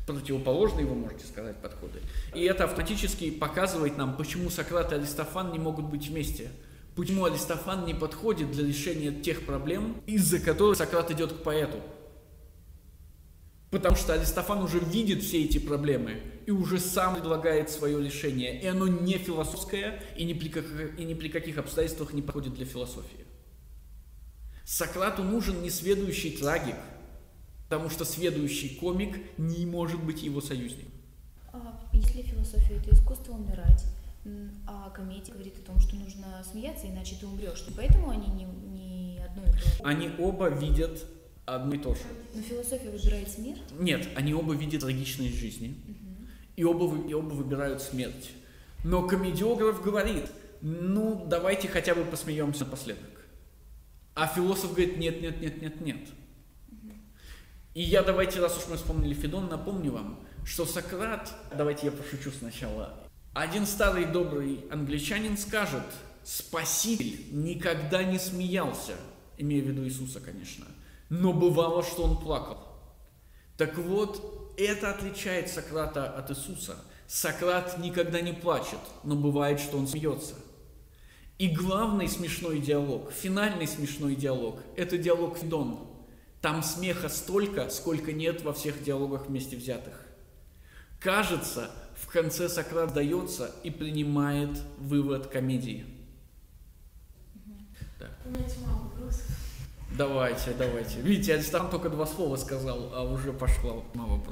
Противоположные, 0.06 0.84
вы 0.84 0.94
можете 0.94 1.24
сказать, 1.24 1.56
подходы. 1.62 2.00
И 2.34 2.44
это 2.44 2.64
автоматически 2.64 3.30
показывает 3.30 3.96
нам, 3.96 4.14
почему 4.18 4.50
Сократ 4.50 4.92
и 4.92 4.96
Аристофан 4.96 5.52
не 5.52 5.58
могут 5.58 5.86
быть 5.86 6.08
вместе. 6.08 6.50
Почему 6.96 7.24
Аристофан 7.24 7.86
не 7.86 7.94
подходит 7.94 8.50
для 8.50 8.66
решения 8.66 9.12
тех 9.12 9.46
проблем, 9.46 10.02
из-за 10.04 10.38
которых 10.38 10.76
Сократ 10.76 11.10
идет 11.10 11.32
к 11.32 11.42
поэту. 11.42 11.78
Потому 13.70 13.94
что 13.94 14.14
Аристофан 14.14 14.62
уже 14.62 14.80
видит 14.80 15.22
все 15.22 15.44
эти 15.44 15.58
проблемы 15.58 16.20
и 16.44 16.50
уже 16.50 16.80
сам 16.80 17.14
предлагает 17.14 17.70
свое 17.70 18.02
решение. 18.02 18.60
И 18.60 18.66
оно 18.66 18.88
не 18.88 19.16
философское 19.16 20.02
и 20.16 20.24
ни 20.24 20.32
при, 20.32 20.48
как, 20.48 20.64
и 20.98 21.04
ни 21.04 21.14
при 21.14 21.28
каких 21.28 21.56
обстоятельствах 21.56 22.12
не 22.12 22.20
подходит 22.20 22.54
для 22.54 22.66
философии. 22.66 23.26
Сократу 24.64 25.22
нужен 25.22 25.62
несведущий 25.62 26.36
трагик, 26.36 26.76
потому 27.68 27.90
что 27.90 28.04
сведущий 28.04 28.76
комик 28.76 29.18
не 29.38 29.66
может 29.66 30.02
быть 30.02 30.22
его 30.22 30.40
союзником. 30.40 30.92
А 31.52 31.88
если 31.92 32.22
философия 32.22 32.74
это 32.74 32.94
искусство 32.94 33.34
умирать, 33.34 33.84
а 34.66 34.90
комедия 34.90 35.32
говорит 35.32 35.54
о 35.58 35.66
том, 35.66 35.78
что 35.78 35.94
нужно 35.94 36.44
смеяться, 36.50 36.88
иначе 36.88 37.16
ты 37.20 37.26
умрешь. 37.26 37.64
И 37.68 37.72
поэтому 37.72 38.10
они 38.10 38.26
не, 38.28 38.44
не 38.44 39.20
одно 39.20 39.42
и 39.44 39.52
то 39.52 39.58
же. 39.58 39.82
Они 39.84 40.10
оба 40.18 40.48
видят 40.48 41.04
одно 41.56 41.74
и 41.74 41.78
то 41.78 41.94
же. 41.94 42.02
Но 42.34 42.42
философия 42.42 42.90
выбирает 42.90 43.28
смерть. 43.28 43.62
Нет, 43.78 44.08
они 44.14 44.34
оба 44.34 44.54
видят 44.54 44.82
трагичность 44.82 45.38
жизни. 45.38 45.76
И 46.56 46.64
оба, 46.64 47.08
и 47.08 47.12
оба 47.12 47.32
выбирают 47.32 47.82
смерть. 47.82 48.30
Но 48.84 49.06
комедиограф 49.06 49.82
говорит, 49.82 50.24
ну, 50.60 51.26
давайте 51.26 51.68
хотя 51.68 51.94
бы 51.94 52.04
посмеемся 52.04 52.64
напоследок. 52.64 53.26
А 54.14 54.26
философ 54.26 54.72
говорит, 54.72 54.98
нет, 54.98 55.22
нет, 55.22 55.40
нет, 55.40 55.62
нет, 55.62 55.80
нет. 55.80 56.08
И 57.74 57.82
я 57.82 58.02
давайте, 58.02 58.40
раз 58.40 58.58
уж 58.58 58.66
мы 58.68 58.76
вспомнили 58.76 59.14
Федон, 59.14 59.48
напомню 59.48 59.92
вам, 59.92 60.20
что 60.44 60.66
Сократ, 60.66 61.32
давайте 61.56 61.86
я 61.86 61.92
пошучу 61.92 62.30
сначала, 62.32 63.08
один 63.32 63.64
старый 63.64 64.06
добрый 64.06 64.64
англичанин 64.70 65.38
скажет, 65.38 65.84
Спаситель 66.24 67.26
никогда 67.30 68.02
не 68.02 68.18
смеялся, 68.18 68.94
имея 69.38 69.62
в 69.62 69.66
виду 69.66 69.84
Иисуса, 69.84 70.20
конечно, 70.20 70.66
но 71.10 71.32
бывало, 71.32 71.82
что 71.82 72.04
он 72.04 72.16
плакал. 72.16 72.58
Так 73.58 73.76
вот, 73.76 74.54
это 74.56 74.90
отличает 74.90 75.50
Сократа 75.50 76.08
от 76.08 76.30
Иисуса. 76.30 76.76
Сократ 77.06 77.78
никогда 77.78 78.20
не 78.20 78.32
плачет, 78.32 78.78
но 79.02 79.16
бывает, 79.16 79.60
что 79.60 79.76
он 79.76 79.86
смеется. 79.86 80.34
И 81.38 81.48
главный 81.48 82.08
смешной 82.08 82.60
диалог, 82.60 83.12
финальный 83.12 83.66
смешной 83.66 84.14
диалог, 84.14 84.60
это 84.76 84.96
диалог 84.96 85.38
Федон. 85.38 85.88
Там 86.40 86.62
смеха 86.62 87.08
столько, 87.08 87.68
сколько 87.70 88.12
нет 88.12 88.42
во 88.42 88.52
всех 88.52 88.82
диалогах 88.82 89.26
вместе 89.26 89.56
взятых. 89.56 90.06
Кажется, 91.00 91.70
в 91.96 92.06
конце 92.06 92.48
Сократ 92.48 92.94
дается 92.94 93.54
и 93.64 93.70
принимает 93.70 94.50
вывод 94.78 95.26
комедии. 95.26 95.86
Да. 97.98 98.08
У 98.24 98.30
меня 98.30 98.48
вопросов. 98.48 98.89
Давайте, 100.00 100.54
давайте. 100.56 100.98
Видите, 101.02 101.34
Аристарх 101.34 101.70
только 101.70 101.90
два 101.90 102.06
слова 102.06 102.36
сказал, 102.36 102.90
а 102.94 103.02
уже 103.02 103.32
ну, 103.32 103.38
у 104.04 104.16
меня- 104.16 104.24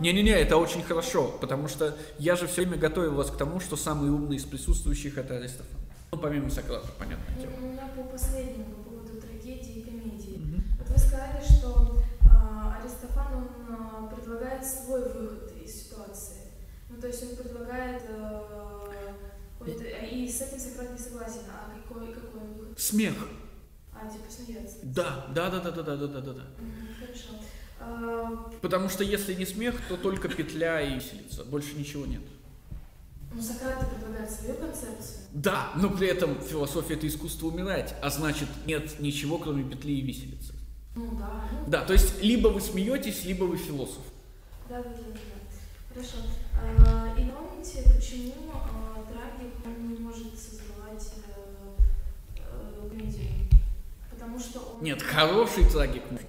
Не-не-не, 0.00 0.32
это 0.32 0.58
очень 0.58 0.82
хорошо, 0.82 1.28
потому 1.40 1.66
что 1.66 1.96
я 2.18 2.36
же 2.36 2.46
все 2.46 2.60
время 2.60 2.76
готовил 2.76 3.14
вас 3.14 3.30
к 3.30 3.38
тому, 3.38 3.58
что 3.58 3.76
самый 3.76 4.10
умный 4.10 4.36
из 4.36 4.44
присутствующих 4.44 5.16
это 5.16 5.38
Аристофан. 5.38 5.80
Ну, 6.12 6.18
помимо 6.18 6.50
Сократа, 6.50 6.88
понятное 6.98 7.34
дело. 7.40 7.52
У 7.58 7.66
меня 7.68 7.88
по 7.96 8.02
последнему, 8.02 8.66
по 8.66 8.90
поводу 8.90 9.18
трагедии 9.18 9.80
и 9.80 9.82
комедии. 9.82 10.36
Мгм. 10.36 10.62
Вот 10.80 10.88
вы 10.90 10.98
сказали, 10.98 11.42
что 11.42 12.02
а, 12.30 12.76
Аристофан, 12.82 13.34
он 13.34 13.48
а, 13.70 14.14
предлагает 14.14 14.62
свой 14.66 15.04
выход 15.10 15.52
из 15.64 15.84
ситуации. 15.84 16.36
Ну, 16.90 17.00
то 17.00 17.06
есть 17.06 17.22
он 17.22 17.34
предлагает... 17.42 18.02
а, 18.10 18.90
какой-то- 19.58 19.84
и 19.84 20.28
с 20.28 20.42
этим 20.42 20.58
Сократ 20.58 20.92
не 20.92 20.98
согласен. 20.98 21.40
А 21.48 21.72
какой, 21.88 22.12
какой 22.12 22.40
он 22.42 22.52
выход? 22.58 22.78
Смех. 22.78 23.14
А, 24.02 24.10
типа 24.10 24.24
смеяться. 24.30 24.78
Да, 24.82 25.26
да, 25.34 25.50
да, 25.50 25.60
да, 25.60 25.70
да, 25.70 25.82
да, 25.82 25.96
да, 25.96 26.06
да, 26.08 26.20
да, 26.20 26.42
Хорошо. 26.98 27.28
А, 27.78 28.50
Потому 28.60 28.88
что 28.88 29.04
если 29.04 29.34
не 29.34 29.46
смех, 29.46 29.80
то 29.88 29.96
только 29.96 30.28
петля 30.28 30.80
и 30.80 30.94
виселица. 30.96 31.44
Больше 31.44 31.74
ничего 31.74 32.06
нет. 32.06 32.22
ну, 33.32 33.40
Сократ 33.42 33.88
предлагает 33.90 34.30
свою 34.30 34.54
концепцию. 34.54 35.18
Да, 35.32 35.72
но 35.76 35.90
при 35.90 36.08
этом 36.08 36.40
философия 36.40 36.94
это 36.94 37.06
искусство 37.06 37.46
умирать, 37.46 37.94
а 38.02 38.10
значит 38.10 38.48
нет 38.66 38.98
ничего, 39.00 39.38
кроме 39.38 39.64
петли 39.64 39.92
и 39.92 40.00
виселицы. 40.00 40.54
Ну 40.94 41.16
да, 41.18 41.48
ну 41.52 41.70
Да, 41.70 41.84
то 41.84 41.92
есть 41.92 42.22
либо 42.22 42.48
вы 42.48 42.60
смеетесь, 42.60 43.24
либо 43.24 43.44
вы 43.44 43.56
философ. 43.56 44.02
Да, 44.68 44.82
да, 44.82 44.90
да, 44.90 44.96
да. 44.98 45.94
Хорошо. 45.94 46.16
А, 46.60 47.14
и 47.18 47.24
помните, 47.30 47.82
почему 47.94 48.34
а, 48.52 49.04
трагик 49.10 49.54
не 49.78 49.98
может 49.98 50.38
создавать 50.38 51.12
э, 51.26 51.82
э, 52.36 52.88
комедию? 52.88 53.51
Потому 54.22 54.38
что 54.38 54.60
он... 54.60 54.84
Нет, 54.84 55.02
хороший 55.02 55.64
трагик 55.64 56.08
может. 56.08 56.28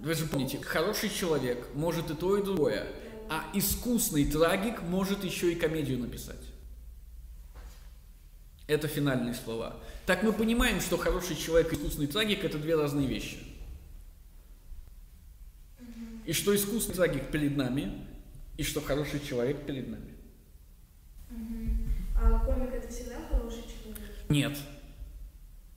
Вы 0.00 0.14
же 0.14 0.26
помните, 0.26 0.60
хороший 0.60 1.08
человек 1.08 1.66
может 1.72 2.10
и 2.10 2.14
то, 2.14 2.36
и 2.36 2.42
другое. 2.42 2.86
А 3.30 3.46
искусный 3.54 4.26
трагик 4.30 4.82
может 4.82 5.24
еще 5.24 5.50
и 5.50 5.54
комедию 5.54 5.98
написать. 5.98 6.44
Это 8.66 8.86
финальные 8.86 9.32
слова. 9.32 9.80
Так 10.04 10.22
мы 10.22 10.34
понимаем, 10.34 10.82
что 10.82 10.98
хороший 10.98 11.36
человек 11.36 11.72
и 11.72 11.76
искусный 11.76 12.06
трагик 12.06 12.44
это 12.44 12.58
две 12.58 12.76
разные 12.76 13.06
вещи. 13.06 13.38
И 16.26 16.34
что 16.34 16.54
искусный 16.54 16.94
трагик 16.94 17.30
перед 17.30 17.56
нами, 17.56 18.06
и 18.58 18.62
что 18.62 18.82
хороший 18.82 19.20
человек 19.20 19.64
перед 19.64 19.88
нами. 19.88 20.12
А 22.14 22.40
комик 22.40 22.74
это 22.74 22.88
всегда 22.88 23.26
хороший 23.30 23.62
человек? 23.62 24.02
Нет. 24.28 24.58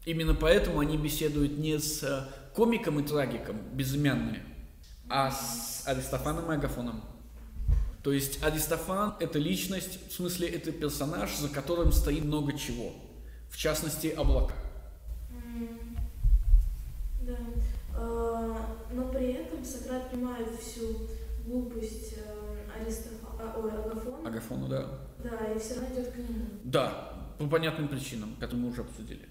Именно 0.07 0.35
поэтому 0.35 0.79
они 0.79 0.95
беседуют 0.95 1.57
не 1.57 1.77
с 1.77 2.01
э, 2.01 2.21
комиком 2.55 2.97
и 2.97 3.03
трагиком, 3.03 3.57
безымянные, 3.73 4.41
а 5.09 5.29
с 5.29 5.85
Аристофаном 5.85 6.49
и 6.49 6.55
Агафоном. 6.55 7.03
То 8.03 8.13
есть 8.13 8.41
Аристофан– 8.41 9.15
это 9.19 9.37
личность, 9.37 9.99
в 10.09 10.13
смысле 10.13 10.47
это 10.47 10.71
персонаж, 10.71 11.35
за 11.35 11.49
которым 11.49 11.91
стоит 11.91 12.23
много 12.23 12.57
чего. 12.57 12.93
В 13.49 13.57
частности, 13.57 14.07
облака. 14.07 14.53
М, 15.29 15.97
Да. 17.23 17.37
А, 17.93 18.77
но 18.93 19.09
при 19.09 19.33
этом 19.33 19.61
Сократ 19.65 20.09
понимает 20.09 20.47
всю 20.61 21.05
глупость 21.45 22.13
э, 22.15 22.81
Аристофа... 22.81 23.27
а, 23.41 23.59
ой, 23.59 23.71
Агафона. 23.71 24.29
Агафону, 24.29 24.67
да. 24.69 24.87
Да, 25.21 25.51
и 25.53 25.59
все 25.59 25.81
равно 25.81 25.93
идет 25.93 26.13
к 26.13 26.17
нему. 26.17 26.45
Да, 26.63 27.13
по 27.37 27.45
понятным 27.47 27.89
причинам, 27.89 28.37
которые 28.39 28.63
мы 28.63 28.69
уже 28.69 28.83
обсудили. 28.83 29.27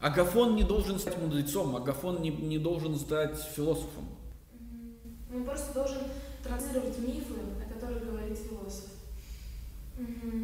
Агафон 0.00 0.54
не 0.54 0.62
должен 0.62 0.98
стать 0.98 1.18
мудрецом, 1.18 1.74
Агафон 1.74 2.22
не, 2.22 2.30
не 2.30 2.58
должен 2.58 2.96
стать 2.96 3.36
философом. 3.56 4.08
Он 5.34 5.44
просто 5.44 5.74
должен 5.74 5.98
транслировать 6.42 6.98
мифы, 6.98 7.34
о 7.34 7.72
которых 7.72 8.04
говорит 8.04 8.38
философ. 8.38 8.90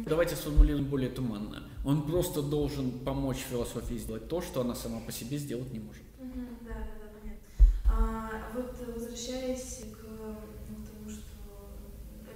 Давайте 0.05 0.35
сформулируем 0.35 0.85
более 0.85 1.09
туманно. 1.09 1.63
Он 1.85 2.05
просто 2.05 2.41
должен 2.41 2.91
помочь 2.99 3.37
философии 3.37 3.95
сделать 3.95 4.27
то, 4.27 4.41
что 4.41 4.61
она 4.61 4.75
сама 4.75 4.99
по 4.99 5.11
себе 5.11 5.37
сделать 5.37 5.71
не 5.71 5.79
может. 5.79 6.03
Да, 6.19 6.41
да, 6.67 6.75
да, 6.99 7.07
понятно. 7.21 7.41
А 7.85 8.51
вот 8.53 8.75
возвращаясь 8.93 9.85
к 9.93 10.03
ну, 10.03 10.85
тому, 10.85 11.09
что 11.09 11.21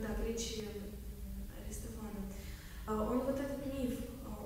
да, 0.02 0.14
к 0.14 0.26
речи 0.26 0.64
Аристофана, 1.66 2.22
а 2.88 3.12
он 3.12 3.20
вот 3.20 3.38
этот 3.38 3.66
миф, 3.66 4.00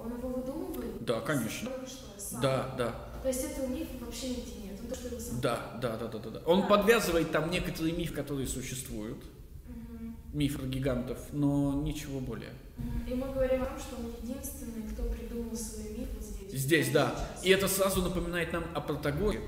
он 0.04 0.18
его 0.18 0.30
выдумывает? 0.30 1.06
Да, 1.06 1.22
конечно. 1.22 1.70
Только 1.70 1.88
что, 1.88 2.03
сам. 2.34 2.42
Да, 2.42 2.76
да, 2.78 2.96
То 3.22 3.28
есть 3.30 3.44
этого 3.44 3.68
мифа 3.68 3.92
вообще 4.02 4.30
нигде 4.30 4.52
нет, 4.64 4.80
он 4.82 4.88
только 4.90 5.08
его 5.08 5.20
сам. 5.20 5.42
да, 5.42 5.78
да, 5.82 5.98
да, 5.98 6.08
да, 6.08 6.20
да, 6.20 6.30
да. 6.30 6.40
Он 6.46 6.62
Да. 6.62 6.68
подвязывает 6.68 7.32
там 7.32 7.50
некоторые 7.52 7.94
мифы, 7.96 8.14
которые 8.14 8.48
существуют, 8.48 9.24
Мгм. 9.68 10.16
миф 10.34 10.58
про 10.58 10.66
гигантов, 10.68 11.20
но 11.32 11.82
ничего 11.82 12.20
более. 12.20 12.52
Мгм. 12.78 13.08
И 13.08 13.14
мы 13.16 13.32
говорим 13.34 13.62
о 13.64 13.66
том, 13.68 13.80
что 13.80 13.96
он 13.98 14.14
единственный, 14.22 14.84
кто 14.92 15.04
придумал 15.04 15.56
свой 15.56 15.90
миф 15.98 16.10
вот 16.16 16.24
здесь. 16.24 16.62
Здесь, 16.62 16.90
да. 16.92 17.16
Сейчас. 17.36 17.46
И 17.46 17.50
это 17.50 17.68
сразу 17.68 18.02
напоминает 18.02 18.52
нам 18.54 18.64
о 18.74 18.82
Протагоре. 18.82 19.42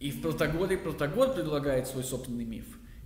И 0.00 0.10
в 0.10 0.22
Протагоре 0.22 0.76
Протагор 0.78 1.34
предлагает 1.34 1.86
свой 1.88 2.04
собственный 2.04 2.44
миф. 2.44 2.64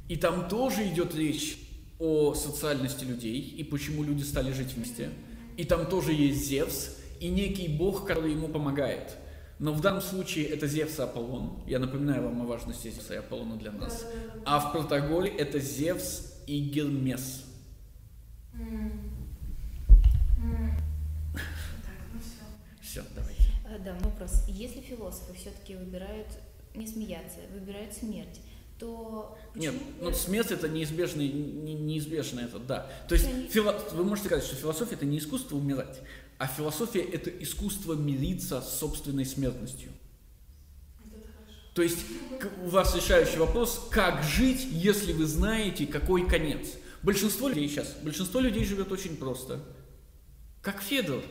И 0.09 0.17
там 0.17 0.49
тоже 0.49 0.87
идет 0.89 1.15
речь 1.15 1.59
о 1.99 2.35
социальности 2.35 3.05
людей 3.05 3.41
и 3.41 3.65
почему 3.65 4.03
люди 4.05 4.23
стали 4.23 4.53
жить 4.53 4.73
вместе. 4.75 5.11
И 5.57 5.65
там 5.65 5.87
тоже 5.87 6.13
есть 6.13 6.47
Зевс 6.47 6.97
и 7.21 7.29
некий 7.29 7.69
бог, 7.69 8.07
который 8.07 8.33
ему 8.33 8.49
помогает. 8.49 9.17
Но 9.59 9.73
в 9.73 9.81
данном 9.81 10.03
случае 10.03 10.47
это 10.47 10.67
Зевс 10.69 10.99
и 10.99 11.03
Аполлон. 11.03 11.63
Я 11.67 11.79
напоминаю 11.81 12.23
вам 12.25 12.43
о 12.43 12.45
важности 12.47 12.89
Зевса 12.91 13.15
и 13.15 13.17
Аполлона 13.17 13.57
для 13.57 13.73
нас. 13.73 14.07
А 14.45 14.61
в 14.61 14.73
Протагоре 14.73 15.31
это 15.31 15.59
Зевс 15.59 16.33
и 16.47 16.61
Гермес. 16.61 17.45
Все. 22.81 23.03
Давайте. 23.15 23.43
А, 23.67 23.79
Да, 23.79 23.97
вопрос. 24.01 24.45
Если 24.49 24.81
философы 24.81 25.35
все-таки 25.35 25.75
выбирают 25.75 26.27
не 26.75 26.87
смеяться, 26.87 27.39
выбирают 27.53 27.93
смерть, 27.95 28.41
то 28.79 29.37
Нет, 29.55 29.75
почему 29.75 30.11
ну 30.11 30.13
смерть 30.15 30.51
это 30.53 30.69
неизбежный, 30.69 31.29
не- 31.29 31.75
неизбежно 31.75 32.41
это, 32.41 32.59
да. 32.61 32.87
То 33.09 33.15
есть 33.17 33.27
фило- 33.53 33.77
вы 33.93 34.05
можете 34.05 34.29
сказать, 34.29 34.45
что 34.45 34.55
философия 34.55 34.95
это 34.95 35.05
не 35.05 35.19
искусство 35.19 35.57
умирать, 35.57 36.01
а 36.39 36.47
философия 36.47 37.01
это 37.01 37.31
искусство 37.31 37.95
мириться 37.95 38.63
с 38.63 38.79
собственной 38.79 39.27
смертностью. 39.27 39.91
То 41.75 41.83
есть 41.83 41.99
у 42.65 42.69
вас 42.69 42.95
решающий 42.97 43.39
вопрос, 43.39 43.89
как 43.91 44.25
жить, 44.25 44.67
если 44.71 45.13
вы 45.13 45.27
знаете, 45.27 45.87
какой 45.87 46.27
конец. 46.29 46.75
Большинство 47.03 47.49
людей 47.49 47.69
сейчас, 47.69 47.97
большинство 48.03 48.41
людей 48.41 48.65
живет 48.65 48.91
очень 48.91 49.17
просто. 49.17 49.61
Как 50.63 50.83
Федор. 50.83 51.23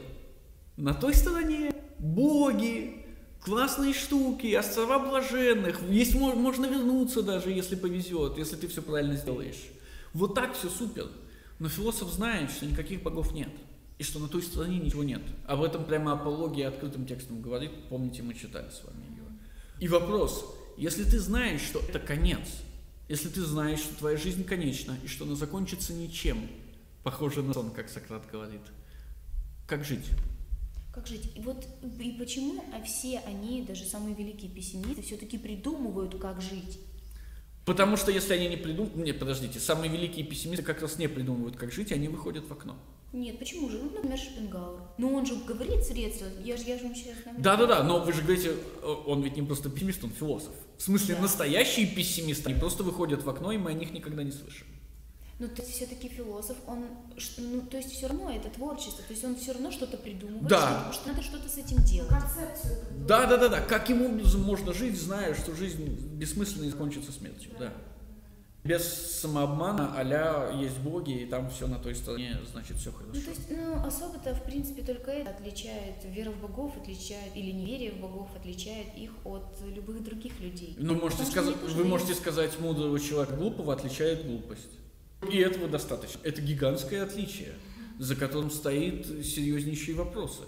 На 0.77 0.93
той 0.93 1.13
стороне 1.13 1.73
боги, 1.99 3.05
классные 3.41 3.93
штуки, 3.93 4.53
острова 4.53 4.99
блаженных. 4.99 5.81
Есть 5.89 6.15
мо- 6.15 6.35
можно 6.35 6.65
вернуться 6.65 7.23
даже, 7.23 7.51
если 7.51 7.75
повезет, 7.75 8.37
если 8.37 8.55
ты 8.55 8.67
все 8.67 8.81
правильно 8.81 9.15
сделаешь. 9.15 9.63
Вот 10.13 10.35
так 10.35 10.55
все 10.55 10.69
супер. 10.69 11.07
Но 11.59 11.67
философ 11.67 12.09
знает, 12.11 12.51
что 12.51 12.65
никаких 12.65 13.03
богов 13.03 13.33
нет. 13.33 13.49
И 13.97 14.03
что 14.03 14.19
на 14.19 14.27
той 14.27 14.43
стороне 14.43 14.79
ничего 14.79 15.03
нет. 15.03 15.21
Об 15.45 15.63
этом 15.63 15.83
прямо 15.83 16.13
апология 16.13 16.67
открытым 16.67 17.05
текстом 17.05 17.41
говорит. 17.41 17.71
Помните, 17.89 18.21
мы 18.21 18.35
читали 18.35 18.69
с 18.69 18.83
вами 18.83 19.03
ее. 19.09 19.23
И 19.79 19.87
вопрос. 19.87 20.45
Если 20.77 21.03
ты 21.03 21.19
знаешь, 21.19 21.61
что 21.61 21.79
это 21.79 21.99
конец, 21.99 22.47
если 23.09 23.29
ты 23.29 23.41
знаешь, 23.41 23.79
что 23.79 23.95
твоя 23.97 24.17
жизнь 24.17 24.43
конечна, 24.43 24.97
и 25.03 25.07
что 25.07 25.25
она 25.25 25.35
закончится 25.35 25.93
ничем, 25.93 26.47
похоже 27.03 27.41
на 27.41 27.53
сон, 27.53 27.71
как 27.71 27.89
Сократ 27.89 28.29
говорит, 28.31 28.61
как 29.65 29.83
жить? 29.83 30.05
Как 30.93 31.07
жить? 31.07 31.31
И 31.35 31.41
вот 31.41 31.65
и 31.99 32.11
почему 32.19 32.63
все 32.85 33.19
они, 33.19 33.63
даже 33.63 33.85
самые 33.85 34.13
великие 34.15 34.51
пессимисты, 34.51 35.01
все-таки 35.01 35.37
придумывают, 35.37 36.19
как 36.19 36.41
жить? 36.41 36.79
Потому 37.65 37.97
что 37.97 38.11
если 38.11 38.33
они 38.33 38.47
не 38.47 38.57
придумывают... 38.57 39.03
Нет, 39.03 39.19
подождите, 39.19 39.59
самые 39.59 39.91
великие 39.91 40.25
пессимисты 40.25 40.63
как 40.63 40.81
раз 40.81 40.97
не 40.99 41.07
придумывают, 41.07 41.57
как 41.57 41.71
жить, 41.71 41.91
и 41.91 41.95
они 41.95 42.07
выходят 42.07 42.47
в 42.47 42.51
окно. 42.53 42.77
Нет, 43.17 43.39
почему 43.39 43.67
же? 43.67 43.79
Ну, 43.79 43.89
например, 43.89 44.17
Шопенгауэр. 44.19 44.79
Но 44.99 45.11
он 45.11 45.25
же 45.25 45.35
говорит 45.37 45.83
средства. 45.83 46.27
Я 46.43 46.55
же, 46.55 46.63
я 46.65 46.77
же 46.77 46.83
вам 46.83 46.95
сейчас... 46.95 47.15
Да-да-да, 47.37 47.81
но 47.81 47.99
вы 47.99 48.13
же 48.13 48.21
говорите, 48.21 48.53
он 49.07 49.23
ведь 49.23 49.35
не 49.35 49.41
просто 49.41 49.71
пессимист, 49.71 50.03
он 50.03 50.11
философ. 50.11 50.53
В 50.77 50.83
смысле, 50.83 51.15
да. 51.15 51.21
настоящие 51.21 51.87
пессимисты, 51.87 52.51
они 52.51 52.59
просто 52.59 52.83
выходят 52.83 53.23
в 53.23 53.29
окно, 53.29 53.51
и 53.51 53.57
мы 53.57 53.71
о 53.71 53.73
них 53.73 53.91
никогда 53.91 54.21
не 54.21 54.31
слышим. 54.31 54.67
Ну, 55.39 55.47
то 55.47 55.63
есть 55.63 55.73
все-таки 55.73 56.09
философ, 56.09 56.57
он, 56.67 56.85
ну, 57.37 57.61
то 57.61 57.77
есть 57.77 57.91
все 57.91 58.07
равно 58.07 58.31
это 58.31 58.49
творчество, 58.49 59.03
то 59.03 59.13
есть 59.13 59.23
он 59.23 59.35
все 59.35 59.53
равно 59.53 59.71
что-то 59.71 59.97
придумывает, 59.97 60.47
да. 60.47 60.89
что, 60.91 61.01
что 61.01 61.09
надо 61.09 61.23
что-то 61.23 61.49
с 61.49 61.57
этим 61.57 61.83
делать. 61.83 62.09
Концепцию. 62.09 62.77
Да, 63.07 63.25
да, 63.25 63.37
да, 63.37 63.49
да. 63.49 63.61
Каким 63.61 64.03
образом 64.03 64.41
можно 64.41 64.73
жить, 64.73 64.99
зная, 64.99 65.33
что 65.33 65.55
жизнь 65.55 65.85
бессмысленна 65.85 66.65
и 66.65 66.69
закончится 66.69 67.11
смертью, 67.11 67.51
да. 67.59 67.65
да. 67.65 67.73
Без 68.67 68.83
самообмана, 69.21 69.93
а 69.95 70.53
есть 70.53 70.77
боги, 70.79 71.21
и 71.21 71.25
там 71.25 71.49
все 71.49 71.67
на 71.67 71.79
той 71.79 71.95
стороне, 71.95 72.37
значит, 72.51 72.77
все 72.77 72.91
хорошо. 72.91 73.11
Ну, 73.13 73.21
то 73.21 73.29
есть, 73.29 73.49
ну, 73.49 73.85
особо-то, 73.85 74.35
в 74.35 74.43
принципе, 74.43 74.81
только 74.83 75.11
это 75.11 75.29
отличает 75.29 75.95
вера 76.03 76.31
в 76.31 76.41
богов, 76.41 76.75
отличает, 76.75 77.35
или 77.35 77.51
неверие 77.51 77.91
в 77.91 77.99
богов 78.01 78.27
отличает 78.35 78.87
их 78.97 79.11
от 79.23 79.45
любых 79.73 80.03
других 80.03 80.39
людей. 80.39 80.75
Ну, 80.77 80.95
можете 80.95 81.23
сказать, 81.23 81.55
вы 81.75 81.83
можете 81.85 82.13
сказать, 82.13 82.59
мудрого 82.59 82.99
человека 82.99 83.35
глупого 83.35 83.73
отличает 83.73 84.25
глупость. 84.27 84.77
И 85.31 85.37
этого 85.37 85.67
достаточно. 85.67 86.19
Это 86.23 86.41
гигантское 86.41 87.03
отличие, 87.03 87.53
за 87.97 88.15
которым 88.15 88.51
стоит 88.51 89.07
серьезнейшие 89.25 89.95
вопросы. 89.95 90.43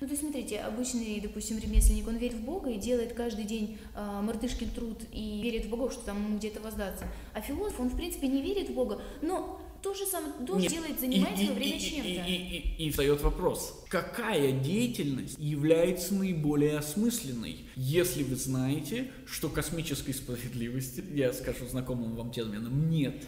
Ну, 0.00 0.06
то 0.06 0.12
есть, 0.12 0.22
смотрите, 0.22 0.60
обычный, 0.60 1.20
допустим, 1.20 1.58
ремесленник, 1.58 2.08
он 2.08 2.16
верит 2.16 2.36
в 2.36 2.40
Бога 2.40 2.70
и 2.70 2.78
делает 2.78 3.12
каждый 3.12 3.44
день 3.44 3.78
э, 3.94 4.20
мартышкин 4.22 4.70
труд 4.70 5.02
и 5.12 5.42
верит 5.42 5.66
в 5.66 5.68
Богов, 5.68 5.92
что 5.92 6.06
там 6.06 6.38
где-то 6.38 6.60
воздаться. 6.60 7.06
А 7.34 7.40
философ, 7.42 7.80
он, 7.80 7.90
в 7.90 7.96
принципе, 7.96 8.26
не 8.28 8.40
верит 8.40 8.70
в 8.70 8.72
Бога, 8.72 9.02
но 9.20 9.60
то 9.82 9.94
же 9.94 10.06
самое 10.06 10.32
тоже 10.46 10.62
Нет. 10.62 10.72
делает, 10.72 11.00
занимает 11.00 11.36
свое 11.36 11.52
время 11.52 11.78
чем-то. 11.78 12.08
И, 12.08 12.34
и, 12.34 12.58
и, 12.78 12.86
и 12.86 12.90
встает 12.90 13.22
вопрос, 13.22 13.84
какая 13.88 14.52
деятельность 14.52 15.38
является 15.38 16.14
наиболее 16.14 16.78
осмысленной, 16.78 17.58
если 17.76 18.22
вы 18.22 18.36
знаете, 18.36 19.10
что 19.26 19.48
космической 19.48 20.12
справедливости, 20.12 21.04
я 21.12 21.32
скажу 21.32 21.66
знакомым 21.66 22.16
вам 22.16 22.30
термином, 22.30 22.90
нет. 22.90 23.24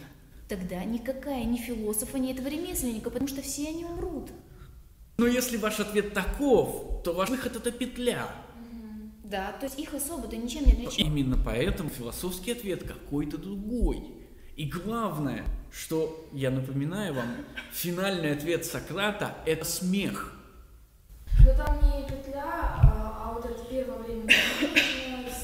Тогда 0.47 0.83
никакая 0.83 1.43
ни 1.45 1.57
философа, 1.57 2.19
ни 2.19 2.31
этого 2.31 2.47
ремесленника, 2.47 3.09
потому 3.09 3.27
что 3.27 3.41
все 3.41 3.69
они 3.69 3.85
умрут. 3.85 4.29
Но 5.17 5.27
если 5.27 5.57
ваш 5.57 5.79
ответ 5.79 6.13
таков, 6.13 7.03
то 7.03 7.13
ваш 7.13 7.29
выход 7.29 7.55
это 7.55 7.71
петля. 7.71 8.27
Да, 9.23 9.51
то 9.53 9.65
есть 9.65 9.79
их 9.79 9.93
особо-то 9.93 10.35
ничем 10.37 10.65
не 10.65 10.73
отличает. 10.73 10.99
Именно 10.99 11.37
поэтому 11.43 11.89
философский 11.89 12.51
ответ 12.51 12.83
какой-то 12.83 13.37
другой. 13.37 14.03
И 14.55 14.65
главное, 14.65 15.45
что 15.71 16.27
я 16.31 16.51
напоминаю 16.51 17.15
вам, 17.15 17.27
финальный 17.71 18.31
ответ 18.31 18.65
Сократа– 18.65 19.35
это 19.45 19.65
смех. 19.65 20.33
Но 21.39 21.53
там 21.55 21.77
не 21.77 22.07
петля, 22.07 22.43
а, 22.45 23.23
а 23.25 23.33
вот 23.33 23.45
это 23.45 23.65
первое 23.65 23.97
время, 23.99 24.29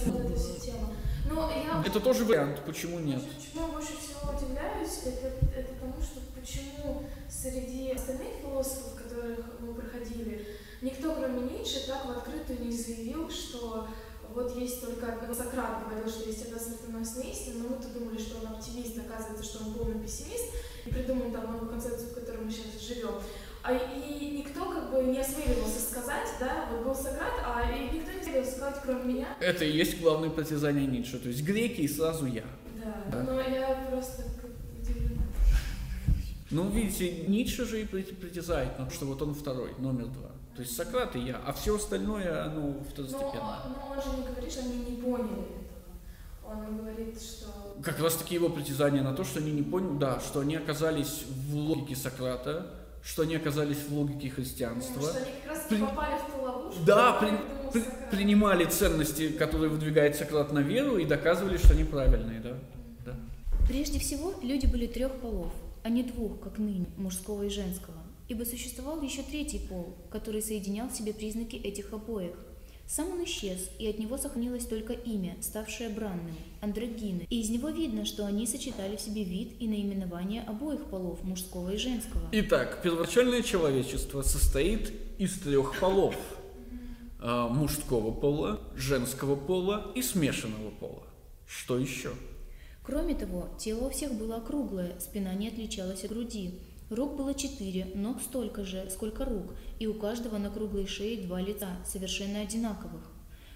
вот 0.05 0.21
эта 0.21 0.35
вся 0.35 0.59
тема. 0.59 0.93
Но 1.27 1.51
я... 1.51 1.83
Это 1.83 1.99
тоже 1.99 2.25
вариант, 2.25 2.61
почему 2.65 2.99
нет? 2.99 3.23
Почему 3.23 3.67
я 3.67 3.73
больше 3.73 3.93
всего 3.97 4.31
удивляюсь, 4.37 4.99
это, 5.05 5.27
это 5.57 5.73
потому, 5.73 6.01
что 6.01 6.19
почему 6.39 7.09
среди 7.27 7.91
остальных 7.91 8.27
философов, 8.41 8.98
которых 9.35 9.59
мы 9.59 9.73
проходили, 9.73 10.45
никто, 10.81 11.15
кроме 11.15 11.41
Ницше, 11.51 11.87
так 11.87 12.05
в 12.05 12.11
открытую 12.11 12.65
не 12.65 12.71
заявил, 12.71 13.29
что 13.29 13.87
вот 14.33 14.55
есть 14.55 14.81
только 14.81 15.17
Сократ 15.33 15.87
говорил, 15.87 16.09
что 16.09 16.29
есть 16.29 16.45
одна 16.45 16.59
смертоносная 16.59 17.31
истина, 17.31 17.63
но 17.63 17.69
мы-то 17.69 17.87
думали, 17.89 18.19
что 18.19 18.39
он 18.39 18.53
оптимист, 18.53 18.97
оказывается, 18.99 19.43
что 19.43 19.65
он 19.65 19.73
полный 19.73 19.99
пессимист, 19.99 20.53
и 20.85 20.89
придумал 20.89 21.31
там 21.31 21.51
новую 21.51 21.69
концепцию, 21.69 22.09
в 22.09 22.13
которой 22.13 22.45
мы 22.45 22.51
сейчас 22.51 22.81
живем. 22.81 23.15
А, 23.61 23.73
и 23.73 24.37
никто 24.37 24.71
как 24.71 24.91
бы 24.91 25.03
не 25.03 25.19
осмеливался 25.19 25.81
сказать, 25.81 26.27
да, 26.39 26.67
вот 26.71 26.85
был 26.85 26.95
Сократ, 26.95 27.33
а 27.43 27.71
и 27.71 27.95
никто 27.95 28.11
не 28.11 28.19
осмеливался 28.19 28.51
сказать, 28.57 28.75
кроме 28.83 29.13
меня. 29.13 29.27
Это 29.39 29.65
и 29.65 29.71
есть 29.71 29.99
главное 29.99 30.29
притязание 30.29 30.85
Ницше, 30.85 31.19
то 31.19 31.27
есть 31.27 31.43
греки 31.43 31.81
и 31.81 31.87
сразу 31.87 32.25
я. 32.25 32.45
Да, 32.83 33.03
да. 33.11 33.23
но 33.23 33.41
я 33.41 33.87
просто 33.89 34.23
ну, 36.51 36.67
видите, 36.69 37.25
Ницше 37.27 37.65
же 37.65 37.81
и 37.81 37.85
притязает 37.85 38.79
на 38.79 38.85
то, 38.85 38.91
что 38.91 39.05
вот 39.05 39.21
он 39.21 39.35
второй, 39.35 39.71
номер 39.77 40.07
два. 40.07 40.29
То 40.55 40.63
есть 40.63 40.75
Сократ 40.75 41.15
и 41.15 41.19
я, 41.19 41.39
а 41.45 41.53
все 41.53 41.75
остальное, 41.75 42.45
оно 42.45 42.75
второстепенно. 42.91 43.63
Но, 43.65 43.75
но 43.75 43.95
он 43.95 44.01
же 44.01 44.17
не 44.17 44.27
говорит, 44.27 44.51
что 44.51 44.61
они 44.61 44.79
не 44.79 45.01
поняли 45.01 45.29
этого. 45.29 45.69
Он 46.43 46.77
говорит, 46.77 47.21
что... 47.21 47.77
Как 47.83 47.99
раз 47.99 48.15
таки 48.15 48.33
его 48.33 48.49
притязание 48.49 49.03
на 49.03 49.13
то, 49.13 49.23
что 49.23 49.39
они 49.39 49.51
не 49.51 49.61
поняли, 49.61 49.99
да, 49.99 50.19
что 50.19 50.39
они 50.39 50.55
оказались 50.55 51.23
в 51.27 51.55
логике 51.55 51.95
Сократа, 51.95 52.65
что 53.03 53.21
они 53.21 53.35
оказались 53.35 53.77
в 53.87 53.93
логике 53.93 54.31
христианства. 54.31 54.99
Ну, 54.99 55.07
что 55.07 55.17
они 55.17 55.31
как 55.43 55.51
раз 55.51 55.65
при... 55.69 55.77
попали 55.77 56.15
в 56.17 56.33
ту 56.33 56.41
ловушку. 56.41 56.83
Да, 56.83 57.13
при... 57.13 57.29
При... 57.71 57.85
принимали 58.09 58.65
ценности, 58.65 59.29
которые 59.29 59.69
выдвигает 59.69 60.15
Сократ 60.15 60.51
на 60.51 60.59
веру 60.59 60.97
и 60.97 61.05
доказывали, 61.05 61.57
что 61.57 61.73
они 61.73 61.83
правильные, 61.83 62.39
да. 62.39 62.57
да. 63.05 63.15
Прежде 63.67 63.99
всего, 63.99 64.33
люди 64.41 64.65
были 64.65 64.87
трех 64.87 65.11
полов– 65.21 65.53
а 65.83 65.89
не 65.89 66.03
двух, 66.03 66.39
как 66.39 66.57
ныне, 66.57 66.87
мужского 66.97 67.43
и 67.43 67.49
женского, 67.49 68.01
ибо 68.27 68.43
существовал 68.43 69.01
еще 69.01 69.23
третий 69.23 69.59
пол, 69.59 69.95
который 70.09 70.41
соединял 70.41 70.89
в 70.89 70.93
себе 70.93 71.13
признаки 71.13 71.55
этих 71.55 71.93
обоих. 71.93 72.35
Сам 72.87 73.11
он 73.11 73.23
исчез, 73.23 73.69
и 73.77 73.87
от 73.87 73.99
него 73.99 74.17
сохранилось 74.17 74.65
только 74.65 74.93
имя, 74.93 75.37
ставшее 75.41 75.89
бранным– 75.89 76.35
андрогины, 76.61 77.27
и 77.29 77.39
из 77.39 77.49
него 77.51 77.69
видно, 77.69 78.03
что 78.03 78.25
они 78.25 78.47
сочетали 78.47 78.95
в 78.95 79.01
себе 79.01 79.23
вид 79.23 79.53
и 79.59 79.67
наименование 79.67 80.41
обоих 80.41 80.85
полов, 80.85 81.23
мужского 81.23 81.69
и 81.71 81.77
женского. 81.77 82.23
Итак, 82.31 82.81
первоначальное 82.83 83.43
человечество 83.43 84.23
состоит 84.23 84.91
из 85.19 85.39
трех 85.39 85.79
полов– 85.79 86.15
мужского 87.21 88.11
пола, 88.11 88.61
женского 88.75 89.35
пола 89.35 89.91
и 89.93 90.01
смешанного 90.01 90.69
пола. 90.71 91.03
Что 91.45 91.77
еще? 91.77 92.13
Кроме 92.89 93.13
того, 93.13 93.47
тело 93.59 93.85
у 93.85 93.89
всех 93.91 94.15
было 94.15 94.37
округлое, 94.37 94.95
спина 94.99 95.35
не 95.35 95.49
отличалась 95.49 96.03
от 96.03 96.09
груди. 96.09 96.55
Рук 96.89 97.17
было 97.17 97.35
четыре, 97.35 97.91
ног 97.93 98.19
столько 98.19 98.65
же, 98.65 98.89
сколько 98.89 99.25
рук, 99.25 99.53
и 99.77 99.85
у 99.85 99.93
каждого 99.93 100.39
на 100.39 100.49
круглой 100.49 100.87
шее 100.87 101.21
два 101.21 101.39
лица, 101.39 101.67
совершенно 101.85 102.41
одинаковых. 102.41 103.03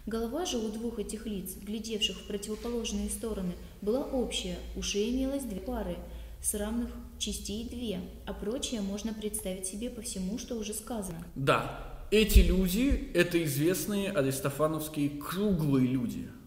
Голова 0.06 0.46
же 0.46 0.60
у 0.60 0.70
двух 0.70 1.00
этих 1.00 1.26
лиц, 1.26 1.56
глядевших 1.60 2.16
в 2.20 2.28
противоположные 2.28 3.10
стороны, 3.10 3.54
была 3.82 4.04
общая, 4.04 4.60
у 4.76 4.84
шеи 4.84 5.10
имелось 5.10 5.46
две 5.46 5.60
пары, 5.60 5.98
с 6.40 6.54
равных 6.54 6.92
частей 7.18 7.68
две, 7.68 8.02
а 8.28 8.34
прочее 8.34 8.82
можно 8.82 9.16
представить 9.16 9.66
себе 9.66 9.90
по 9.90 10.04
всему, 10.04 10.38
что 10.38 10.54
уже 10.58 10.76
сказано. 10.76 11.26
Да, 11.34 12.06
эти 12.12 12.38
люди– 12.38 13.10
это 13.16 13.44
известные 13.44 14.12
аристофановские 14.12 15.10
круглые 15.10 15.88
люди– 15.88 16.30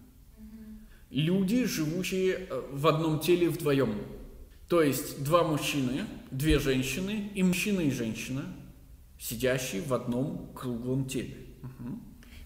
люди, 1.10 1.64
живущие 1.64 2.46
э, 2.48 2.62
в 2.72 2.86
одном 2.86 3.20
теле 3.20 3.48
вдвоем. 3.48 3.94
То 4.68 4.82
есть 4.82 5.22
два 5.22 5.44
мужчины, 5.44 6.04
две 6.30 6.58
женщины 6.58 7.30
и 7.34 7.42
мужчина 7.42 7.80
и 7.80 7.90
женщина, 7.90 8.44
сидящие 9.18 9.82
в 9.82 9.94
одном 9.94 10.52
круглом 10.54 11.06
теле. 11.06 11.36
Угу. 11.62 11.98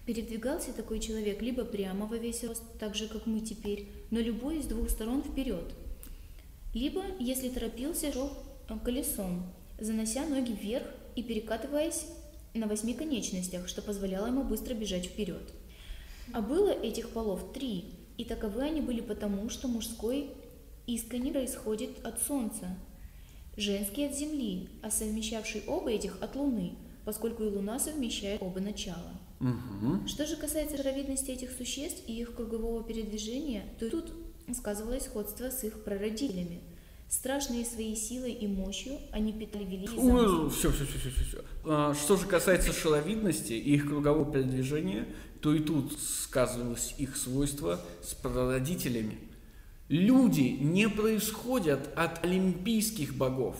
Передвигался 0.05 0.73
такой 0.73 0.99
человек 0.99 1.41
либо 1.41 1.63
прямо 1.65 2.05
во 2.05 2.17
весь 2.17 2.43
рост, 2.43 2.63
так 2.79 2.95
же, 2.95 3.07
как 3.07 3.25
мы 3.25 3.39
теперь, 3.41 3.87
но 4.11 4.19
любой 4.19 4.59
из 4.59 4.65
двух 4.65 4.89
сторон 4.89 5.23
вперед. 5.23 5.73
Либо, 6.73 7.01
если 7.19 7.49
торопился, 7.49 8.13
шел 8.13 8.31
э, 8.69 8.77
колесом, 8.83 9.51
занося 9.79 10.25
ноги 10.27 10.51
вверх 10.51 10.85
и 11.15 11.23
перекатываясь 11.23 12.05
на 12.53 12.67
восьми 12.67 12.93
конечностях, 12.93 13.67
что 13.67 13.81
позволяло 13.81 14.27
ему 14.27 14.43
быстро 14.43 14.73
бежать 14.75 15.05
вперед. 15.05 15.53
А 16.33 16.41
было 16.41 16.69
этих 16.69 17.09
полов 17.09 17.51
три– 17.53 17.85
и 18.21 18.23
таковы 18.23 18.61
они 18.61 18.81
были 18.81 19.01
потому, 19.01 19.49
что 19.49 19.67
мужской 19.67 20.29
искренне 20.85 21.31
происходит 21.31 22.05
от 22.05 22.21
Солнца, 22.21 22.77
женский 23.57 24.05
от 24.05 24.15
Земли, 24.15 24.69
а 24.83 24.91
совмещавший 24.91 25.63
оба 25.65 25.89
этих 25.89 26.21
от 26.21 26.35
Луны, 26.35 26.75
поскольку 27.03 27.43
и 27.43 27.47
Луна 27.47 27.79
совмещает 27.79 28.39
оба 28.43 28.59
начала. 28.59 29.19
Угу. 29.39 30.07
Что 30.07 30.27
же 30.27 30.35
касается 30.35 30.77
равновидности 30.77 31.31
этих 31.31 31.49
существ 31.49 32.03
и 32.05 32.13
их 32.13 32.35
кругового 32.35 32.83
передвижения, 32.83 33.63
то 33.79 33.89
тут 33.89 34.13
сказывалось 34.55 35.05
сходство 35.05 35.49
с 35.49 35.63
их 35.63 35.83
прародителями. 35.83 36.61
Страшные 37.09 37.65
своей 37.65 37.95
силой 37.95 38.33
и 38.33 38.45
мощью, 38.45 38.99
они 39.11 39.33
питали 39.33 39.63
великие. 39.63 40.49
Все, 40.51 40.71
все, 40.71 40.85
все, 40.85 40.99
все, 40.99 41.09
все. 41.09 41.43
А, 41.65 41.95
что 41.95 42.17
же 42.17 42.27
касается 42.27 42.71
шаровидности 42.71 43.53
и 43.53 43.73
их 43.73 43.87
кругового 43.87 44.31
передвижения, 44.31 45.07
то 45.41 45.53
и 45.53 45.59
тут 45.59 45.99
сказывалось 45.99 46.93
их 46.97 47.17
свойство 47.17 47.81
с 48.03 48.13
прародителями. 48.13 49.17
Люди 49.89 50.41
не 50.41 50.87
происходят 50.87 51.89
от 51.95 52.23
олимпийских 52.23 53.15
богов, 53.15 53.57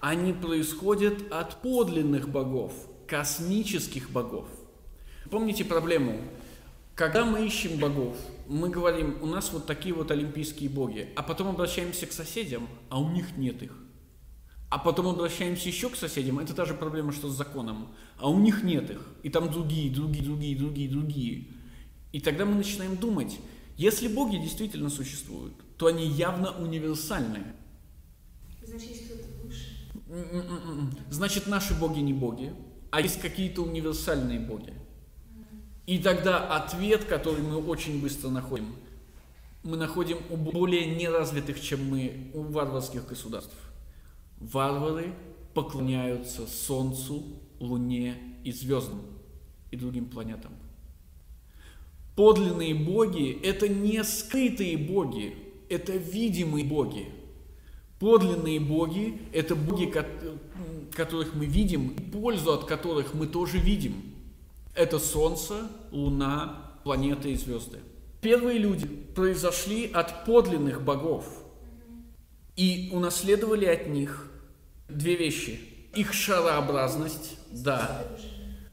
они 0.00 0.32
происходят 0.32 1.30
от 1.30 1.60
подлинных 1.60 2.28
богов, 2.28 2.72
космических 3.06 4.10
богов. 4.10 4.48
Помните 5.30 5.64
проблему? 5.64 6.20
Когда 6.94 7.24
мы 7.24 7.44
ищем 7.44 7.78
богов, 7.78 8.16
мы 8.46 8.68
говорим, 8.70 9.18
у 9.20 9.26
нас 9.26 9.52
вот 9.52 9.66
такие 9.66 9.94
вот 9.94 10.10
олимпийские 10.10 10.70
боги, 10.70 11.08
а 11.16 11.22
потом 11.22 11.48
обращаемся 11.48 12.06
к 12.06 12.12
соседям, 12.12 12.68
а 12.88 13.00
у 13.00 13.10
них 13.10 13.36
нет 13.36 13.62
их. 13.62 13.72
А 14.74 14.78
потом 14.78 15.06
обращаемся 15.06 15.68
еще 15.68 15.88
к 15.88 15.94
соседям, 15.94 16.40
это 16.40 16.52
та 16.52 16.64
же 16.64 16.74
проблема, 16.74 17.12
что 17.12 17.28
с 17.28 17.36
законом, 17.36 17.94
а 18.18 18.28
у 18.28 18.40
них 18.40 18.64
нет 18.64 18.90
их. 18.90 19.06
И 19.22 19.30
там 19.30 19.48
другие, 19.48 19.88
другие, 19.88 20.24
другие, 20.24 20.56
другие, 20.56 20.88
другие. 20.88 21.46
И 22.10 22.18
тогда 22.18 22.44
мы 22.44 22.56
начинаем 22.56 22.96
думать, 22.96 23.38
если 23.76 24.08
боги 24.08 24.36
действительно 24.36 24.90
существуют, 24.90 25.54
то 25.76 25.86
они 25.86 26.04
явно 26.08 26.50
универсальные. 26.58 27.54
Значит, 28.64 28.90
есть 28.90 29.04
кто-то 29.06 29.28
выше. 29.44 29.92
Значит, 31.08 31.46
наши 31.46 31.72
боги 31.78 32.00
не 32.00 32.12
боги, 32.12 32.52
а 32.90 33.00
есть 33.00 33.20
какие-то 33.20 33.62
универсальные 33.62 34.40
боги. 34.40 34.74
И 35.86 35.98
тогда 35.98 36.48
ответ, 36.48 37.04
который 37.04 37.44
мы 37.44 37.64
очень 37.64 38.02
быстро 38.02 38.28
находим, 38.28 38.74
мы 39.62 39.76
находим 39.76 40.18
у 40.30 40.36
более 40.36 40.96
неразвитых, 40.96 41.60
чем 41.60 41.88
мы, 41.88 42.32
у 42.34 42.42
варварских 42.42 43.06
государств. 43.06 43.54
Варвары 44.38 45.14
поклоняются 45.54 46.46
Солнцу, 46.46 47.22
Луне 47.60 48.16
и 48.44 48.52
звездам 48.52 49.02
и 49.70 49.76
другим 49.76 50.06
планетам. 50.06 50.52
Подлинные 52.16 52.74
боги– 52.74 53.38
это 53.42 53.68
не 53.68 54.04
скрытые 54.04 54.76
боги, 54.76 55.36
это 55.68 55.92
видимые 55.92 56.64
боги. 56.64 57.08
Подлинные 57.98 58.60
боги– 58.60 59.20
это 59.32 59.56
боги, 59.56 59.92
которых 60.92 61.34
мы 61.34 61.46
видим, 61.46 61.90
пользу 62.12 62.52
от 62.52 62.64
которых 62.64 63.14
мы 63.14 63.26
тоже 63.26 63.58
видим– 63.58 63.94
это 64.74 64.98
Солнце, 64.98 65.68
Луна, 65.92 66.78
планеты 66.82 67.32
и 67.32 67.36
звезды. 67.36 67.78
Первые 68.20 68.58
люди 68.58 68.86
произошли 68.86 69.86
от 69.86 70.24
подлинных 70.24 70.82
богов 70.82 71.43
и 72.56 72.90
унаследовали 72.92 73.66
от 73.66 73.88
них 73.88 74.30
две 74.88 75.16
вещи. 75.16 75.60
Их 75.94 76.12
шарообразность, 76.12 77.36
да. 77.50 78.04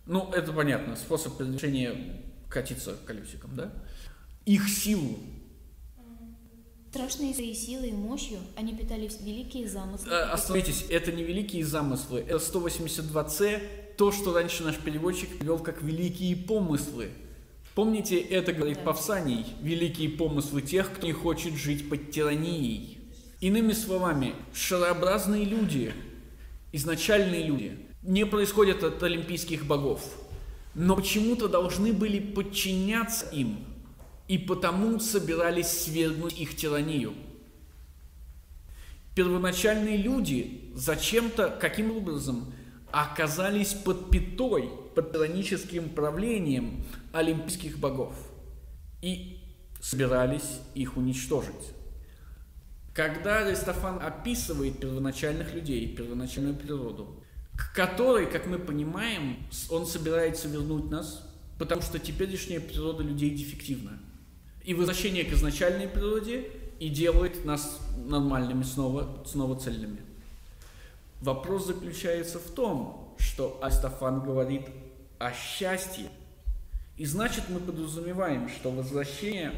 Ну, 0.06 0.32
это 0.32 0.52
понятно, 0.52 0.96
способ 0.96 1.38
передвижения 1.38 2.22
катиться 2.50 2.98
колесиком, 3.06 3.56
да? 3.56 3.72
Их 4.46 4.68
силу. 4.68 5.20
Страшные 6.90 7.34
своей 7.34 7.56
силой 7.56 7.90
и 7.90 7.94
мощью 7.94 8.40
они 8.58 8.76
питали 8.76 9.10
великие 9.22 9.70
замыслы. 9.70 10.12
А, 10.12 10.34
остановитесь, 10.34 10.86
это 10.90 11.12
не 11.14 11.24
великие 11.24 11.66
замыслы, 11.66 12.20
это 12.20 12.36
182C 12.36 13.62
то, 13.98 14.12
что 14.12 14.34
раньше 14.34 14.64
наш 14.64 14.78
переводчик 14.78 15.30
вел 15.42 15.60
как 15.60 15.82
«великие 15.82 16.36
помыслы». 16.36 17.12
Помните, 17.76 18.18
это 18.20 18.52
говорит 18.52 18.78
да. 18.80 18.84
Павсаний, 18.84 19.46
великие 19.62 20.10
помыслы 20.10 20.62
тех, 20.62 20.92
кто 20.92 21.08
не 21.08 21.14
хочет 21.14 21.54
жить 21.54 21.88
под 21.88 22.12
тиранией. 22.12 23.01
Иными 23.42 23.74
словами, 23.74 24.36
шарообразные 24.54 25.46
люди, 25.46 25.92
изначальные 26.72 27.44
люди, 27.44 27.80
не 28.04 28.24
происходят 28.28 28.84
от 28.84 29.02
олимпийских 29.02 29.66
богов, 29.66 30.04
но 30.76 30.96
почему-то 30.96 31.48
должны 31.48 31.92
были 31.92 32.20
подчиняться 32.20 33.26
им, 33.32 33.66
и 34.28 34.38
потому 34.38 35.00
собирались 35.00 35.70
свергнуть 35.70 36.40
их 36.40 36.56
тиранию. 36.56 37.16
Первоначальные 39.16 39.98
люди 39.98 40.72
зачем-то, 40.76 41.50
каким 41.60 41.98
образом, 41.98 42.54
оказались 42.92 43.74
под 43.74 44.12
пятой, 44.12 44.70
под 44.94 45.14
тираническим 45.14 45.90
правлением 45.90 46.86
олимпийских 47.12 47.80
богов 47.80 48.14
и 49.02 49.40
собирались 49.82 50.60
их 50.76 50.96
уничтожить. 50.96 51.81
Когда 52.94 53.46
Аристофан 53.46 54.02
описывает 54.02 54.80
первоначальных 54.80 55.54
людей, 55.54 55.96
первоначальную 55.96 56.56
природу, 56.56 57.24
к 57.56 57.74
которой, 57.74 58.26
как 58.26 58.48
мы 58.48 58.60
понимаем, 58.60 59.38
он 59.70 59.86
собирается 59.86 60.50
вернуть 60.50 60.92
нас, 60.92 61.26
потому 61.58 61.82
что 61.82 62.00
теперешняя 62.00 62.60
природа 62.60 63.04
людей 63.04 63.30
дефективна. 63.30 63.98
И 64.64 64.74
возвращение 64.74 65.24
к 65.24 65.32
изначальной 65.32 65.88
природе 65.88 66.50
и 66.80 66.90
делает 66.90 67.46
нас 67.46 67.80
нормальными 67.96 68.64
снова, 68.64 69.24
снова 69.26 69.58
цельными. 69.58 70.02
Вопрос 71.22 71.68
заключается 71.68 72.40
в 72.40 72.52
том, 72.52 73.16
что 73.20 73.60
Астафан 73.62 74.22
говорит 74.22 74.64
о 75.18 75.32
счастье. 75.32 76.10
И 76.98 77.06
значит 77.06 77.46
мы 77.50 77.60
подразумеваем, 77.60 78.50
что 78.50 78.72
возвращение 78.72 79.54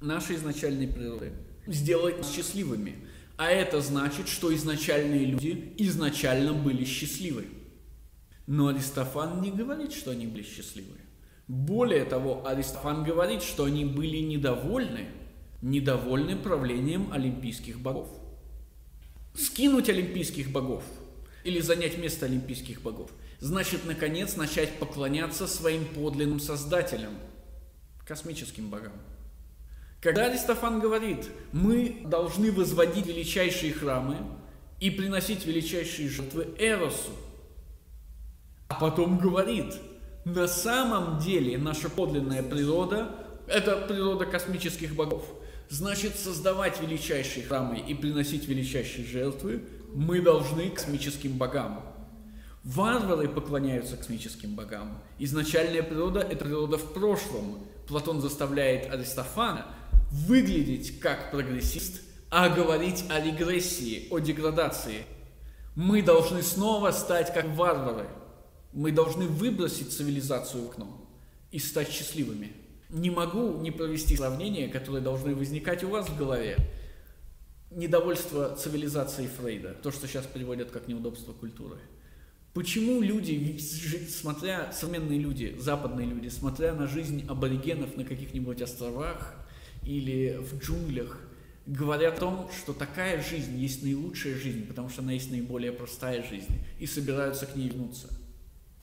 нашей 0.00 0.36
изначальной 0.36 0.86
природы 0.86 1.32
сделает 1.68 2.18
нас 2.18 2.34
счастливыми. 2.34 2.96
А 3.36 3.50
это 3.50 3.80
значит, 3.80 4.26
что 4.26 4.52
изначальные 4.54 5.26
люди 5.26 5.74
изначально 5.78 6.52
были 6.52 6.84
счастливы. 6.84 7.46
Но 8.46 8.68
Аристофан 8.68 9.40
не 9.40 9.52
говорит, 9.52 9.92
что 9.92 10.10
они 10.10 10.26
были 10.26 10.42
счастливы. 10.42 10.96
Более 11.46 12.04
того, 12.04 12.46
Аристофан 12.46 13.04
говорит, 13.04 13.42
что 13.42 13.64
они 13.64 13.84
были 13.84 14.16
недовольны, 14.18 15.06
недовольны 15.62 16.36
правлением 16.36 17.12
олимпийских 17.12 17.78
богов 17.78 18.08
скинуть 19.38 19.88
олимпийских 19.88 20.50
богов 20.50 20.82
или 21.44 21.60
занять 21.60 21.96
место 21.96 22.26
олимпийских 22.26 22.82
богов, 22.82 23.10
значит, 23.38 23.84
наконец, 23.84 24.36
начать 24.36 24.78
поклоняться 24.78 25.46
своим 25.46 25.84
подлинным 25.84 26.40
создателям, 26.40 27.12
космическим 28.04 28.68
богам. 28.68 28.92
Когда 30.00 30.26
Аристофан 30.26 30.80
говорит, 30.80 31.28
мы 31.52 32.02
должны 32.04 32.52
возводить 32.52 33.06
величайшие 33.06 33.72
храмы 33.72 34.16
и 34.78 34.90
приносить 34.90 35.44
величайшие 35.44 36.08
жертвы 36.08 36.54
Эросу, 36.58 37.10
а 38.68 38.74
потом 38.74 39.18
говорит, 39.18 39.74
на 40.24 40.46
самом 40.46 41.18
деле 41.18 41.58
наша 41.58 41.88
подлинная 41.88 42.42
природа– 42.42 43.10
это 43.48 43.76
природа 43.76 44.26
космических 44.26 44.94
богов– 44.94 45.24
Значит, 45.70 46.16
создавать 46.16 46.80
величайшие 46.80 47.44
храмы 47.44 47.78
и 47.78 47.94
приносить 47.94 48.48
величайшие 48.48 49.06
жертвы 49.06 49.64
мы 49.92 50.22
должны 50.22 50.70
космическим 50.70 51.36
богам. 51.36 51.84
Варвары 52.64 53.28
поклоняются 53.28 53.96
космическим 53.96 54.54
богам. 54.54 54.98
Изначальная 55.18 55.82
природа– 55.82 56.20
это 56.30 56.46
природа 56.46 56.78
в 56.78 56.94
прошлом. 56.94 57.66
Платон 57.86 58.22
заставляет 58.22 58.90
Аристофана 58.92 59.66
выглядеть 60.10 61.00
как 61.00 61.30
прогрессист, 61.30 62.02
а 62.30 62.48
говорить 62.48 63.04
о 63.08 63.20
регрессии, 63.20 64.08
о 64.10 64.18
деградации. 64.18 65.04
Мы 65.74 66.02
должны 66.02 66.42
снова 66.42 66.90
стать 66.90 67.32
как 67.32 67.46
варвары. 67.54 68.08
Мы 68.72 68.92
должны 68.92 69.26
выбросить 69.26 69.92
цивилизацию 69.92 70.64
в 70.64 70.70
окно 70.70 71.08
и 71.50 71.58
стать 71.58 71.90
счастливыми 71.90 72.52
не 72.90 73.10
могу 73.10 73.58
не 73.58 73.70
провести 73.70 74.16
сравнения, 74.16 74.68
которые 74.68 75.02
должны 75.02 75.34
возникать 75.34 75.84
у 75.84 75.90
вас 75.90 76.08
в 76.08 76.16
голове. 76.16 76.56
Недовольство 77.70 78.56
цивилизацией 78.56 79.28
Фрейда, 79.28 79.74
то, 79.82 79.90
что 79.90 80.06
сейчас 80.06 80.26
переводят 80.26 80.70
как 80.70 80.88
неудобство 80.88 81.32
культуры. 81.32 81.76
Почему 82.54 83.02
люди, 83.02 83.58
смотря, 84.08 84.72
современные 84.72 85.18
люди, 85.18 85.54
западные 85.60 86.06
люди, 86.06 86.28
смотря 86.28 86.72
на 86.72 86.86
жизнь 86.86 87.26
аборигенов 87.28 87.94
на 87.96 88.04
каких-нибудь 88.04 88.62
островах 88.62 89.34
или 89.82 90.38
в 90.40 90.58
джунглях, 90.58 91.18
говорят 91.66 92.16
о 92.16 92.20
том, 92.20 92.50
что 92.56 92.72
такая 92.72 93.22
жизнь 93.22 93.56
есть 93.58 93.82
наилучшая 93.82 94.34
жизнь, 94.34 94.66
потому 94.66 94.88
что 94.88 95.02
она 95.02 95.12
есть 95.12 95.30
наиболее 95.30 95.72
простая 95.72 96.22
жизнь, 96.22 96.64
и 96.78 96.86
собираются 96.86 97.46
к 97.46 97.54
ней 97.54 97.68
вернуться. 97.68 98.08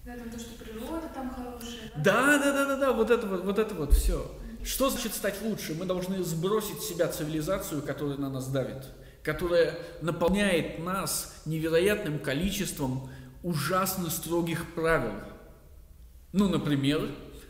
Да, 0.06 0.16
там 0.16 0.30
то, 0.30 0.40
что 0.40 0.64
природа 0.64 1.10
там 1.14 1.32
хорошая. 1.32 1.92
Да, 1.98 2.38
да, 2.38 2.54
да, 2.54 2.66
да, 2.66 2.78
да, 2.78 2.94
вот 2.94 3.10
это 3.10 3.26
вот, 3.26 3.44
вот 3.44 3.58
это 3.58 3.74
вот 3.74 3.94
все. 3.94 4.32
Что 4.64 4.90
значит 4.90 5.14
стать 5.14 5.42
лучше? 5.42 5.74
Мы 5.74 5.86
должны 5.86 6.24
сбросить 6.24 6.82
с 6.82 6.90
себя 6.90 7.08
цивилизацию, 7.08 7.82
которая 7.82 8.18
на 8.18 8.30
нас 8.30 8.48
давит, 8.48 8.86
которая 9.24 9.78
наполняет 10.02 10.78
нас 10.78 11.42
невероятным 11.46 12.20
количеством 12.20 13.10
ужасно 13.42 14.10
строгих 14.12 14.74
правил. 14.74 15.14
Ну, 16.34 16.50
например, 16.50 17.10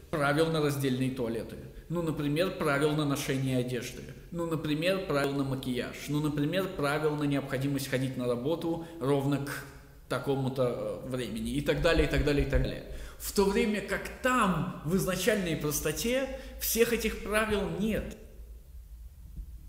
правил 0.09 0.47
на 0.47 0.61
раздельные 0.61 1.11
туалеты. 1.11 1.57
Ну, 1.89 2.01
например, 2.01 2.57
правил 2.57 2.91
на 2.91 3.05
ношение 3.05 3.59
одежды. 3.59 4.01
Ну, 4.31 4.47
например, 4.47 5.05
правил 5.05 5.33
на 5.33 5.43
макияж. 5.43 5.95
Ну, 6.07 6.19
например, 6.19 6.67
правил 6.75 7.15
на 7.15 7.23
необходимость 7.23 7.89
ходить 7.89 8.17
на 8.17 8.27
работу 8.27 8.87
ровно 8.99 9.45
к 9.45 9.65
такому-то 10.09 11.03
э, 11.05 11.09
времени. 11.09 11.51
И 11.51 11.61
так 11.61 11.81
далее, 11.81 12.07
и 12.07 12.09
так 12.09 12.25
далее, 12.25 12.47
и 12.47 12.49
так 12.49 12.63
далее. 12.63 12.83
В 13.19 13.31
то 13.33 13.45
время 13.45 13.81
как 13.81 14.09
там, 14.21 14.81
в 14.85 14.95
изначальной 14.95 15.55
простоте, 15.55 16.39
всех 16.59 16.91
этих 16.93 17.23
правил 17.23 17.69
нет. 17.79 18.17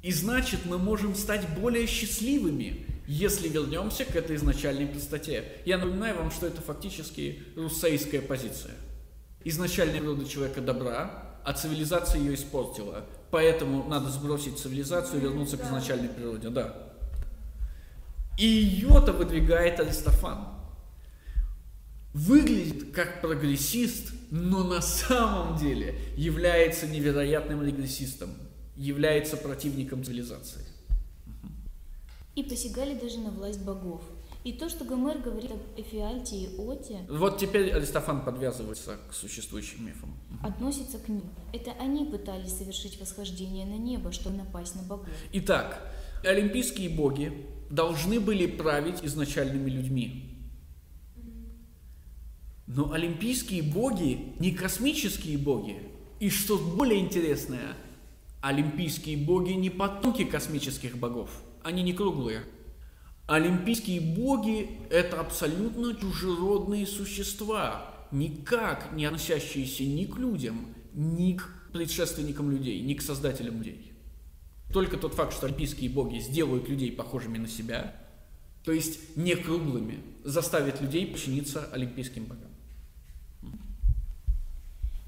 И 0.03 0.13
значит, 0.13 0.61
мы 0.65 0.79
можем 0.79 1.15
стать 1.15 1.47
более 1.59 1.87
счастливыми, 1.87 2.87
если 3.07 3.49
вернемся 3.49 4.05
к 4.05 4.15
этой 4.17 4.37
изначальной 4.37 4.87
простоте. 4.87 5.45
Я 5.65 5.79
напоминаю 5.79 6.17
вам, 6.17 6.31
что 6.31 6.47
это 6.47 6.61
фактически 6.61 7.43
руссейская 7.57 8.21
позиция. 8.21 8.75
Изначальная 9.45 10.01
природа 10.01 10.29
человека 10.29 10.61
добра, 10.61 11.26
а 11.47 11.53
цивилизация 11.53 12.21
ее 12.21 12.35
испортила. 12.35 13.05
Поэтому 13.31 13.89
надо 13.89 14.11
сбросить 14.11 14.59
цивилизацию 14.59 15.21
и 15.21 15.23
вернуться 15.23 15.57
к 15.57 15.65
изначальной 15.65 16.09
природе. 16.09 16.49
Да. 16.51 16.75
И 18.37 18.47
ее-то 18.47 19.13
выдвигает 19.13 19.79
Аристофан. 19.79 20.49
Выглядит 22.13 22.93
как 22.93 23.21
прогрессист, 23.21 24.13
но 24.33 24.65
на 24.65 24.83
самом 24.83 25.57
деле 25.57 25.97
является 26.17 26.89
невероятным 26.89 27.63
регрессистом, 27.63 28.31
является 28.75 29.37
противником 29.37 30.03
цивилизации. 30.03 30.65
И 32.35 32.43
посягали 32.43 32.99
даже 32.99 33.21
на 33.21 33.31
власть 33.31 33.61
богов. 33.61 34.03
И 34.47 34.53
то, 34.53 34.69
что 34.69 34.85
Гомер 34.85 35.19
говорит 35.19 35.51
об 35.51 35.59
Эфиальте 35.77 36.37
и 36.37 36.49
Оте, 36.57 37.05
Вот 37.09 37.37
теперь 37.37 37.73
Аристофан 37.73 38.25
подвязывается 38.25 38.97
к 39.11 39.13
существующим 39.13 39.85
мифам. 39.85 40.17
относится 40.41 41.01
к 41.01 41.09
ним. 41.09 41.25
Это 41.53 41.73
они 41.81 42.05
пытались 42.05 42.57
совершить 42.57 43.01
восхождение 43.01 43.67
на 43.67 43.77
небо, 43.77 44.13
чтобы 44.13 44.37
напасть 44.37 44.77
на 44.77 44.85
богов. 44.85 45.09
Итак, 45.33 45.93
олимпийские 46.23 46.91
боги 46.91 47.45
должны 47.71 48.21
были 48.21 48.47
править 48.47 49.03
изначальными 49.03 49.69
людьми. 49.69 50.39
Но 52.69 52.93
олимпийские 52.93 53.65
боги 53.65 54.33
не 54.39 54.53
космические 54.53 55.39
боги. 55.39 55.83
И 56.21 56.31
что 56.31 56.57
более 56.57 57.01
интересное, 57.01 57.75
олимпийские 58.43 59.17
боги 59.17 59.55
не 59.55 59.71
потомки 59.71 60.25
космических 60.25 60.99
богов. 60.99 61.31
Они 61.65 61.83
не 61.83 61.93
круглые. 61.93 62.45
Олимпийские 63.27 64.01
боги– 64.01 64.71
это 64.91 65.21
абсолютно 65.21 65.95
чужеродные 65.97 66.87
существа, 66.87 67.93
никак 68.13 68.93
не 68.93 69.05
относящиеся 69.05 69.83
ни 69.85 70.05
к 70.05 70.17
людям, 70.17 70.75
ни 70.95 71.33
к 71.33 71.51
предшественникам 71.73 72.53
людей, 72.53 72.81
ни 72.81 72.95
к 72.95 73.03
создателям 73.03 73.59
людей. 73.59 73.93
Только 74.73 74.97
тот 74.97 75.15
факт, 75.15 75.33
что 75.33 75.47
олимпийские 75.47 75.91
боги 75.91 76.19
сделают 76.21 76.69
людей 76.69 76.93
похожими 76.93 77.39
на 77.39 77.49
себя, 77.49 77.97
то 78.65 78.71
есть 78.71 79.17
не 79.17 79.35
круглыми, 79.35 79.99
заставит 80.23 80.81
людей 80.81 81.07
подчиниться 81.07 81.65
олимпийским 81.73 82.27
богам. 82.27 82.51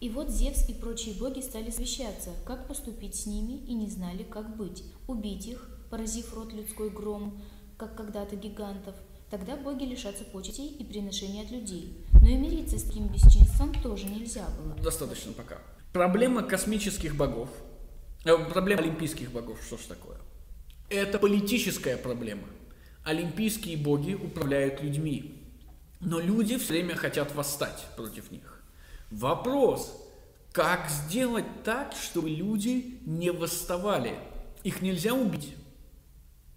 И 0.01 0.09
вот 0.11 0.31
Зевс 0.31 0.69
и 0.69 0.75
прочие 0.75 1.15
боги 1.15 1.41
стали 1.41 1.71
совещаться, 1.71 2.31
как 2.45 2.67
поступить 2.67 3.15
с 3.15 3.27
ними, 3.27 3.65
и 3.67 3.75
не 3.75 3.89
знали, 3.89 4.25
как 4.25 4.57
быть. 4.57 4.85
Убить 5.09 5.47
их, 5.47 5.69
поразив 5.91 6.35
род 6.35 6.53
людской 6.53 6.91
громом, 6.91 7.41
как 7.79 7.95
когда-то 7.95 8.37
гигантов. 8.37 8.95
Тогда 9.31 9.57
боги 9.57 9.85
лишатся 9.85 10.25
почестей 10.25 10.69
и 10.69 10.85
приношений 10.85 11.43
от 11.43 11.51
людей. 11.51 11.97
Но 12.21 12.29
и 12.29 12.37
мириться 12.37 12.79
с 12.79 12.83
таким 12.83 13.07
бесчинством 13.09 13.73
тоже 13.83 14.07
нельзя 14.07 14.47
было. 14.59 14.75
Достаточно 14.83 15.33
пока. 15.33 15.59
Проблема 15.93 16.43
космических 16.43 17.17
богов, 17.17 17.49
э, 18.25 18.37
проблема 18.51 18.83
олимпийских 18.83 19.31
богов, 19.31 19.59
что 19.65 19.77
ж 19.77 19.83
такое? 19.83 20.19
Это 20.91 21.19
политическая 21.19 21.97
проблема. 21.97 22.49
Олимпийские 23.05 23.77
боги 23.77 24.15
управляют 24.15 24.83
людьми, 24.83 25.43
но 26.01 26.21
люди 26.21 26.59
все 26.59 26.75
время 26.75 26.95
хотят 26.95 27.35
восстать 27.35 27.87
против 27.97 28.31
них. 28.31 28.63
Вопрос, 29.11 29.95
как 30.53 30.91
сделать 30.91 31.47
так, 31.65 31.95
чтобы 31.95 32.29
люди 32.29 33.01
не 33.07 33.31
восставали? 33.31 34.19
Их 34.65 34.83
нельзя 34.83 35.15
убить, 35.15 35.55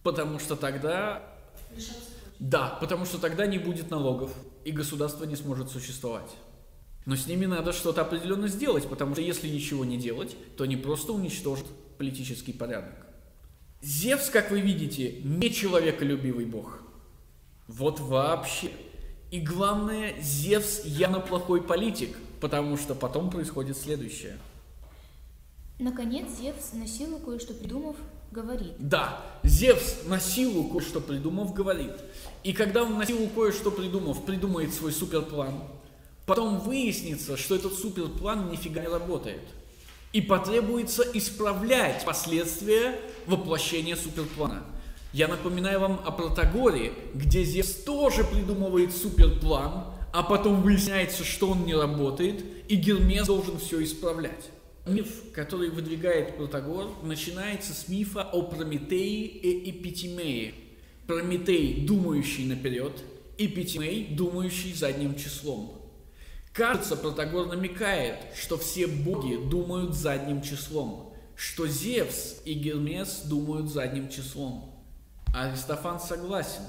потому 0.04 0.40
что 0.40 0.56
тогда... 0.56 1.24
Да, 2.40 2.78
потому 2.82 3.06
что 3.06 3.20
тогда 3.20 3.46
не 3.46 3.60
будет 3.60 3.92
налогов, 3.92 4.32
и 4.66 4.72
государство 4.72 5.26
не 5.26 5.36
сможет 5.36 5.70
существовать. 5.70 6.32
Но 7.06 7.16
с 7.16 7.28
ними 7.28 7.46
надо 7.46 7.74
что-то 7.74 8.02
определенно 8.02 8.48
сделать, 8.48 8.88
потому 8.88 9.14
что 9.14 9.22
если 9.22 9.48
ничего 9.48 9.86
не 9.86 9.98
делать, 9.98 10.36
то 10.58 10.64
они 10.64 10.76
просто 10.76 11.14
уничтожат 11.14 11.66
политический 11.98 12.54
порядок. 12.54 12.94
Зевс, 13.82 14.30
как 14.30 14.52
вы 14.52 14.62
видите, 14.62 15.22
не 15.24 15.52
человеколюбивый 15.52 16.46
бог. 16.46 16.84
Вот 17.68 18.00
вообще. 18.00 18.72
И 19.32 19.40
главное, 19.40 20.20
Зевс 20.22 20.84
явно 20.86 21.20
плохой 21.20 21.64
политик, 21.64 22.18
потому 22.40 22.78
что 22.78 22.94
потом 22.94 23.32
происходит 23.32 23.78
следующее. 23.78 24.38
Наконец 25.80 26.28
Зевс, 26.40 26.74
на 26.74 26.86
силу 26.86 27.18
кое-что 27.18 27.54
придумав, 27.56 27.96
говорит. 28.32 28.74
Да, 28.80 29.22
Зевс 29.44 29.98
на 30.08 30.20
силу 30.20 30.64
кое-что 30.66 31.02
придумав 31.02 31.54
говорит. 31.54 31.94
И 32.44 32.54
когда 32.54 32.84
он 32.84 32.98
на 32.98 33.06
силу 33.06 33.28
кое-что 33.28 33.72
придумав, 33.72 34.26
придумает 34.26 34.74
свой 34.74 34.92
суперплан, 34.92 35.56
потом 36.26 36.60
выяснится, 36.60 37.38
что 37.38 37.56
этот 37.56 37.74
суперплан 37.74 38.50
нифига 38.50 38.82
не 38.82 38.88
работает. 38.88 39.42
И 40.14 40.22
потребуется 40.22 41.04
исправлять 41.14 42.04
последствия 42.06 43.00
воплощения 43.28 43.96
суперплана. 43.96 44.64
Я 45.14 45.28
напоминаю 45.28 45.80
вам 45.80 46.02
о 46.06 46.12
Протагоре, 46.12 46.94
где 47.14 47.44
Зевс 47.44 47.76
тоже 47.84 48.24
придумывает 48.24 48.96
суперплан, 48.96 49.86
а 50.14 50.24
потом 50.24 50.62
выясняется, 50.62 51.24
что 51.24 51.50
он 51.50 51.66
не 51.66 51.76
работает, 51.76 52.44
и 52.70 52.76
Гермес 52.76 53.28
должен 53.28 53.58
все 53.60 53.84
исправлять. 53.84 54.50
Миф, 54.86 55.32
который 55.32 55.70
выдвигает 55.70 56.38
Протагор, 56.38 57.04
начинается 57.04 57.74
с 57.74 57.88
мифа 57.88 58.24
о 58.24 58.42
Прометее 58.42 59.28
и 59.28 59.70
Эпитимее. 59.70 60.56
Прометей, 61.06 61.86
думающий 61.86 62.46
наперед, 62.46 62.94
Эпитимей, 63.38 64.08
думающий 64.16 64.74
задним 64.74 65.16
числом. 65.16 65.82
Кажется, 66.52 66.98
Протагор 66.98 67.48
намекает, 67.48 68.18
что 68.36 68.58
все 68.58 68.88
боги 68.88 69.38
думают 69.50 69.94
задним 69.94 70.42
числом, 70.42 71.14
что 71.36 71.68
Зевс 71.68 72.42
и 72.44 72.54
Гермес 72.54 73.22
думают 73.26 73.70
задним 73.70 74.10
числом. 74.10 74.84
Аристофан 75.34 76.00
согласен. 76.00 76.64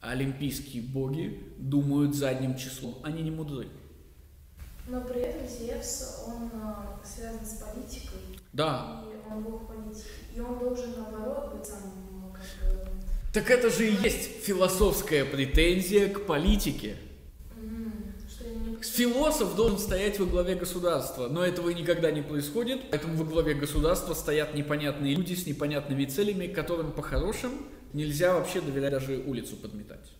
Олимпийские 0.00 0.82
боги 0.82 1.42
думают 1.58 2.14
задним 2.14 2.56
числом. 2.56 2.98
Они 3.02 3.22
не 3.22 3.30
мудры. 3.30 3.68
Но 4.86 5.00
при 5.00 5.22
этом 5.22 5.48
Зевс, 5.48 6.24
он 6.26 6.50
а, 6.62 7.00
связан 7.04 7.44
с 7.44 7.54
политикой. 7.54 8.18
Да. 8.52 9.02
И 9.06 9.32
он 9.32 9.42
бог 9.42 9.66
политики. 9.66 10.04
И 10.34 10.40
он 10.40 10.58
должен, 10.58 10.92
наоборот, 10.98 11.54
быть 11.54 11.66
самым, 11.66 11.92
ну, 12.12 12.32
как 12.32 12.42
бы... 12.68 12.86
Так 13.32 13.50
это 13.50 13.70
же 13.70 13.88
и 13.88 13.94
есть 13.94 14.44
философская 14.44 15.24
претензия 15.24 16.08
к 16.08 16.26
политике. 16.26 16.96
Философ 18.94 19.56
должен 19.56 19.78
стоять 19.78 20.20
во 20.20 20.26
главе 20.26 20.54
государства, 20.54 21.26
но 21.28 21.44
этого 21.44 21.70
никогда 21.70 22.12
не 22.12 22.22
происходит, 22.22 22.90
поэтому 22.90 23.16
во 23.16 23.24
главе 23.24 23.54
государства 23.54 24.14
стоят 24.14 24.54
непонятные 24.54 25.16
люди 25.16 25.34
с 25.34 25.46
непонятными 25.46 26.04
целями, 26.04 26.46
которым 26.46 26.92
по-хорошему 26.92 27.56
нельзя 27.92 28.34
вообще 28.34 28.60
доверять 28.60 28.92
даже 28.92 29.24
улицу 29.26 29.56
подметать. 29.56 30.13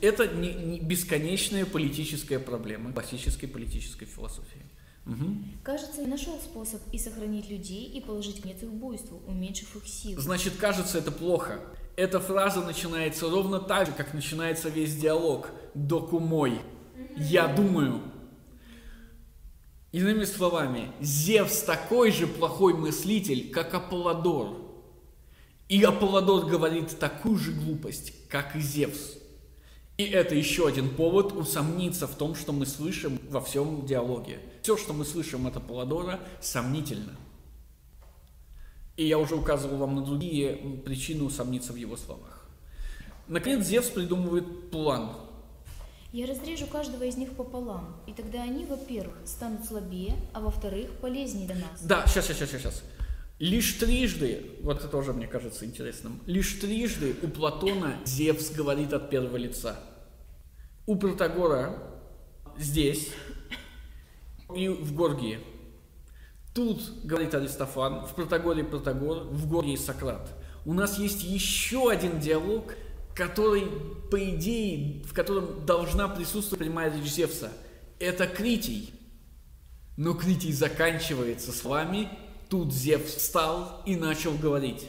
Это 0.00 0.28
не, 0.28 0.52
не 0.52 0.80
бесконечная 0.80 1.64
политическая 1.64 2.38
проблема 2.38 2.92
классической 2.92 3.46
политической 3.46 4.04
философии. 4.04 4.62
Мгм. 5.06 5.44
Кажется, 5.62 6.02
я 6.02 6.08
нашел 6.08 6.36
способ 6.38 6.80
и 6.92 6.98
сохранить 6.98 7.48
людей, 7.48 7.84
и 7.84 8.00
положить 8.00 8.40
конец 8.42 8.62
их 8.62 8.72
буйству, 8.72 9.22
уменьшив 9.26 9.76
их 9.76 9.86
силу. 9.86 10.20
Значит, 10.20 10.54
кажется, 10.56 10.98
это 10.98 11.12
плохо. 11.12 11.60
Эта 11.96 12.20
фраза 12.20 12.60
начинается 12.60 13.30
ровно 13.30 13.60
так 13.60 13.86
же, 13.86 13.92
как 13.92 14.12
начинается 14.12 14.68
весь 14.68 14.96
диалог. 14.96 15.50
Докумой. 15.74 16.60
Я 17.16 17.46
думаю. 17.46 18.02
Иными 19.92 20.24
словами, 20.24 20.90
Зевс 21.00 21.62
такой 21.62 22.10
же 22.10 22.26
плохой 22.26 22.74
мыслитель, 22.74 23.50
как 23.50 23.72
Аполлодор. 23.72 24.56
И 25.68 25.82
Аполлодор 25.82 26.46
говорит 26.46 26.98
такую 26.98 27.38
же 27.38 27.52
глупость, 27.52 28.12
как 28.28 28.56
и 28.56 28.60
Зевс. 28.60 29.15
И 29.96 30.04
это 30.04 30.34
еще 30.34 30.68
один 30.68 30.90
повод 30.94 31.32
усомниться 31.32 32.06
в 32.06 32.14
том, 32.16 32.34
что 32.34 32.52
мы 32.52 32.66
слышим 32.66 33.18
во 33.30 33.40
всем 33.40 33.86
диалоге. 33.86 34.40
Все, 34.62 34.76
что 34.76 34.92
мы 34.92 35.06
слышим 35.06 35.46
от 35.46 35.56
Аполлодора, 35.56 36.20
сомнительно. 36.40 37.16
И 38.96 39.06
я 39.06 39.18
уже 39.18 39.36
указывал 39.36 39.78
вам 39.78 39.96
на 39.96 40.04
другие 40.04 40.54
причины 40.84 41.24
усомниться 41.24 41.72
в 41.72 41.76
его 41.76 41.96
словах. 41.96 42.46
Наконец, 43.28 43.66
Зевс 43.66 43.88
придумывает 43.88 44.70
план. 44.70 45.12
Я 46.12 46.26
разрежу 46.26 46.66
каждого 46.66 47.04
из 47.04 47.16
них 47.16 47.32
пополам, 47.32 47.96
и 48.06 48.12
тогда 48.12 48.42
они, 48.42 48.64
во-первых, 48.64 49.16
станут 49.24 49.64
слабее, 49.66 50.14
а 50.32 50.40
во-вторых, 50.40 50.90
полезнее 51.00 51.46
для 51.46 51.56
нас. 51.56 51.82
Да, 51.82 52.06
сейчас, 52.06 52.26
сейчас, 52.26 52.38
сейчас, 52.38 52.60
сейчас. 52.60 52.82
Лишь 53.38 53.74
трижды, 53.74 54.52
вот 54.62 54.78
это 54.78 54.88
тоже 54.88 55.12
мне 55.12 55.26
кажется 55.26 55.66
интересным, 55.66 56.22
лишь 56.24 56.54
трижды 56.54 57.14
у 57.22 57.28
Платона 57.28 57.96
Зевс 58.06 58.50
говорит 58.50 58.94
от 58.94 59.10
первого 59.10 59.36
лица. 59.36 59.78
У 60.86 60.96
Протагора 60.96 61.78
здесь 62.56 63.10
и 64.54 64.68
в 64.68 64.94
Горгии. 64.94 65.40
Тут 66.54 67.04
говорит 67.04 67.34
Аристофан, 67.34 68.06
в 68.06 68.14
Протагоре 68.14 68.64
Протагор, 68.64 69.24
в 69.24 69.46
Горгии 69.46 69.76
Сократ. 69.76 70.30
У 70.64 70.72
нас 70.72 70.98
есть 70.98 71.22
еще 71.22 71.90
один 71.90 72.18
диалог, 72.18 72.74
который, 73.14 73.66
по 74.10 74.18
идее, 74.30 75.04
в 75.04 75.12
котором 75.12 75.66
должна 75.66 76.08
присутствовать 76.08 76.64
прямая 76.64 76.90
речь 76.90 77.10
Зевса. 77.10 77.52
Это 77.98 78.26
Критий. 78.26 78.94
Но 79.98 80.14
Критий 80.14 80.52
заканчивается 80.52 81.52
словами 81.52 82.08
Тут 82.48 82.72
Зевс 82.72 83.14
встал 83.14 83.82
и 83.86 83.96
начал 83.96 84.36
говорить. 84.36 84.88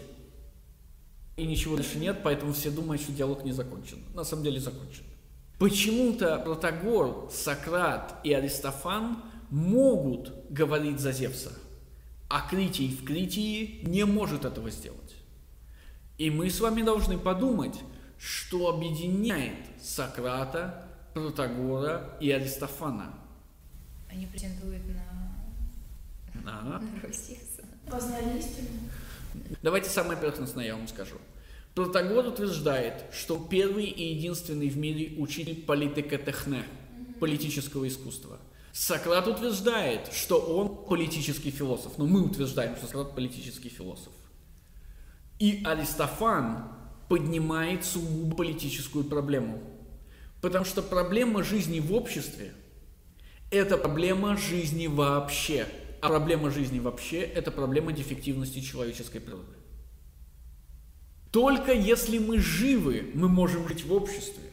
И 1.38 1.46
ничего 1.46 1.76
дальше 1.76 1.98
нет, 2.00 2.22
поэтому 2.24 2.54
все 2.54 2.72
думают, 2.72 3.02
что 3.02 3.12
диалог 3.12 3.44
не 3.44 3.52
закончен. 3.52 4.00
На 4.14 4.24
самом 4.24 4.44
деле 4.44 4.60
закончен. 4.60 5.04
Почему-то 5.60 6.38
Протагор, 6.40 7.30
Сократ 7.32 8.20
и 8.24 8.32
Аристофан 8.34 9.24
могут 9.50 10.32
говорить 10.52 11.00
за 11.00 11.12
Зевса, 11.12 11.52
а 12.30 12.48
Критий 12.48 12.90
в 12.90 13.04
Критии 13.04 13.82
не 13.84 14.04
может 14.04 14.46
этого 14.46 14.70
сделать. 14.70 15.16
И 16.18 16.30
мы 16.30 16.50
с 16.50 16.60
вами 16.60 16.82
должны 16.82 17.18
подумать, 17.18 17.76
что 18.20 18.70
объединяет 18.70 19.58
Сократа, 19.82 20.88
Протагора 21.14 22.18
и 22.20 22.32
Аристофана. 22.32 23.14
Они 24.10 24.26
претендуют 24.26 24.84
на, 26.44 26.44
на 26.44 26.80
роль 27.02 27.14
Зевса. 27.14 27.47
Познали 27.90 28.40
истину. 28.40 28.68
Давайте 29.62 29.90
самое 29.90 30.18
поверхностное 30.18 30.66
я 30.66 30.76
вам 30.76 30.88
скажу. 30.88 31.16
Протагор 31.74 32.26
утверждает, 32.26 33.06
что 33.14 33.38
первый 33.38 33.86
и 33.86 34.16
единственный 34.16 34.70
в 34.70 34.78
мире 34.78 35.16
учитель 35.20 35.64
политика 35.64 36.18
техне, 36.18 36.64
политического 37.20 37.88
искусства. 37.88 38.40
Сократ 38.74 39.28
утверждает, 39.28 40.12
что 40.12 40.40
он 40.40 40.86
политический 40.86 41.52
философ, 41.52 41.98
но 41.98 42.06
мы 42.06 42.24
утверждаем, 42.24 42.76
что 42.76 42.88
Сократ 42.88 43.16
политический 43.16 43.70
философ. 43.70 44.14
И 45.40 45.62
Аристофан 45.66 46.72
поднимает 47.10 47.86
сугубо 47.86 48.36
политическую 48.36 49.06
проблему. 49.06 49.62
Потому 50.42 50.66
что 50.66 50.82
проблема 50.82 51.44
жизни 51.44 51.80
в 51.80 51.94
обществе– 51.94 52.54
это 53.52 53.78
проблема 53.78 54.36
жизни 54.36 54.88
вообще. 54.88 55.68
А 56.02 56.10
проблема 56.10 56.52
жизни 56.52 56.80
вообще– 56.80 57.22
это 57.36 57.52
проблема 57.52 57.92
дефективности 57.92 58.60
человеческой 58.60 59.20
природы. 59.20 59.54
Только 61.32 61.74
если 61.74 62.20
мы 62.20 62.40
живы, 62.40 63.12
мы 63.14 63.28
можем 63.30 63.68
жить 63.68 63.86
в 63.86 63.94
обществе. 63.94 64.44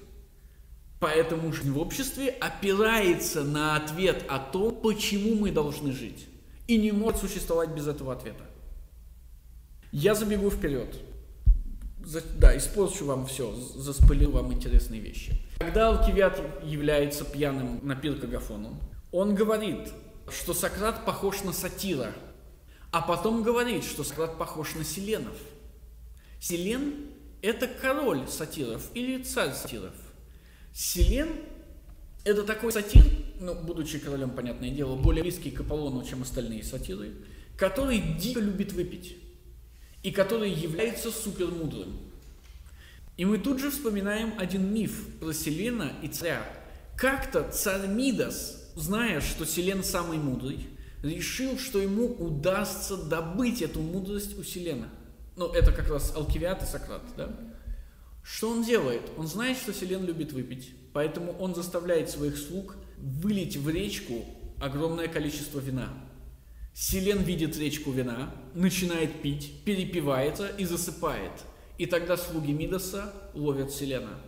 Поэтому 1.00 1.52
жизнь 1.52 1.70
в 1.70 1.78
обществе 1.78 2.28
опирается 2.28 3.44
на 3.44 3.76
ответ 3.76 4.24
о 4.28 4.38
том, 4.38 4.74
почему 4.80 5.34
мы 5.34 5.50
должны 5.50 5.92
жить. 5.92 6.26
И 6.66 6.78
не 6.78 6.92
может 6.92 7.20
существовать 7.20 7.70
без 7.70 7.86
этого 7.86 8.12
ответа. 8.12 8.44
Я 9.92 10.14
забегу 10.14 10.50
вперед. 10.50 10.96
За- 12.04 12.22
да, 12.38 12.56
испорчу 12.56 13.04
вам 13.04 13.26
все, 13.26 13.54
заспылил 13.54 14.32
вам 14.32 14.52
интересные 14.52 15.00
вещи. 15.00 15.32
Когда 15.58 15.88
Алкивиад 15.88 16.40
является 16.64 17.24
пьяным 17.24 17.80
на 17.82 17.94
пир 17.96 18.18
Агафону, 18.22 18.80
он 19.12 19.34
говорит, 19.34 19.90
что 20.28 20.54
Сократ 20.54 21.04
похож 21.04 21.42
на 21.42 21.52
сатира, 21.52 22.12
а 22.90 23.00
потом 23.00 23.42
говорит, 23.42 23.84
что 23.84 24.04
Сократ 24.04 24.38
похож 24.38 24.74
на 24.74 24.84
Селенов. 24.84 25.36
Селен– 26.40 26.94
это 27.42 27.66
король 27.66 28.26
сатиров 28.28 28.88
или 28.94 29.22
царь 29.22 29.52
сатиров. 29.52 29.94
Селен– 30.72 31.28
это 32.24 32.42
такой 32.42 32.72
сатир, 32.72 33.04
ну, 33.40 33.54
будучи 33.54 33.98
королем, 33.98 34.30
понятное 34.30 34.70
дело, 34.70 34.96
более 34.96 35.22
близкий 35.22 35.50
к 35.50 35.60
Аполлону, 35.60 36.04
чем 36.04 36.22
остальные 36.22 36.64
сатиры, 36.64 37.12
который 37.56 37.98
дико 37.98 38.40
любит 38.40 38.72
выпить 38.72 39.16
и 40.02 40.10
который 40.10 40.50
является 40.50 41.10
супермудрым. 41.10 41.98
И 43.16 43.24
мы 43.24 43.38
тут 43.38 43.60
же 43.60 43.70
вспоминаем 43.70 44.34
один 44.38 44.72
миф 44.72 45.18
про 45.20 45.32
Селена 45.32 45.92
и 46.02 46.08
царя. 46.08 46.44
Как-то 46.96 47.48
царь 47.50 47.86
Мидас, 47.86 48.63
зная, 48.74 49.20
что 49.20 49.44
Селен 49.46 49.82
самый 49.84 50.18
мудрый, 50.18 50.66
решил, 51.02 51.58
что 51.58 51.78
ему 51.78 52.06
удастся 52.06 52.96
добыть 52.96 53.62
эту 53.62 53.80
мудрость 53.80 54.38
у 54.38 54.42
Селена. 54.42 54.88
Ну, 55.36 55.52
это 55.52 55.72
как 55.72 55.90
раз 55.90 56.14
Алкивиад 56.16 56.62
и 56.62 56.66
Сократ, 56.66 57.02
да? 57.16 57.30
Что 58.22 58.50
он 58.50 58.64
делает? 58.64 59.02
Он 59.18 59.26
знает, 59.26 59.58
что 59.58 59.74
Селен 59.74 60.06
любит 60.06 60.32
выпить, 60.32 60.70
поэтому 60.92 61.32
он 61.32 61.54
заставляет 61.54 62.08
своих 62.08 62.38
слуг 62.38 62.76
вылить 62.96 63.56
в 63.56 63.68
речку 63.68 64.24
огромное 64.60 65.08
количество 65.08 65.58
вина. 65.58 65.92
Селен 66.72 67.22
видит 67.22 67.56
речку 67.56 67.92
вина, 67.92 68.34
начинает 68.54 69.22
пить, 69.22 69.62
перепивается 69.64 70.48
и 70.48 70.64
засыпает. 70.64 71.32
И 71.76 71.86
тогда 71.86 72.16
слуги 72.16 72.52
Мидаса 72.52 73.12
ловят 73.34 73.72
Селена. 73.72 74.18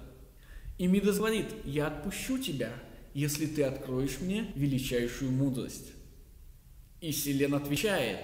И 0.78 0.86
Мидас 0.86 1.16
говорит, 1.16 1.46
я 1.64 1.86
отпущу 1.86 2.38
тебя, 2.38 2.72
если 3.16 3.46
ты 3.46 3.62
откроешь 3.62 4.20
мне 4.20 4.52
величайшую 4.54 5.32
мудрость. 5.32 5.92
И 7.00 7.12
Селен 7.12 7.54
отвечает, 7.54 8.20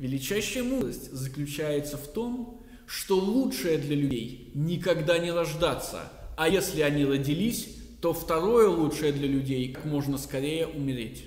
величайшая 0.00 0.64
мудрость 0.64 1.12
заключается 1.12 1.96
в 1.96 2.08
том, 2.08 2.66
что 2.88 3.16
лучшее 3.16 3.78
для 3.78 3.94
людей 3.94 4.50
никогда 4.54 5.18
не 5.18 5.30
рождаться, 5.30 6.10
а 6.36 6.48
если 6.48 6.80
они 6.80 7.04
родились, 7.04 7.76
то 8.02 8.12
второе 8.12 8.68
лучшее 8.68 9.12
для 9.12 9.28
людей 9.28 9.72
как 9.72 9.84
можно 9.84 10.18
скорее 10.18 10.66
умереть. 10.66 11.26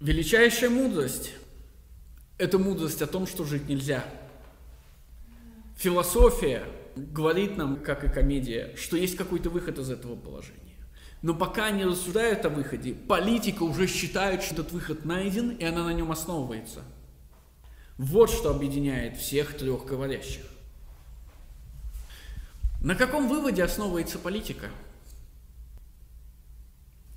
Величайшая 0.00 0.68
мудрость– 0.68 1.32
это 2.36 2.58
мудрость 2.58 3.00
о 3.00 3.06
том, 3.06 3.26
что 3.26 3.44
жить 3.44 3.70
нельзя. 3.70 4.04
Философия 5.78 6.62
говорит 6.94 7.56
нам, 7.56 7.82
как 7.82 8.04
и 8.04 8.12
комедия, 8.12 8.76
что 8.76 8.98
есть 8.98 9.16
какой-то 9.16 9.48
выход 9.48 9.78
из 9.78 9.88
этого 9.88 10.14
положения. 10.14 10.59
Но 11.22 11.34
пока 11.34 11.66
они 11.66 11.84
рассуждают 11.84 12.44
о 12.46 12.48
выходе, 12.48 12.94
политика 12.94 13.62
уже 13.62 13.86
считает, 13.86 14.42
что 14.42 14.54
этот 14.54 14.72
выход 14.72 15.04
найден, 15.04 15.50
и 15.50 15.64
она 15.64 15.84
на 15.84 15.92
нем 15.92 16.10
основывается. 16.10 16.82
Вот 17.98 18.30
что 18.30 18.50
объединяет 18.50 19.18
всех 19.18 19.56
трех 19.58 19.84
говорящих. 19.84 20.46
На 22.80 22.94
каком 22.94 23.28
выводе 23.28 23.62
основывается 23.62 24.18
политика? 24.18 24.70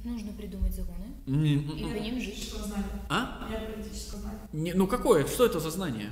Нужно 0.04 0.34
придумать 0.34 0.76
законы 0.76 1.06
Не- 1.26 1.56
и 1.56 1.84
по 1.86 1.98
ним 1.98 2.20
жить. 2.20 2.52
Знания. 2.52 2.84
А? 3.10 3.48
Нет 3.50 3.74
политического 3.74 4.20
знания. 4.20 4.40
Не- 4.52 4.74
ну 4.74 4.86
какое? 4.86 5.26
Что 5.26 5.46
это 5.46 5.62
за 5.62 5.72
знание? 5.72 6.12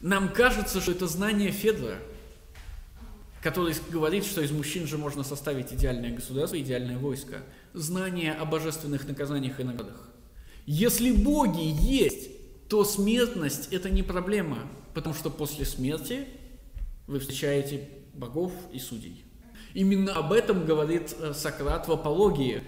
Нам 0.00 0.28
кажется, 0.28 0.80
что 0.80 0.90
это 0.90 1.06
знание 1.06 1.52
Федора, 1.52 1.98
который 3.46 3.76
говорит, 3.90 4.24
что 4.24 4.40
из 4.40 4.50
мужчин 4.50 4.88
же 4.88 4.98
можно 4.98 5.22
составить 5.22 5.72
идеальное 5.72 6.12
государство, 6.12 6.60
идеальное 6.60 6.98
войско. 6.98 7.44
Знание 7.74 8.32
о 8.32 8.44
божественных 8.44 9.06
наказаниях 9.06 9.60
и 9.60 9.62
наградах. 9.62 10.10
Если 10.66 11.12
боги 11.12 11.62
есть, 11.62 12.28
то 12.68 12.84
смертность– 12.84 13.68
это 13.70 13.88
не 13.88 14.02
проблема, 14.02 14.58
потому 14.94 15.14
что 15.14 15.30
после 15.30 15.64
смерти 15.64 16.26
вы 17.06 17.20
встречаете 17.20 17.88
богов 18.14 18.52
и 18.72 18.80
судей. 18.80 19.24
Именно 19.74 20.14
об 20.14 20.32
этом 20.32 20.66
говорит 20.66 21.14
э, 21.16 21.32
Сократ 21.32 21.86
в 21.86 21.92
апологии. 21.92 22.64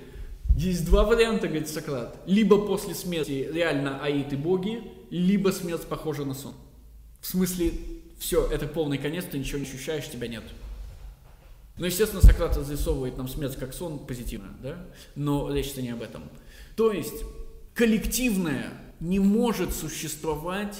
Есть 0.56 0.86
два 0.86 1.02
варианта, 1.02 1.48
говорит 1.48 1.68
Сократ. 1.68 2.22
Либо 2.24 2.64
после 2.64 2.94
смерти 2.94 3.50
реально 3.52 4.00
аид 4.00 4.32
и 4.32 4.36
боги, 4.36 4.84
либо 5.10 5.48
смерть 5.48 5.88
похожа 5.88 6.24
на 6.24 6.34
сон. 6.34 6.54
В 7.20 7.26
смысле, 7.26 7.72
все, 8.20 8.46
это 8.46 8.68
полный 8.68 8.98
конец, 8.98 9.24
ты 9.28 9.40
ничего 9.40 9.58
не 9.58 9.64
ощущаешь, 9.64 10.08
тебя 10.08 10.28
нет. 10.28 10.44
Ну, 11.78 11.86
естественно, 11.86 12.22
Сократ 12.22 12.56
разрисовывает 12.56 13.16
нам 13.16 13.28
смерть 13.28 13.56
как 13.56 13.72
сон 13.72 13.98
позитивно, 14.00 14.56
да? 14.62 14.84
Но 15.14 15.52
речь-то 15.52 15.80
не 15.80 15.90
об 15.90 16.02
этом. 16.02 16.24
То 16.76 16.92
есть, 16.92 17.24
коллективное 17.74 18.72
не 19.00 19.20
может 19.20 19.72
существовать 19.72 20.76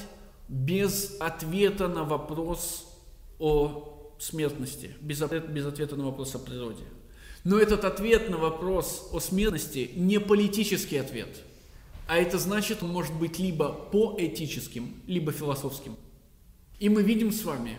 без 0.49 1.15
ответа 1.19 1.87
на 1.87 2.03
вопрос 2.03 2.85
о 3.39 4.15
смертности, 4.19 4.91
без, 4.99 5.21
без 5.21 5.65
ответа 5.65 5.95
на 5.95 6.05
вопрос 6.05 6.35
о 6.35 6.39
природе. 6.39 6.83
Но 7.43 7.57
этот 7.57 7.85
ответ 7.85 8.29
на 8.29 8.37
вопрос 8.37 9.09
о 9.13 9.19
смертности 9.19 9.91
не 9.95 10.19
политический 10.19 10.97
ответ, 10.97 11.29
а 12.07 12.17
это 12.17 12.37
значит, 12.37 12.83
он 12.83 12.89
может 12.89 13.13
быть 13.13 13.39
либо 13.39 13.71
поэтическим, 13.71 15.01
либо 15.07 15.31
философским. 15.31 15.95
И 16.79 16.89
мы 16.89 17.03
видим 17.03 17.31
с 17.31 17.43
вами, 17.43 17.77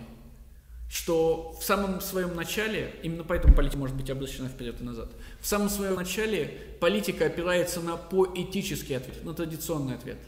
что 0.90 1.56
в 1.60 1.64
самом 1.64 2.00
своем 2.00 2.34
начале, 2.34 2.92
именно 3.04 3.22
поэтому 3.22 3.54
политика 3.54 3.78
может 3.78 3.96
быть 3.96 4.10
обращена 4.10 4.48
вперед 4.48 4.80
и 4.80 4.84
назад, 4.84 5.12
в 5.40 5.46
самом 5.46 5.70
своем 5.70 5.94
начале 5.94 6.46
политика 6.80 7.26
опирается 7.26 7.80
на 7.80 7.96
поэтический 7.96 8.94
ответ, 8.94 9.24
на 9.24 9.32
традиционный 9.32 9.94
ответ. 9.94 10.18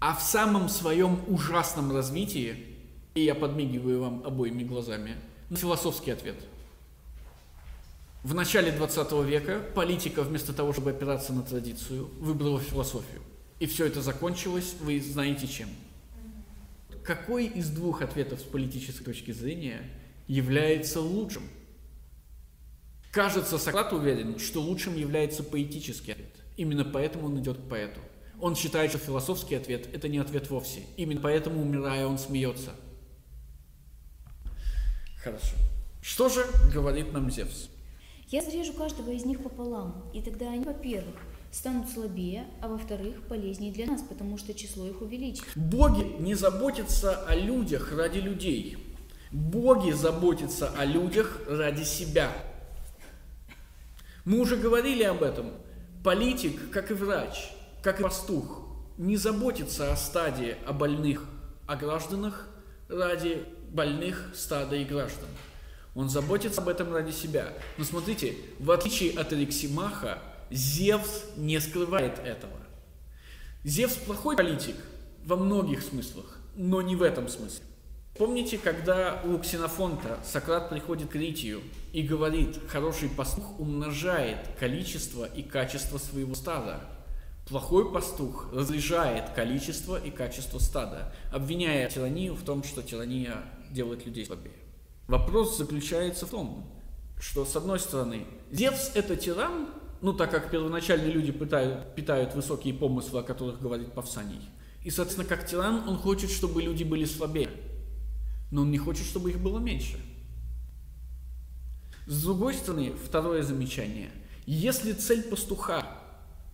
А 0.00 0.14
в 0.14 0.20
самом 0.20 0.68
своем 0.68 1.22
ужасном 1.28 1.92
развитии, 1.92 2.76
и 3.14 3.22
я 3.22 3.34
подмигиваю 3.34 4.02
вам 4.02 4.22
обоими 4.26 4.64
глазами, 4.64 5.16
на 5.48 5.56
философский 5.56 6.10
ответ. 6.10 6.36
В 8.22 8.34
начале 8.34 8.70
20 8.70 9.12
века 9.24 9.62
политика 9.74 10.22
вместо 10.22 10.52
того, 10.52 10.74
чтобы 10.74 10.90
опираться 10.90 11.32
на 11.32 11.42
традицию, 11.42 12.10
выбрала 12.20 12.60
философию. 12.60 13.22
И 13.60 13.66
все 13.66 13.86
это 13.86 14.02
закончилось, 14.02 14.74
вы 14.80 15.00
знаете 15.00 15.48
чем. 15.48 15.68
Какой 17.08 17.46
из 17.46 17.70
двух 17.70 18.02
ответов 18.02 18.38
с 18.38 18.42
политической 18.42 19.02
точки 19.02 19.30
зрения 19.30 19.80
является 20.26 21.00
лучшим? 21.00 21.42
Кажется, 23.12 23.56
Сократ 23.56 23.94
уверен, 23.94 24.38
что 24.38 24.60
лучшим 24.60 24.94
является 24.94 25.42
поэтический 25.42 26.12
ответ. 26.12 26.36
Именно 26.58 26.84
поэтому 26.84 27.28
он 27.28 27.40
идет 27.40 27.56
к 27.56 27.66
поэту. 27.66 28.00
Он 28.38 28.54
считает, 28.54 28.90
что 28.90 28.98
философский 28.98 29.54
ответ– 29.54 29.88
это 29.94 30.06
не 30.06 30.18
ответ 30.18 30.50
вовсе. 30.50 30.82
Именно 30.98 31.22
поэтому, 31.22 31.62
умирая, 31.62 32.06
он 32.06 32.18
смеется. 32.18 32.72
Хорошо. 35.24 35.56
Что 36.02 36.28
же 36.28 36.44
говорит 36.74 37.14
нам 37.14 37.30
Зевс? 37.30 37.70
Я 38.26 38.42
зарежу 38.42 38.74
каждого 38.74 39.12
из 39.12 39.24
них 39.24 39.42
пополам, 39.42 40.10
и 40.12 40.20
тогда 40.20 40.52
они, 40.52 40.62
во-первых, 40.62 41.16
станут 41.50 41.88
слабее, 41.88 42.46
а 42.60 42.68
во-вторых, 42.68 43.22
полезнее 43.28 43.72
для 43.72 43.86
нас, 43.86 44.02
потому 44.02 44.38
что 44.38 44.54
число 44.54 44.86
их 44.86 45.00
увеличится. 45.00 45.50
Боги 45.56 46.20
не 46.20 46.34
заботятся 46.34 47.24
о 47.26 47.34
людях 47.34 47.92
ради 47.92 48.18
людей. 48.18 48.96
Боги 49.30 49.90
заботятся 49.90 50.70
о 50.70 50.84
людях 50.84 51.40
ради 51.48 51.84
себя. 51.84 52.32
Мы 54.24 54.40
уже 54.40 54.56
говорили 54.56 55.02
об 55.02 55.22
этом. 55.22 55.52
Политик, 56.04 56.70
как 56.70 56.90
и 56.90 56.94
врач, 56.94 57.50
как 57.82 58.00
и 58.00 58.02
пастух, 58.02 58.62
не 58.96 59.16
заботится 59.16 59.92
о 59.92 59.96
стаде, 59.96 60.58
о 60.66 60.72
больных, 60.72 61.24
о 61.66 61.76
гражданах 61.76 62.48
ради 62.88 63.44
больных 63.70 64.32
стада 64.34 64.76
и 64.76 64.84
граждан. 64.84 65.28
Он 65.94 66.08
заботится 66.08 66.60
об 66.60 66.68
этом 66.68 66.92
ради 66.92 67.10
себя. 67.10 67.52
Но 67.76 67.84
смотрите, 67.84 68.36
в 68.58 68.70
отличие 68.70 69.18
от 69.18 69.32
Алексимаха, 69.32 70.22
Зевс 70.50 71.24
не 71.36 71.60
скрывает 71.60 72.18
этого. 72.18 72.52
Зевс 73.64 73.94
плохой 73.94 74.36
политик 74.36 74.76
во 75.24 75.36
многих 75.36 75.82
смыслах, 75.82 76.38
но 76.54 76.80
не 76.82 76.96
в 76.96 77.02
этом 77.02 77.28
смысле. 77.28 77.64
Помните, 78.16 78.58
когда 78.58 79.22
у 79.24 79.38
Ксенофонта 79.38 80.18
Сократ 80.24 80.70
приходит 80.70 81.08
к 81.08 81.14
Ритию 81.14 81.60
и 81.92 82.02
говорит, 82.02 82.58
хороший 82.68 83.08
пастух 83.08 83.60
умножает 83.60 84.38
количество 84.58 85.24
и 85.24 85.42
качество 85.42 85.98
своего 85.98 86.34
стада. 86.34 86.80
Плохой 87.48 87.92
пастух 87.92 88.52
разряжает 88.52 89.30
количество 89.30 89.96
и 89.96 90.10
качество 90.10 90.58
стада, 90.58 91.14
обвиняя 91.32 91.88
тиранию 91.88 92.34
в 92.34 92.42
том, 92.42 92.64
что 92.64 92.82
тирания 92.82 93.36
делает 93.70 94.04
людей 94.04 94.26
слабее. 94.26 94.56
Вопрос 95.06 95.56
заключается 95.56 96.26
в 96.26 96.30
том, 96.30 96.66
что, 97.20 97.44
с 97.44 97.54
одной 97.56 97.78
стороны, 97.78 98.26
Зевс– 98.50 98.90
это 98.94 99.16
тиран, 99.16 99.68
ну, 100.00 100.12
так 100.12 100.30
как 100.30 100.50
первоначальные 100.50 101.10
люди 101.10 101.32
питают, 101.32 101.94
питают 101.94 102.34
высокие 102.34 102.74
помыслы, 102.74 103.20
о 103.20 103.22
которых 103.22 103.60
говорит 103.60 103.92
Павсаний. 103.92 104.40
И, 104.84 104.90
соответственно, 104.90 105.28
как 105.28 105.46
тиран, 105.46 105.88
он 105.88 105.96
хочет, 105.96 106.30
чтобы 106.30 106.62
люди 106.62 106.84
были 106.84 107.04
слабее, 107.04 107.50
но 108.50 108.62
он 108.62 108.70
не 108.70 108.78
хочет, 108.78 109.06
чтобы 109.06 109.30
их 109.30 109.40
было 109.40 109.58
меньше. 109.58 109.98
С 112.06 112.22
другой 112.22 112.54
стороны, 112.54 112.92
второе 113.04 113.42
замечание. 113.42 114.10
Если 114.46 114.92
цель 114.92 115.24
пастуха, 115.24 115.84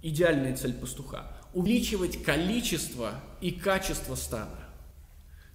идеальная 0.02 0.56
цель 0.56 0.74
пастуха, 0.74 1.30
увеличивать 1.52 2.22
количество 2.24 3.20
и 3.40 3.52
качество 3.52 4.16
стада, 4.16 4.58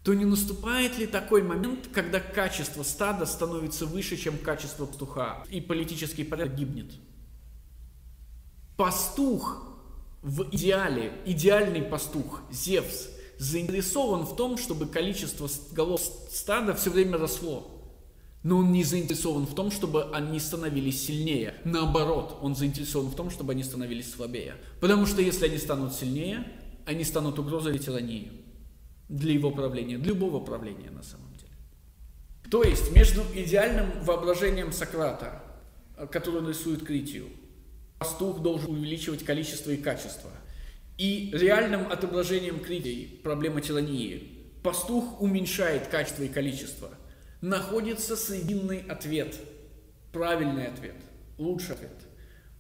то 0.04 0.14
не 0.14 0.24
наступает 0.24 0.98
ли 0.98 1.06
такой 1.06 1.44
момент, 1.44 1.90
когда 1.94 2.22
качество 2.22 2.84
стада 2.84 3.26
становится 3.26 3.86
выше, 3.86 4.16
чем 4.16 4.38
качество 4.38 4.86
пастуха, 4.86 5.44
и 5.50 5.60
политический 5.60 6.24
порядок 6.24 6.56
гибнет? 6.56 6.94
Пастух 8.80 9.61
в 10.21 10.43
идеале, 10.55 11.11
идеальный 11.25 11.82
пастух, 11.82 12.43
Зевс, 12.49 13.09
заинтересован 13.38 14.21
в 14.21 14.38
том, 14.38 14.57
чтобы 14.57 14.86
количество 14.86 15.49
голов 15.73 15.99
стада 16.32 16.73
все 16.75 16.89
время 16.89 17.17
росло. 17.17 17.69
Но 18.41 18.59
он 18.59 18.71
не 18.71 18.86
заинтересован 18.86 19.47
в 19.47 19.53
том, 19.53 19.69
чтобы 19.69 20.05
они 20.13 20.39
становились 20.39 21.05
сильнее. 21.05 21.55
Наоборот, 21.65 22.38
он 22.41 22.55
заинтересован 22.55 23.09
в 23.09 23.15
том, 23.15 23.32
чтобы 23.32 23.51
они 23.51 23.63
становились 23.63 24.13
слабее. 24.13 24.55
Потому 24.80 25.05
что 25.07 25.21
если 25.21 25.47
они 25.47 25.57
станут 25.57 25.93
сильнее, 25.93 26.47
они 26.86 27.03
станут 27.03 27.38
угрозой 27.38 27.73
для 27.73 27.82
тирании 27.82 28.32
для 29.09 29.34
его 29.34 29.51
правления, 29.51 29.97
для 29.97 30.13
любого 30.13 30.39
правления 30.39 30.89
на 30.89 31.03
самом 31.03 31.34
деле. 31.34 31.51
То 32.49 32.63
есть 32.63 32.95
между 32.95 33.23
идеальным 33.36 34.05
воображением 34.05 34.71
Сократа, 34.71 35.43
который 36.09 36.47
рисует 36.47 36.86
Критию, 36.86 37.27
пастух 38.00 38.41
должен 38.41 38.72
увеличивать 38.72 39.24
количество 39.24 39.72
и 39.72 39.78
качество, 39.78 40.32
и 40.97 41.30
реальным 41.34 41.91
отображением 41.91 42.62
Критии, 42.62 43.20
проблемы 43.24 43.62
тирании, 43.62 44.52
пастух 44.64 45.22
уменьшает 45.22 45.88
качество 45.88 46.24
и 46.24 46.30
количество, 46.30 46.89
находится 47.41 48.16
срединный 48.16 48.80
ответ, 48.80 49.36
правильный 50.14 50.68
ответ, 50.68 50.95
лучший 51.38 51.76
ответ. 51.76 51.91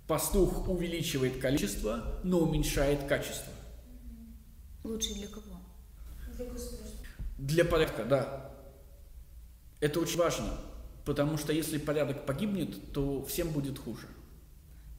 Пастух 0.07 0.67
увеличивает 0.67 1.39
количество, 1.39 2.19
но 2.23 2.39
уменьшает 2.39 3.03
качество. 3.05 3.53
Лучше 4.83 5.13
для 5.13 5.27
кого? 5.27 5.59
Для 7.37 7.63
порядка, 7.63 8.03
да. 8.03 8.51
Это 9.79 9.99
очень 9.99 10.17
важно, 10.17 10.57
потому 11.05 11.37
что 11.37 11.53
если 11.53 11.77
порядок 11.77 12.25
погибнет, 12.25 12.91
то 12.91 13.23
всем 13.25 13.49
будет 13.49 13.77
хуже. 13.77 14.07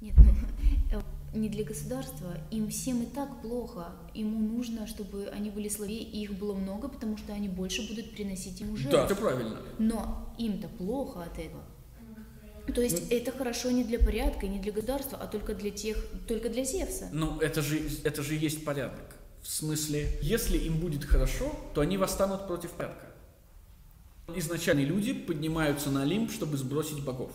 Нет, 0.00 0.14
ну, 0.16 0.98
э, 0.98 1.02
не 1.34 1.48
для 1.48 1.64
государства. 1.64 2.36
Им 2.50 2.68
всем 2.68 3.02
и 3.02 3.06
так 3.06 3.42
плохо. 3.42 3.92
Ему 4.14 4.38
нужно, 4.38 4.86
чтобы 4.86 5.28
они 5.28 5.50
были 5.50 5.68
слабее, 5.68 6.02
и 6.02 6.22
их 6.22 6.38
было 6.38 6.54
много, 6.54 6.88
потому 6.88 7.16
что 7.16 7.32
они 7.32 7.48
больше 7.48 7.86
будут 7.88 8.12
приносить 8.12 8.60
ему 8.60 8.76
жертв. 8.76 8.96
Да, 8.96 9.04
это 9.04 9.14
правильно. 9.14 9.58
Но 9.78 10.34
им-то 10.38 10.68
плохо 10.68 11.22
от 11.22 11.38
этого. 11.38 11.62
То 12.74 12.82
есть 12.82 13.10
ну, 13.10 13.16
это 13.16 13.32
хорошо 13.32 13.70
не 13.70 13.84
для 13.84 13.98
порядка, 13.98 14.46
не 14.46 14.58
для 14.58 14.72
государства, 14.72 15.18
а 15.20 15.26
только 15.26 15.54
для 15.54 15.70
тех, 15.70 15.96
только 16.28 16.48
для 16.48 16.64
Зевса. 16.64 17.08
Ну, 17.12 17.38
это 17.40 17.62
же, 17.62 17.80
это 18.04 18.22
же 18.22 18.34
есть 18.34 18.64
порядок. 18.64 19.16
В 19.42 19.48
смысле, 19.48 20.18
если 20.22 20.58
им 20.58 20.78
будет 20.78 21.04
хорошо, 21.04 21.52
то 21.74 21.80
они 21.80 21.96
восстанут 21.96 22.46
против 22.46 22.70
порядка. 22.72 23.06
Изначальные 24.36 24.86
люди 24.86 25.12
поднимаются 25.12 25.90
на 25.90 26.02
Олимп, 26.02 26.30
чтобы 26.30 26.56
сбросить 26.56 27.02
богов. 27.02 27.32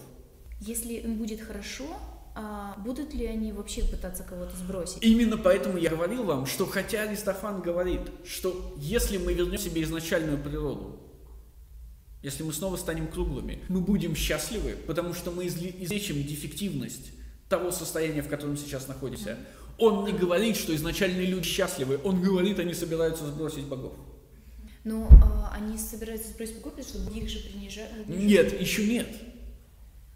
Если 0.62 0.94
им 0.94 1.18
будет 1.18 1.42
хорошо, 1.42 1.86
а 2.38 2.76
будут 2.84 3.14
ли 3.14 3.26
они 3.26 3.54
вообще 3.54 3.86
пытаться 3.86 4.24
кого-то 4.24 4.56
сбросить? 4.58 4.98
Именно 5.02 5.38
поэтому 5.38 5.78
я 5.78 5.90
говорил 5.90 6.26
вам, 6.26 6.46
что 6.46 6.66
хотя 6.66 7.04
Аристофан 7.04 7.62
говорит, 7.62 8.02
что 8.26 8.76
если 8.78 9.18
мы 9.18 9.34
вернем 9.34 9.58
себе 9.58 9.84
изначальную 9.84 10.38
природу, 10.38 11.00
если 12.22 12.44
мы 12.44 12.52
снова 12.52 12.76
станем 12.76 13.08
круглыми, 13.08 13.62
мы 13.70 13.80
будем 13.80 14.16
счастливы, 14.18 14.76
потому 14.86 15.14
что 15.14 15.32
мы 15.32 15.48
излечим 15.48 16.22
дефективность 16.24 17.12
того 17.48 17.72
состояния, 17.72 18.22
в 18.22 18.28
котором 18.28 18.58
сейчас 18.58 18.90
находимся. 18.90 19.38
Он 19.78 20.04
не 20.04 20.12
говорит, 20.12 20.58
что 20.58 20.76
изначальные 20.76 21.28
люди 21.28 21.48
счастливы, 21.48 22.02
он 22.04 22.22
говорит, 22.22 22.60
они 22.60 22.74
собираются 22.74 23.26
сбросить 23.28 23.66
богов. 23.66 23.94
Но 24.84 25.08
а, 25.24 25.54
они 25.56 25.78
собираются 25.78 26.30
сбросить 26.30 26.58
богов, 26.58 26.74
потому 26.74 27.06
что 27.06 27.18
их 27.18 27.30
же 27.30 27.40
принижают. 27.40 28.10
Нет, 28.10 28.60
еще 28.60 28.86
нет. 28.86 29.08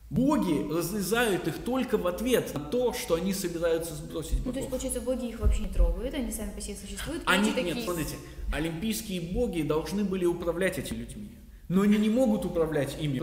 Боги 0.09 0.67
разрезают 0.71 1.47
их 1.47 1.59
только 1.59 1.97
в 1.99 2.07
ответ 2.07 2.51
на 2.55 2.59
то, 2.59 2.93
что 2.93 3.13
они 3.13 3.31
собираются 3.31 3.93
сбросить 3.93 4.39
богов. 4.39 4.45
Ну, 4.45 4.51
то 4.53 4.59
есть, 4.59 4.69
получается, 4.69 5.01
боги 5.01 5.27
их 5.27 5.39
вообще 5.39 5.63
не 5.63 5.69
трогают, 5.69 6.15
они 6.15 6.31
сами 6.31 6.51
по 6.51 6.61
себе 6.61 6.75
существуют. 6.75 7.21
Они, 7.27 7.51
такие... 7.51 7.75
нет, 7.75 7.83
смотрите, 7.83 8.15
олимпийские 8.51 9.21
боги 9.21 9.61
должны 9.61 10.03
были 10.03 10.25
управлять 10.25 10.79
этими 10.79 10.97
людьми, 10.97 11.31
но 11.67 11.81
они 11.81 11.97
не 11.97 12.09
могут 12.09 12.43
управлять 12.43 12.97
ими. 12.99 13.21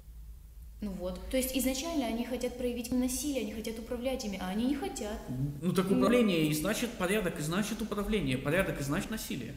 Ну 0.81 0.93
вот. 0.93 1.21
То 1.29 1.37
есть 1.37 1.57
изначально 1.57 2.07
они 2.07 2.25
хотят 2.25 2.57
проявить 2.57 2.93
насилие, 2.93 3.43
они 3.43 3.53
хотят 3.53 3.79
управлять 3.81 4.25
ими, 4.25 4.39
а 4.41 4.49
они 4.49 4.67
не 4.67 4.77
хотят. 4.77 5.19
Ну 5.63 5.73
так 5.73 5.91
управление 5.91 6.47
и 6.47 6.55
значит 6.55 6.91
порядок, 6.91 7.41
и 7.41 7.43
значит 7.43 7.83
управление. 7.83 8.39
Порядок 8.39 8.81
и 8.81 8.85
значит 8.85 9.11
насилие. 9.11 9.55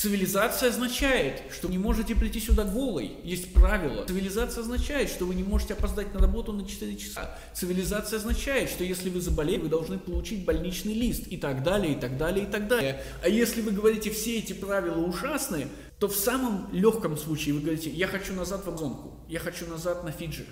Цивилизация 0.00 0.68
означает, 0.68 1.42
что 1.50 1.66
вы 1.66 1.72
не 1.72 1.78
можете 1.78 2.14
прийти 2.14 2.38
сюда 2.38 2.62
голой. 2.62 3.16
Есть 3.24 3.52
правила. 3.52 4.04
Цивилизация 4.06 4.60
означает, 4.60 5.10
что 5.10 5.24
вы 5.24 5.34
не 5.34 5.42
можете 5.42 5.72
опоздать 5.74 6.14
на 6.14 6.20
работу 6.20 6.52
на 6.52 6.64
4 6.64 6.96
часа. 6.96 7.36
Цивилизация 7.52 8.18
означает, 8.18 8.70
что 8.70 8.84
если 8.84 9.10
вы 9.10 9.20
заболели, 9.20 9.58
вы 9.58 9.68
должны 9.68 9.98
получить 9.98 10.44
больничный 10.44 10.94
лист 10.94 11.26
и 11.26 11.36
так 11.36 11.64
далее, 11.64 11.94
и 11.94 11.96
так 11.96 12.16
далее, 12.16 12.46
и 12.46 12.48
так 12.48 12.68
далее. 12.68 13.02
А 13.24 13.28
если 13.28 13.60
вы 13.60 13.72
говорите, 13.72 14.12
все 14.12 14.38
эти 14.38 14.52
правила 14.52 15.04
ужасные, 15.04 15.66
то 15.98 16.06
в 16.06 16.14
самом 16.14 16.72
легком 16.72 17.16
случае 17.16 17.56
вы 17.56 17.62
говорите, 17.62 17.90
я 17.90 18.06
хочу 18.06 18.34
назад 18.34 18.66
в 18.66 18.68
Амазонку, 18.68 19.18
я 19.28 19.40
хочу 19.40 19.66
назад 19.66 20.04
на 20.04 20.12
Фиджи 20.12 20.46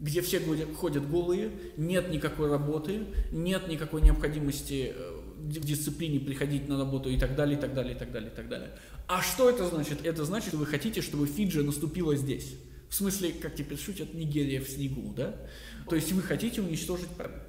где 0.00 0.20
все 0.20 0.40
ходят 0.74 1.08
голые, 1.08 1.52
нет 1.76 2.10
никакой 2.10 2.50
работы, 2.50 3.06
нет 3.30 3.68
никакой 3.68 4.02
необходимости 4.02 4.92
э, 4.92 5.20
в 5.42 5.64
дисциплине 5.64 6.20
приходить 6.20 6.68
на 6.68 6.78
работу 6.78 7.10
и 7.10 7.18
так 7.18 7.34
далее, 7.34 7.58
и 7.58 7.60
так 7.60 7.74
далее, 7.74 7.94
и 7.94 7.98
так 7.98 8.12
далее, 8.12 8.30
и 8.30 8.34
так 8.34 8.48
далее. 8.48 8.70
А 9.08 9.20
что 9.22 9.50
это 9.50 9.66
значит? 9.66 10.04
Это 10.04 10.24
значит, 10.24 10.48
что 10.48 10.58
вы 10.58 10.66
хотите, 10.66 11.02
чтобы 11.02 11.26
Фиджи 11.26 11.62
наступила 11.62 12.16
здесь. 12.16 12.54
В 12.88 12.94
смысле, 12.94 13.32
как 13.32 13.54
теперь 13.54 13.78
шутят, 13.78 14.14
Нигерия 14.14 14.60
в 14.60 14.68
снегу, 14.68 15.12
да? 15.14 15.34
То 15.88 15.96
есть 15.96 16.12
вы 16.12 16.22
хотите 16.22 16.60
уничтожить 16.60 17.08
порядок. 17.08 17.42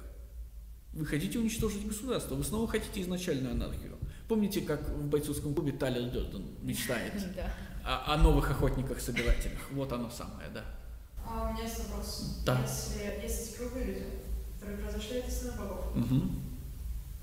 Вы 0.92 1.06
хотите 1.06 1.38
уничтожить 1.38 1.86
государство. 1.86 2.34
Вы 2.34 2.44
снова 2.44 2.66
хотите 2.68 3.02
изначальную 3.02 3.52
анархию. 3.52 3.98
Помните, 4.28 4.60
как 4.62 4.88
в 4.88 5.08
бойцовском 5.08 5.54
клубе 5.54 5.72
Талер 5.72 6.10
Дёрден 6.10 6.46
мечтает 6.62 7.12
о, 7.84 8.14
о 8.14 8.16
новых 8.16 8.50
охотниках-собирателях? 8.50 9.70
Вот 9.72 9.92
оно 9.92 10.10
самое, 10.10 10.48
да. 10.52 10.64
А 11.26 11.50
у 11.50 11.52
меня 11.52 11.64
есть 11.64 11.78
вопрос. 11.80 12.42
Да. 12.44 12.60
Если 12.62 13.22
есть 13.22 13.56
круглые 13.56 13.86
люди, 13.86 14.04
которые 14.54 14.78
произошли 14.78 15.22
истинных 15.26 15.58
богов, 15.58 15.96
Угу. 15.96 16.22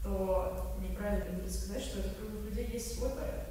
То 0.03 0.75
неправильно 0.81 1.39
будет 1.39 1.51
сказать, 1.51 1.83
что 1.83 1.97
у 1.97 2.01
этих 2.01 2.17
круглых 2.17 2.45
людей 2.45 2.69
есть 2.73 2.97
свой 2.97 3.09
порядок. 3.09 3.45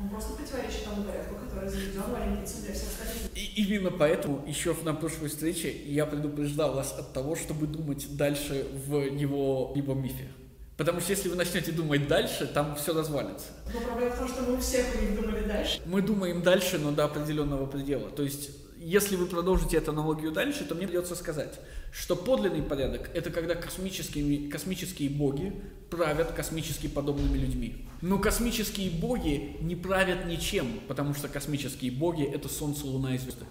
Он 0.00 0.08
просто 0.10 0.34
противоречит 0.34 0.84
тому 0.84 1.02
порядку, 1.02 1.34
который 1.34 1.68
заведен 1.68 2.02
в 2.02 2.14
Олимпийце 2.14 2.62
для 2.62 2.72
всех 2.72 2.88
остальных. 2.88 3.36
И 3.36 3.62
именно 3.64 3.90
поэтому 3.90 4.44
еще 4.46 4.74
на 4.84 4.94
прошлой 4.94 5.28
встрече 5.28 5.72
я 5.72 6.06
предупреждал 6.06 6.74
вас 6.74 6.94
от 6.96 7.12
того, 7.12 7.34
чтобы 7.34 7.66
думать 7.66 8.16
дальше 8.16 8.68
в 8.86 9.00
его, 9.00 9.72
его 9.74 9.94
мифе. 9.94 10.28
Потому 10.76 11.00
что 11.00 11.10
если 11.10 11.28
вы 11.28 11.34
начнете 11.34 11.72
думать 11.72 12.06
дальше, 12.06 12.46
там 12.46 12.76
все 12.76 12.94
развалится. 12.94 13.48
Но 13.74 13.80
проблема 13.80 14.14
в 14.14 14.18
том, 14.18 14.28
что 14.28 14.42
мы 14.42 14.54
у 14.54 14.58
всех 14.58 14.86
у 14.94 15.02
них 15.02 15.20
думали 15.20 15.42
дальше. 15.42 15.80
Мы 15.84 16.00
думаем 16.00 16.42
дальше, 16.42 16.78
но 16.78 16.92
до 16.92 17.06
определенного 17.06 17.66
предела. 17.66 18.08
То 18.10 18.22
есть, 18.22 18.50
если 18.80 19.16
вы 19.16 19.26
продолжите 19.26 19.76
эту 19.76 19.90
аналогию 19.90 20.32
дальше, 20.32 20.64
то 20.64 20.74
мне 20.74 20.86
придется 20.86 21.14
сказать, 21.16 21.58
что 21.92 22.16
подлинный 22.16 22.62
порядок– 22.62 23.10
это 23.14 23.30
когда 23.30 23.54
космические, 23.54 24.48
космические 24.50 25.10
боги 25.10 25.52
правят 25.90 26.32
космически 26.32 26.86
подобными 26.86 27.38
людьми. 27.38 27.86
Но 28.02 28.18
космические 28.18 28.90
боги 28.90 29.56
не 29.60 29.76
правят 29.76 30.26
ничем, 30.26 30.80
потому 30.86 31.14
что 31.14 31.28
космические 31.28 31.90
боги– 31.90 32.24
это 32.34 32.48
Солнце, 32.48 32.86
Луна 32.86 33.14
и 33.14 33.18
звезды. 33.18 33.44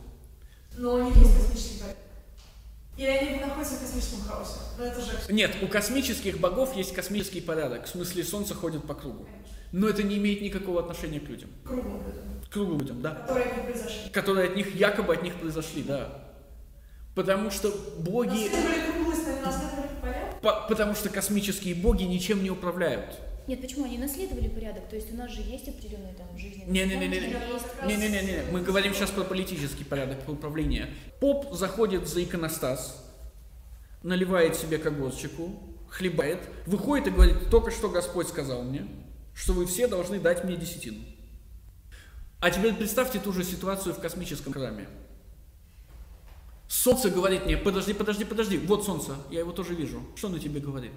Но 0.78 0.96
у 0.96 1.04
них 1.04 1.16
есть 1.16 1.36
космический 1.36 1.80
порядок. 1.80 1.98
Или 2.98 3.06
они 3.06 3.40
находятся 3.40 3.76
в 3.76 3.82
космическом 3.82 4.22
хаосе. 4.22 4.60
Но 4.78 4.86
это 4.86 5.02
же... 5.02 5.12
Нет, 5.30 5.56
у 5.62 5.68
космических 5.68 6.40
богов 6.40 6.76
есть 6.76 6.94
космический 6.94 7.42
порядок, 7.42 7.86
в 7.86 7.90
смысле 7.90 8.24
Солнце 8.24 8.56
ходит 8.56 8.84
по 8.84 8.96
кругу. 8.96 9.28
Но 9.72 9.88
это 9.88 10.02
не 10.02 10.18
имеет 10.18 10.42
никакого 10.42 10.80
отношения 10.80 11.20
к 11.20 11.28
людям. 11.28 11.50
Круглым 12.52 12.80
людям, 12.80 13.02
да. 13.02 13.12
которые 13.12 13.46
от 13.46 13.58
них 13.58 13.66
произошли. 13.66 14.10
Которые 14.12 14.50
от 14.50 14.56
них, 14.56 14.76
якобы 14.76 15.14
от 15.14 15.24
них 15.24 15.36
произошли, 15.36 15.84
да. 15.84 16.24
Потому 17.16 17.52
что 17.52 17.74
боги... 18.00 18.50
По- 20.42 20.66
потому 20.70 20.94
что 20.94 21.10
космические 21.10 21.76
боги 21.76 22.04
ничем 22.04 22.44
не 22.44 22.52
управляют. 22.52 23.20
Нет, 23.48 23.62
почему? 23.62 23.86
Они 23.86 23.98
наследовали 23.98 24.50
порядок, 24.50 24.90
то 24.90 24.96
есть 24.96 25.12
у 25.14 25.16
нас 25.16 25.32
же 25.32 25.42
есть 25.42 25.68
определенный 25.70 26.14
там 26.14 26.28
жизненный 26.38 26.72
Не-не-не-не. 26.72 27.32
закон, 27.32 27.90
есть 27.90 28.02
Не-не-не, 28.02 28.52
мы 28.52 28.62
говорим 28.62 28.94
сейчас 28.94 29.10
про 29.10 29.24
политический 29.24 29.86
порядок, 29.86 30.20
про 30.24 30.34
управление. 30.34 30.90
Поп 31.22 31.54
заходит 31.54 32.08
за 32.08 32.24
иконостас, 32.24 33.04
наливает 34.04 34.58
себе 34.58 34.78
когосчику, 34.78 35.58
хлебает, 35.90 36.40
выходит 36.66 37.08
и 37.08 37.12
говорит, 37.12 37.50
только 37.50 37.72
что 37.72 37.90
Господь 37.90 38.28
сказал 38.28 38.64
мне, 38.64 38.86
что 39.34 39.54
вы 39.54 39.66
все 39.66 39.88
должны 39.88 40.20
дать 40.20 40.44
мне 40.44 40.58
десятину. 40.58 41.00
А 42.40 42.52
теперь 42.52 42.74
представьте 42.76 43.20
ту 43.20 43.34
же 43.34 43.44
ситуацию 43.44 43.96
в 43.96 44.00
космическом 44.00 44.54
храме. 44.54 44.88
Солнце 46.68 47.10
говорит 47.10 47.46
мне, 47.46 47.58
подожди, 47.58 47.94
подожди, 47.94 48.26
подожди, 48.26 48.58
вот 48.58 48.86
солнце, 48.86 49.16
я 49.32 49.40
его 49.40 49.52
тоже 49.52 49.74
вижу. 49.74 50.02
Что 50.16 50.28
оно 50.28 50.38
тебе 50.38 50.60
говорит? 50.60 50.92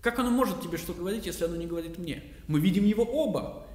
Как 0.00 0.18
оно 0.18 0.30
может 0.30 0.62
тебе 0.62 0.78
что 0.78 0.94
говорить, 0.94 1.26
если 1.26 1.44
оно 1.44 1.56
не 1.56 1.66
говорит 1.66 1.98
мне? 1.98 2.24
Мы 2.48 2.58
видим 2.58 2.84
его 2.84 3.04
оба. 3.04 3.66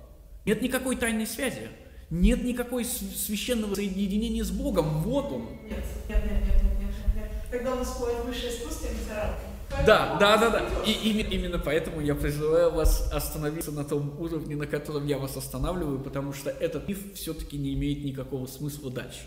Нет 0.45 0.61
никакой 0.61 0.97
тайной 0.97 1.27
связи. 1.27 1.69
Нет 2.09 2.43
никакой 2.43 2.83
священного 2.83 3.75
соединения 3.75 4.43
с 4.43 4.51
Богом. 4.51 5.01
Вот 5.03 5.31
он. 5.31 5.47
Нет, 5.63 5.83
нет, 6.09 6.23
нет, 6.23 6.41
нет, 6.63 7.51
нет, 7.51 7.61
у 7.61 7.75
нас 7.75 7.89
входит 7.89 8.25
высшее 8.25 8.53
искусство, 8.53 8.87
литература. 8.87 9.54
Да, 9.85 10.17
да, 10.19 10.37
да, 10.37 10.49
да. 10.49 10.65
И 10.85 10.91
ими- 10.91 11.27
именно 11.29 11.59
поэтому 11.59 12.01
я 12.01 12.15
призываю 12.15 12.71
вас 12.71 13.11
остановиться 13.11 13.71
на 13.71 13.83
том 13.83 14.19
уровне, 14.19 14.55
на 14.55 14.67
котором 14.67 15.05
я 15.07 15.17
вас 15.17 15.35
останавливаю, 15.37 15.99
потому 15.99 16.33
что 16.33 16.49
этот 16.49 16.87
миф 16.87 17.13
все-таки 17.15 17.57
не 17.57 17.73
имеет 17.73 18.03
никакого 18.03 18.47
смысла 18.47 18.91
дальше. 18.91 19.21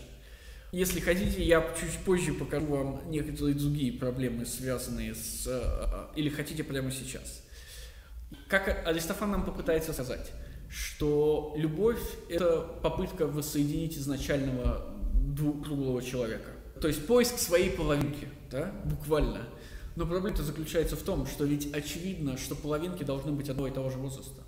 Если 0.71 0.99
хотите, 0.99 1.43
я 1.43 1.61
чуть 1.79 1.97
позже 2.05 2.33
покажу 2.33 2.65
вам 2.67 3.01
некоторые 3.09 3.55
другие 3.55 3.91
проблемы, 3.93 4.45
связанные 4.45 5.15
с... 5.15 5.45
э, 5.47 6.07
Или 6.15 6.29
хотите 6.29 6.63
прямо 6.63 6.91
сейчас. 6.91 7.41
Как 8.47 8.87
Аристофан 8.87 9.31
нам 9.31 9.45
попытается 9.45 9.93
сказать, 9.93 10.31
что 10.69 11.53
любовь– 11.57 11.99
это 12.29 12.61
попытка 12.83 13.25
воссоединить 13.25 13.97
изначального 13.97 14.85
круглого 15.65 16.01
человека. 16.03 16.49
То 16.79 16.87
есть 16.87 17.05
поиск 17.07 17.39
своей 17.39 17.71
половинки, 17.71 18.27
да, 18.51 18.71
буквально. 18.85 19.47
Но 19.99 20.05
проблема 20.05 20.37
заключается 20.37 20.95
в 20.95 21.01
том, 21.01 21.27
что 21.27 21.43
ведь 21.43 21.73
очевидно, 21.75 22.37
что 22.37 22.55
половинки 22.55 23.03
должны 23.03 23.33
быть 23.33 23.49
одного 23.49 23.67
и 23.67 23.71
того 23.71 23.89
же 23.89 23.97
возраста. 23.97 24.43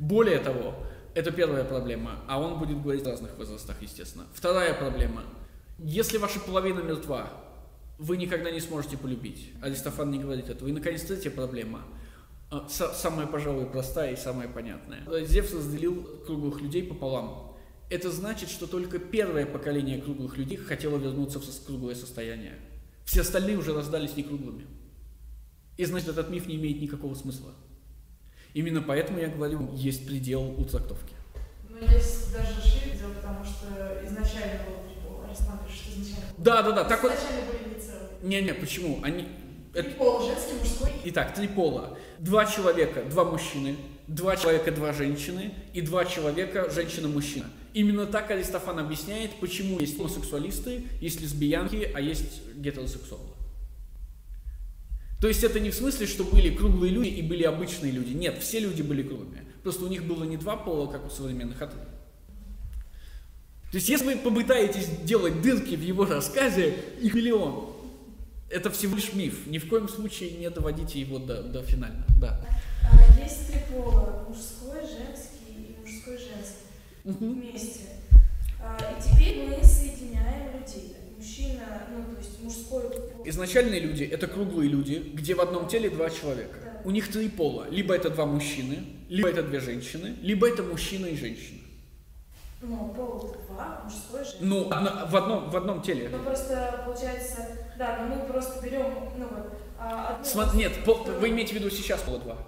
Более 0.00 0.40
того, 0.40 0.74
это 1.14 1.30
первая 1.30 1.62
проблема, 1.62 2.18
а 2.26 2.40
он 2.40 2.58
будет 2.58 2.82
говорить 2.82 3.06
о 3.06 3.10
разных 3.10 3.38
возрастах, 3.38 3.80
естественно. 3.80 4.26
Вторая 4.34 4.74
проблема. 4.74 5.22
Если 5.78 6.18
ваша 6.18 6.40
половина 6.40 6.80
мертва, 6.80 7.30
вы 7.98 8.16
никогда 8.16 8.50
не 8.50 8.58
сможете 8.58 8.96
полюбить. 8.98 9.52
Аристофан 9.62 10.10
не 10.10 10.18
говорит 10.18 10.48
этого. 10.50 10.68
И, 10.68 10.72
наконец, 10.72 11.02
третья 11.02 11.30
проблема. 11.30 11.82
А, 12.50 12.66
са- 12.68 12.92
Самая, 12.92 13.28
пожалуй, 13.28 13.66
простая 13.66 14.14
и 14.14 14.16
самая 14.16 14.48
понятная. 14.48 15.06
Зевс 15.24 15.54
разделил 15.54 16.02
круглых 16.26 16.60
людей 16.60 16.82
пополам. 16.82 17.56
Это 17.88 18.10
значит, 18.10 18.48
что 18.48 18.66
только 18.66 18.98
первое 18.98 19.46
поколение 19.46 20.02
круглых 20.02 20.36
людей 20.36 20.56
хотело 20.56 20.96
вернуться 20.96 21.38
в 21.38 21.64
круглое 21.64 21.94
состояние. 21.94 22.58
Все 23.06 23.20
остальные 23.22 23.56
уже 23.56 23.72
раздались 23.72 24.16
не 24.16 24.24
круглыми. 24.24 24.66
И 25.78 25.84
значит, 25.84 26.08
этот 26.08 26.28
миф 26.28 26.46
не 26.46 26.56
имеет 26.56 26.82
никакого 26.82 27.14
смысла. 27.14 27.52
Именно 28.52 28.82
поэтому 28.82 29.20
я 29.20 29.28
говорю, 29.28 29.72
есть 29.74 30.06
предел 30.06 30.42
у 30.42 30.64
трактовки. 30.64 31.14
Но 31.70 31.86
здесь 31.86 32.26
даже 32.32 32.60
шире 32.60 32.98
дело, 32.98 33.12
потому 33.12 33.44
что 33.44 34.02
изначально 34.04 34.64
было. 34.64 35.24
Аристотель 35.24 35.66
пишет, 35.66 35.82
что 35.82 36.00
изначально. 36.00 36.32
Да, 36.38 36.62
да, 36.62 36.72
да, 36.72 36.84
так 36.84 37.02
вот. 37.02 37.12
Изначально 37.12 37.52
были 37.52 37.74
не 37.74 37.80
целые. 37.80 38.08
Не-не, 38.22 38.54
почему? 38.54 39.00
Они. 39.02 39.28
Три 39.72 39.90
пола, 39.90 40.26
женский, 40.26 40.54
мужской. 40.58 40.90
Итак, 41.04 41.34
три 41.34 41.48
пола. 41.48 41.98
Два 42.18 42.46
человека, 42.46 43.04
два 43.04 43.24
мужчины, 43.24 43.76
два 44.08 44.36
человека, 44.36 44.72
два 44.72 44.92
женщины 44.92 45.54
и 45.74 45.80
два 45.80 46.06
человека, 46.06 46.70
женщина-мужчина. 46.70 47.46
Именно 47.76 48.06
так 48.06 48.30
Аристофан 48.30 48.78
объясняет, 48.78 49.32
почему 49.38 49.78
есть 49.78 49.98
гомосексуалисты, 49.98 50.84
есть 51.02 51.20
лесбиянки, 51.20 51.90
а 51.94 52.00
есть 52.00 52.40
гетеросексуалы. 52.54 53.28
То 55.20 55.28
есть 55.28 55.44
это 55.44 55.60
не 55.60 55.68
в 55.68 55.74
смысле, 55.74 56.06
что 56.06 56.24
были 56.24 56.56
круглые 56.56 56.90
люди 56.90 57.08
и 57.08 57.20
были 57.20 57.42
обычные 57.42 57.92
люди. 57.92 58.14
Нет, 58.14 58.38
все 58.38 58.60
люди 58.60 58.80
были 58.80 59.02
круглыми. 59.02 59.42
Просто 59.62 59.84
у 59.84 59.88
них 59.88 60.04
было 60.04 60.24
не 60.24 60.38
два 60.38 60.56
пола, 60.56 60.90
как 60.90 61.04
у 61.04 61.10
современных, 61.10 61.60
а 61.60 61.66
три. 61.66 61.78
То 63.72 63.74
есть 63.76 63.90
если 63.90 64.06
вы 64.06 64.16
попытаетесь 64.16 64.88
делать 65.04 65.42
дырки 65.42 65.74
в 65.74 65.82
его 65.82 66.06
рассказе, 66.06 66.76
их 67.02 67.12
миллион. 67.12 67.74
Это 68.48 68.70
всего 68.70 68.96
лишь 68.96 69.12
миф. 69.12 69.46
Ни 69.48 69.58
в 69.58 69.68
коем 69.68 69.90
случае 69.90 70.30
не 70.30 70.48
доводите 70.48 70.98
его 70.98 71.18
до, 71.18 71.42
до 71.42 71.62
финала. 71.62 72.06
Да. 72.18 72.40
А, 72.90 73.20
Есть 73.20 73.52
три 73.52 73.60
пола. 73.70 74.24
Мужской, 74.28 74.55
Вместе. 77.06 77.80
А, 78.60 78.78
И 78.98 79.02
теперь 79.02 79.46
мы 79.48 79.62
соединяем 79.64 80.58
людей. 80.58 80.96
Мужчина, 81.16 81.82
ну 81.90 82.14
то 82.14 82.20
есть 82.20 82.42
мужской 82.42 82.82
пол. 82.90 83.22
Изначальные 83.24 83.80
люди– 83.80 84.04
это 84.12 84.26
круглые 84.26 84.68
люди, 84.68 85.10
где 85.14 85.34
в 85.34 85.40
одном 85.40 85.68
теле 85.68 85.88
два 85.88 86.10
человека. 86.10 86.58
Да. 86.64 86.80
У 86.84 86.90
них 86.90 87.10
три 87.10 87.28
пола. 87.28 87.66
Либо 87.70 87.94
это 87.94 88.10
два 88.10 88.26
мужчины, 88.26 88.84
либо 89.08 89.28
это 89.28 89.42
две 89.42 89.60
женщины, 89.60 90.16
либо 90.20 90.48
это 90.48 90.62
мужчина 90.62 91.06
и 91.06 91.16
женщина. 91.16 91.60
Ну, 92.62 92.92
пол 92.96 93.36
два, 93.48 93.82
мужской, 93.84 94.24
женский. 94.24 94.44
Ну, 94.44 94.68
одно- 94.70 95.06
в, 95.08 95.16
одном, 95.16 95.50
в 95.50 95.56
одном 95.56 95.82
теле. 95.82 96.08
Ну 96.10 96.18
просто 96.24 96.82
получается, 96.84 97.36
да, 97.78 97.98
но 98.00 98.14
мы 98.16 98.26
просто 98.26 98.62
берем, 98.64 98.92
ну 99.16 99.26
вот, 99.28 99.52
а, 99.78 100.16
одну... 100.16 100.24
Сма- 100.24 100.56
нет, 100.56 100.72
по- 100.84 100.94
вы 100.94 101.28
имеете 101.30 101.52
в 101.54 101.58
виду 101.58 101.70
сейчас 101.70 102.00
пола 102.02 102.18
два. 102.18 102.38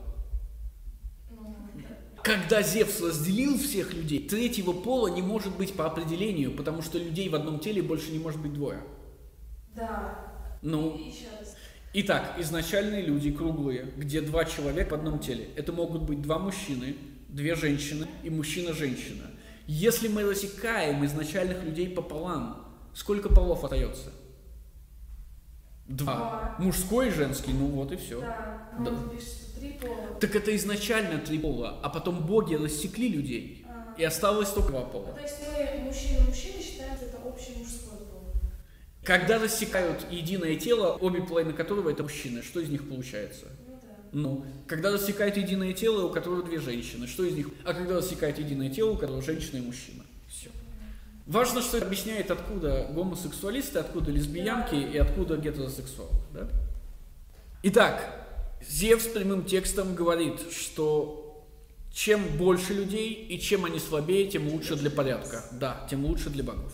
Когда 2.29 2.61
Зевс 2.61 3.01
разделил 3.01 3.57
всех 3.59 3.95
людей, 3.95 4.29
третьего 4.29 4.73
пола 4.73 5.09
не 5.09 5.23
может 5.23 5.57
быть 5.57 5.73
по 5.73 5.87
определению, 5.87 6.53
потому 6.53 6.83
что 6.83 6.99
людей 6.99 7.31
в 7.31 7.35
одном 7.35 7.59
теле 7.59 7.81
больше 7.81 8.11
не 8.13 8.19
может 8.19 8.39
быть 8.39 8.53
двое. 8.53 8.81
Да. 9.75 10.15
Ну, 10.61 10.95
И 10.95 11.09
еще 11.09 11.25
раз. 11.41 11.57
итак, 11.95 12.35
изначальные 12.39 13.01
люди 13.01 13.33
круглые, 13.33 13.95
где 13.97 14.21
два 14.21 14.45
человека 14.45 14.91
в 14.91 14.99
одном 14.99 15.21
теле. 15.21 15.49
Это 15.57 15.73
могут 15.73 16.03
быть 16.03 16.21
два 16.21 16.39
мужчины, 16.39 16.97
две 17.31 17.55
женщины 17.55 18.07
и 18.23 18.29
мужчина-женщина. 18.29 19.25
Если 19.67 20.09
мы 20.09 20.25
рассекаем 20.25 21.03
изначальных 21.07 21.65
людей 21.65 21.89
пополам, 21.89 22.63
сколько 22.93 23.31
полов 23.31 23.65
остается? 23.65 24.13
Два. 25.87 26.15
Два. 26.15 26.57
Мужской 26.59 27.09
и 27.09 27.11
женский, 27.11 27.55
ну 27.55 27.69
вот 27.69 27.91
и 27.91 27.97
все. 27.97 28.21
Да. 28.21 28.69
Да. 28.81 28.91
Три 29.59 29.73
пола. 29.81 30.19
Так 30.21 30.35
это 30.37 30.55
изначально 30.57 31.19
три 31.19 31.39
пола, 31.39 31.79
а 31.83 31.89
потом 31.89 32.27
боги 32.27 32.55
рассекли 32.55 33.09
людей, 33.09 33.65
А. 33.69 33.95
и 33.99 34.05
осталось 34.05 34.51
только 34.51 34.71
два 34.71 34.83
пола. 34.83 35.13
То 35.15 35.23
есть 35.23 35.37
мы 35.43 35.85
мужчина-мужчина 35.85 36.63
считаем, 36.63 36.97
что 36.97 37.07
это 37.07 37.19
общий 37.25 37.59
мужской 37.59 37.99
пол. 37.99 38.33
Когда 39.05 39.39
рассекают 39.39 40.07
единое 40.11 40.57
тело, 40.57 40.97
обе 41.01 41.23
половины 41.23 41.53
которого 41.53 41.91
это 41.91 42.03
мужчины, 42.03 42.43
что 42.43 42.61
из 42.61 42.69
них 42.69 42.89
получается? 42.89 43.47
Ну. 44.13 44.21
Ну, 44.21 44.45
когда 44.67 44.91
рассекают 44.91 45.37
единое 45.37 45.73
тело, 45.73 46.07
у 46.07 46.11
которого 46.11 46.43
две 46.43 46.59
женщины, 46.59 47.07
что 47.07 47.25
из 47.25 47.35
них? 47.35 47.49
А 47.65 47.75
когда 47.75 47.97
рассекают 47.97 48.39
единое 48.39 48.71
тело, 48.71 48.93
у 48.93 48.97
которого 48.97 49.23
женщина 49.23 49.59
и 49.59 49.61
мужчина. 49.61 50.03
Все. 50.29 50.49
Важно, 51.27 51.61
что 51.61 51.77
это 51.77 51.87
объясняет, 51.87 52.31
откуда 52.31 52.89
гомосексуалисты, 52.91 53.79
откуда 53.79 54.11
лесбиянки 54.11 54.77
и 54.77 54.97
откуда 54.97 55.37
гетеросексуалы. 55.37 56.13
Да? 56.33 56.49
Итак, 57.65 58.28
Зевс 58.67 59.07
прямым 59.07 59.45
текстом 59.45 59.95
говорит, 59.95 60.41
что 60.51 61.47
чем 61.93 62.37
больше 62.37 62.75
людей 62.75 63.13
и 63.13 63.41
чем 63.41 63.65
они 63.65 63.79
слабее, 63.79 64.29
тем 64.29 64.49
лучше 64.49 64.77
для 64.77 64.91
порядка. 64.91 65.45
Да, 65.53 65.87
тем 65.91 66.05
лучше 66.05 66.31
для 66.31 66.45
богов. 66.45 66.73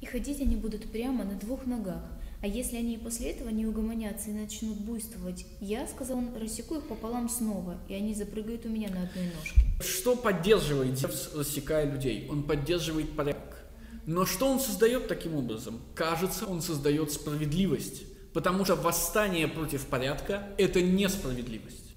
И 0.00 0.06
ходить 0.06 0.40
они 0.40 0.56
будут 0.56 0.90
прямо 0.90 1.24
на 1.24 1.34
двух 1.34 1.66
ногах. 1.66 2.02
А 2.40 2.46
если 2.48 2.76
они 2.76 2.94
и 2.94 2.98
после 2.98 3.30
этого 3.30 3.50
не 3.50 3.66
угомонятся 3.66 4.30
и 4.30 4.32
начнут 4.32 4.76
буйствовать, 4.78 5.46
я, 5.60 5.86
сказал 5.86 6.18
он, 6.18 6.36
рассеку 6.36 6.74
их 6.74 6.88
пополам 6.88 7.28
снова, 7.28 7.78
и 7.88 7.94
они 7.94 8.14
запрыгают 8.14 8.66
у 8.66 8.68
меня 8.68 8.88
на 8.88 9.04
одной 9.04 9.26
ножке. 9.26 9.60
Что 9.80 10.16
поддерживает 10.16 10.98
Зевс, 10.98 11.30
рассекая 11.34 11.88
людей? 11.88 12.26
Он 12.28 12.42
поддерживает 12.42 13.14
порядок. 13.14 13.64
Но 14.06 14.26
что 14.26 14.48
он 14.48 14.58
создает 14.58 15.06
таким 15.06 15.36
образом? 15.36 15.80
Кажется, 15.94 16.46
он 16.46 16.62
создает 16.62 17.12
справедливость. 17.12 18.02
Потому 18.32 18.64
что 18.64 18.76
восстание 18.76 19.48
против 19.48 19.86
порядка– 19.86 20.48
это 20.58 20.80
несправедливость. 20.80 21.94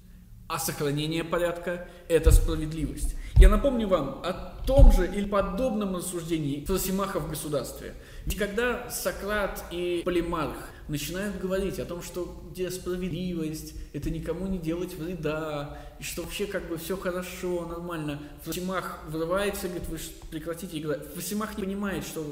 А 0.48 0.58
сохранение 0.58 1.24
порядка– 1.24 1.88
это 2.08 2.30
справедливость. 2.30 3.16
Я 3.38 3.48
напомню 3.48 3.88
вам 3.88 4.22
о 4.24 4.32
том 4.66 4.92
же 4.92 5.06
или 5.06 5.26
подобном 5.26 5.96
рассуждении 5.96 6.64
Фросимаха 6.64 7.20
в 7.20 7.28
государстве. 7.28 7.94
Ведь 8.24 8.36
когда 8.36 8.88
Сократ 8.88 9.64
и 9.70 10.02
Полимарх 10.04 10.56
начинают 10.88 11.38
говорить 11.38 11.78
о 11.78 11.84
том, 11.84 12.00
что 12.00 12.48
где 12.50 12.70
справедливость, 12.70 13.74
это 13.92 14.08
никому 14.08 14.46
не 14.46 14.58
делать 14.58 14.94
вреда, 14.94 15.78
и 15.98 16.02
что 16.02 16.22
вообще 16.22 16.46
как 16.46 16.68
бы 16.68 16.78
все 16.78 16.96
хорошо, 16.96 17.66
нормально, 17.66 18.22
Фросимах 18.42 19.00
врывается 19.08 19.66
и 19.66 19.70
говорит, 19.70 19.88
вы 19.88 19.98
прекратите 20.30 20.78
играть. 20.78 21.12
Фросимах 21.12 21.58
не 21.58 21.64
понимает, 21.64 22.06
что 22.06 22.22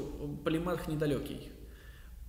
Полимарх 0.43 0.87
недалекий. 0.87 1.51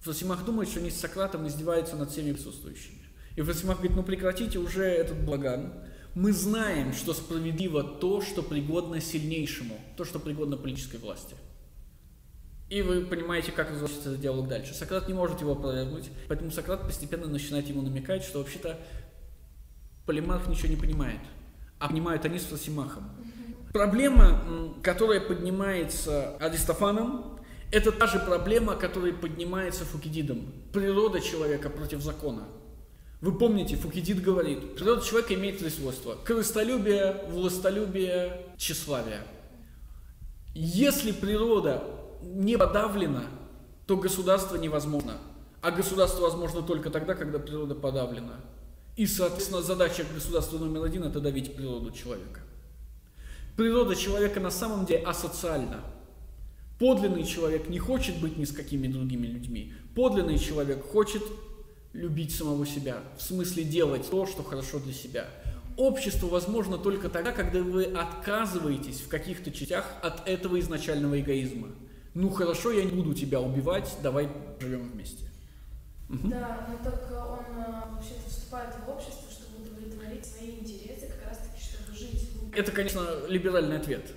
Фросимах 0.07 0.45
думает, 0.45 0.69
что 0.69 0.81
они 0.81 0.91
с 0.91 0.99
Сократом 0.99 1.47
издеваются 1.47 1.97
над 1.97 2.11
всеми 2.11 2.33
присутствующими. 2.33 2.99
И 3.37 3.43
Фросимах 3.43 3.77
говорит, 3.77 3.97
ну 3.97 4.03
прекратите 4.03 4.59
уже 4.59 4.85
этот 4.85 5.19
благан. 5.19 5.74
Мы 6.15 6.33
знаем, 6.33 6.95
что 6.95 7.12
справедливо 7.12 7.83
то, 7.83 8.23
что 8.23 8.43
пригодно 8.43 9.01
сильнейшему, 9.01 9.78
то, 9.97 10.05
что 10.05 10.19
пригодно 10.19 10.57
политической 10.57 10.97
власти. 10.97 11.37
И 12.70 12.83
вы 12.83 13.05
понимаете, 13.05 13.53
как 13.53 13.70
разворачивается 13.70 14.11
этот 14.11 14.23
диалог 14.23 14.49
дальше. 14.49 14.74
Сократ 14.74 15.07
не 15.09 15.15
может 15.15 15.41
его 15.41 15.53
опровергнуть, 15.53 16.11
поэтому 16.28 16.51
Сократ 16.51 16.83
постепенно 16.83 17.27
начинает 17.27 17.69
ему 17.69 17.83
намекать, 17.83 18.24
что 18.24 18.39
вообще-то 18.39 18.81
Полимарх 20.07 20.49
ничего 20.49 20.69
не 20.69 20.77
понимает, 20.77 21.20
а 21.78 21.89
понимают 21.89 22.24
они 22.24 22.39
с 22.39 22.45
Фросимахом. 22.45 23.11
Проблема, 23.73 24.74
которая 24.83 25.20
поднимается 25.20 26.37
Аристофаном, 26.39 27.35
это 27.70 27.93
та 27.93 28.06
же 28.06 28.18
проблема, 28.18 28.76
которая 28.76 29.12
поднимается 29.12 29.84
Фукидидом. 29.84 30.52
Природа 30.72 31.20
человека 31.20 31.70
против 31.70 32.01
закона. 32.02 32.44
Вы 33.20 33.36
помните, 33.36 33.76
Фукидид 33.76 34.22
говорит, 34.22 34.76
природа 34.76 35.05
человека 35.05 35.34
имеет 35.34 35.59
три 35.59 35.70
свойства. 35.70 36.16
Корыстолюбие, 36.24 37.24
властолюбие, 37.30 38.47
тщеславие. 38.56 39.22
Если 40.55 41.12
природа 41.12 41.82
не 42.22 42.56
подавлена, 42.56 43.24
то 43.86 43.97
государство 43.97 44.56
невозможно. 44.56 45.14
А 45.62 45.70
государство 45.70 46.22
возможно 46.22 46.62
только 46.62 46.90
тогда, 46.90 47.14
когда 47.14 47.38
природа 47.38 47.74
подавлена. 47.74 48.40
И, 48.97 49.06
соответственно, 49.06 49.62
задача 49.62 50.05
государства 50.14 50.59
номер 50.59 50.84
один– 50.84 51.02
это 51.05 51.20
давить 51.20 51.56
природу 51.56 51.90
человека. 51.90 52.40
Природа 53.56 53.97
человека 53.97 54.40
на 54.40 54.51
самом 54.51 54.86
деле 54.86 55.05
асоциальна. 55.05 55.82
Подлинный 56.78 57.24
человек 57.24 57.69
не 57.69 57.78
хочет 57.78 58.20
быть 58.20 58.36
ни 58.36 58.44
с 58.44 58.53
какими 58.53 58.86
другими 58.86 59.27
людьми. 59.27 59.73
Подлинный 59.94 60.39
человек 60.39 60.85
хочет 60.85 61.23
любить 61.94 62.35
самого 62.35 62.66
себя, 62.66 63.03
в 63.16 63.23
смысле 63.23 63.65
делать 63.65 64.11
то, 64.11 64.27
что 64.27 64.43
хорошо 64.43 64.78
для 64.78 64.93
себя. 64.93 65.27
Общество 65.78 66.27
возможно 66.27 66.77
только 66.77 67.09
тогда, 67.09 67.32
когда 67.32 67.61
вы 67.61 67.85
отказываетесь 67.85 69.01
в 69.01 69.09
каких-то 69.09 69.51
частях 69.51 69.90
от 70.03 70.28
этого 70.28 70.61
изначального 70.61 71.19
эгоизма. 71.19 71.69
Ну 72.15 72.31
хорошо, 72.31 72.70
я 72.70 72.85
не 72.85 72.93
буду 72.93 73.15
тебя 73.15 73.40
убивать, 73.40 73.94
давай 74.03 74.28
живем 74.61 74.90
вместе. 74.90 75.24
Мгм. 76.09 76.31
Да, 76.31 76.69
но 76.69 76.90
так 76.90 77.11
он 77.11 77.59
э, 77.59 77.94
вообще-то 77.94 78.31
вступает 78.31 78.74
в 78.86 78.89
общество, 78.89 79.31
чтобы 79.31 79.66
удовлетворить 79.66 80.24
свои 80.24 80.51
интересы, 80.61 81.09
как 81.09 81.28
раз-таки, 81.28 81.61
чтобы 81.61 81.98
жить 81.98 82.31
в 82.35 82.55
Это, 82.55 82.70
конечно, 82.70 83.27
либеральный 83.28 83.78
ответ. 83.78 84.12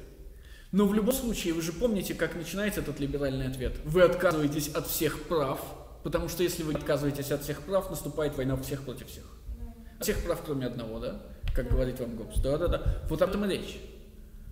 Но 0.72 0.86
в 0.86 0.94
любом 0.94 1.14
случае, 1.14 1.54
вы 1.54 1.62
же 1.62 1.74
помните, 1.74 2.14
как 2.14 2.36
начинается 2.36 2.82
этот 2.82 3.00
либеральный 3.00 3.48
ответ. 3.48 3.78
Вы 3.86 4.04
отказываетесь 4.04 4.68
от 4.70 4.88
всех 4.88 5.24
прав, 5.24 5.60
потому 6.04 6.30
что 6.30 6.44
если 6.44 6.64
вы 6.64 6.74
отказываетесь 6.74 7.32
от 7.32 7.44
всех 7.44 7.64
прав, 7.64 7.90
наступает 7.90 8.38
война 8.38 8.56
всех 8.58 8.84
против 8.84 9.08
всех. 9.08 9.24
Всех 10.00 10.24
прав, 10.24 10.42
кроме 10.46 10.68
одного, 10.68 11.00
да? 11.00 11.22
Как 11.56 11.70
говорит 11.70 12.00
вам 12.00 12.16
Гоббс. 12.16 12.40
Да-да-да. 12.40 13.04
Вот 13.10 13.22
об 13.22 13.30
этом 13.30 13.46
и 13.46 13.50
речь. 13.50 13.80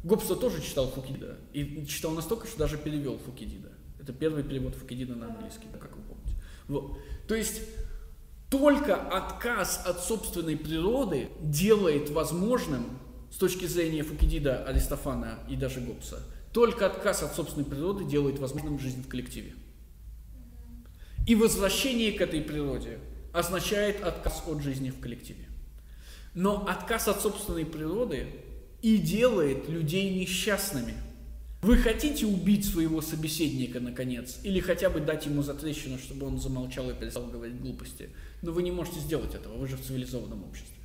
Гоббс 0.04 0.26
тоже 0.26 0.62
читал 0.62 0.90
Фукидида. 0.90 1.38
И 1.54 1.86
читал 1.86 2.12
настолько, 2.12 2.48
что 2.48 2.58
даже 2.58 2.78
перевел 2.78 3.18
Фукидида. 3.20 3.70
Это 4.02 4.12
первый 4.12 4.44
перевод 4.44 4.76
Фукидида 4.76 5.16
на 5.16 5.28
английский, 5.28 5.68
да, 5.72 5.78
как 5.78 5.96
вы 5.96 6.02
помните. 6.02 6.34
Вот. 6.68 6.98
То 7.28 7.36
есть 7.36 7.62
только 8.50 8.96
отказ 8.96 9.84
от 9.86 10.04
собственной 10.04 10.58
природы 10.58 11.30
делает 11.42 12.10
возможным, 12.10 13.00
с 13.32 13.38
точки 13.38 13.66
зрения 13.66 14.04
Фукидида, 14.04 14.66
Аристофана 14.66 15.40
и 15.50 15.56
даже 15.56 15.80
Гоббса, 15.82 16.24
только 16.54 16.86
отказ 16.86 17.24
от 17.24 17.36
собственной 17.36 17.66
природы 17.66 18.06
делает 18.06 18.40
возможным 18.40 18.80
жизнь 18.80 19.04
в 19.04 19.08
коллективе. 19.08 19.54
И 21.28 21.36
возвращение 21.36 22.14
к 22.14 22.22
этой 22.22 22.42
природе 22.42 23.00
означает 23.34 24.02
отказ 24.02 24.44
от 24.48 24.62
жизни 24.62 24.90
в 24.90 25.00
коллективе. 25.00 25.46
Но 26.34 26.66
отказ 26.68 27.08
от 27.08 27.22
собственной 27.22 27.66
природы 27.66 28.28
и 28.82 28.98
делает 28.98 29.68
людей 29.70 30.18
несчастными. 30.20 30.94
Вы 31.62 31.78
хотите 31.78 32.26
убить 32.26 32.66
своего 32.66 33.02
собеседника, 33.02 33.80
наконец, 33.80 34.40
или 34.44 34.60
хотя 34.60 34.90
бы 34.90 35.00
дать 35.00 35.26
ему 35.26 35.42
затрещину, 35.42 35.98
чтобы 35.98 36.28
он 36.28 36.40
замолчал 36.40 36.90
и 36.90 36.94
перестал 36.94 37.26
говорить 37.26 37.60
глупости, 37.60 38.10
но 38.42 38.52
вы 38.52 38.64
не 38.64 38.72
можете 38.72 39.00
сделать 39.00 39.34
этого, 39.34 39.58
вы 39.58 39.68
же 39.68 39.76
в 39.76 39.82
цивилизованном 39.82 40.44
обществе. 40.44 40.77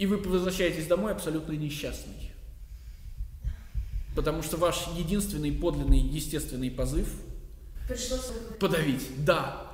И 0.00 0.06
вы 0.06 0.16
возвращаетесь 0.16 0.86
домой 0.86 1.12
абсолютно 1.12 1.52
несчастный. 1.52 2.32
Потому 4.16 4.42
что 4.42 4.56
ваш 4.56 4.88
единственный 4.96 5.52
подлинный 5.52 5.98
естественный 5.98 6.70
позыв 6.70 7.06
Пришлось 7.86 8.32
подавить. 8.58 9.02
Да. 9.26 9.70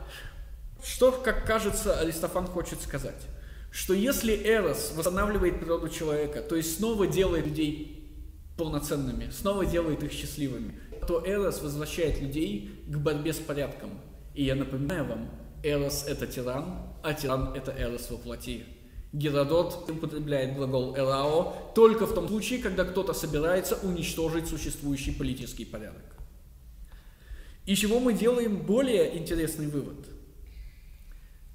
Что, 0.85 1.13
как 1.13 1.47
кажется, 1.47 2.01
Аристофан 2.01 2.49
хочет 2.49 2.83
сказать? 2.83 3.23
Что 3.71 3.95
если 3.95 4.35
Эрос 4.35 4.95
восстанавливает 4.97 5.61
природу 5.61 5.89
человека, 5.89 6.43
то 6.43 6.57
есть 6.57 6.79
снова 6.79 7.07
делает 7.07 7.47
людей 7.47 8.11
полноценными, 8.57 9.31
снова 9.31 9.65
делает 9.65 10.03
их 10.03 10.11
счастливыми, 10.11 10.81
то 11.07 11.23
Эрос 11.25 11.63
возвращает 11.63 12.21
людей 12.21 12.83
к 12.89 12.97
борьбе 12.97 13.33
с 13.33 13.39
порядком. 13.39 13.91
И 14.35 14.43
я 14.43 14.57
напоминаю 14.57 15.05
вам, 15.05 15.31
Эрос– 15.63 16.05
это 16.09 16.27
тиран, 16.27 16.81
а 17.05 17.15
тиран– 17.15 17.53
это 17.55 17.71
Эрос 17.71 18.11
во 18.11 18.17
плоти. 18.17 18.65
Геродот 19.17 19.89
употребляет 19.91 20.55
глагол 20.57 20.95
«эрао» 20.95 21.73
только 21.75 22.05
в 22.07 22.13
том 22.13 22.29
случае, 22.29 22.59
когда 22.59 22.85
кто-то 22.85 23.15
собирается 23.15 23.77
уничтожить 23.77 24.47
существующий 24.47 25.13
политический 25.13 25.65
порядок. 25.65 26.03
Из 27.65 27.79
чего 27.79 27.99
мы 27.99 28.13
делаем 28.13 28.59
более 28.59 29.17
интересный 29.17 29.69
вывод. 29.69 30.07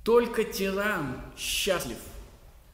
Только 0.03 0.43
тиран 0.43 1.21
счастлив, 1.37 1.99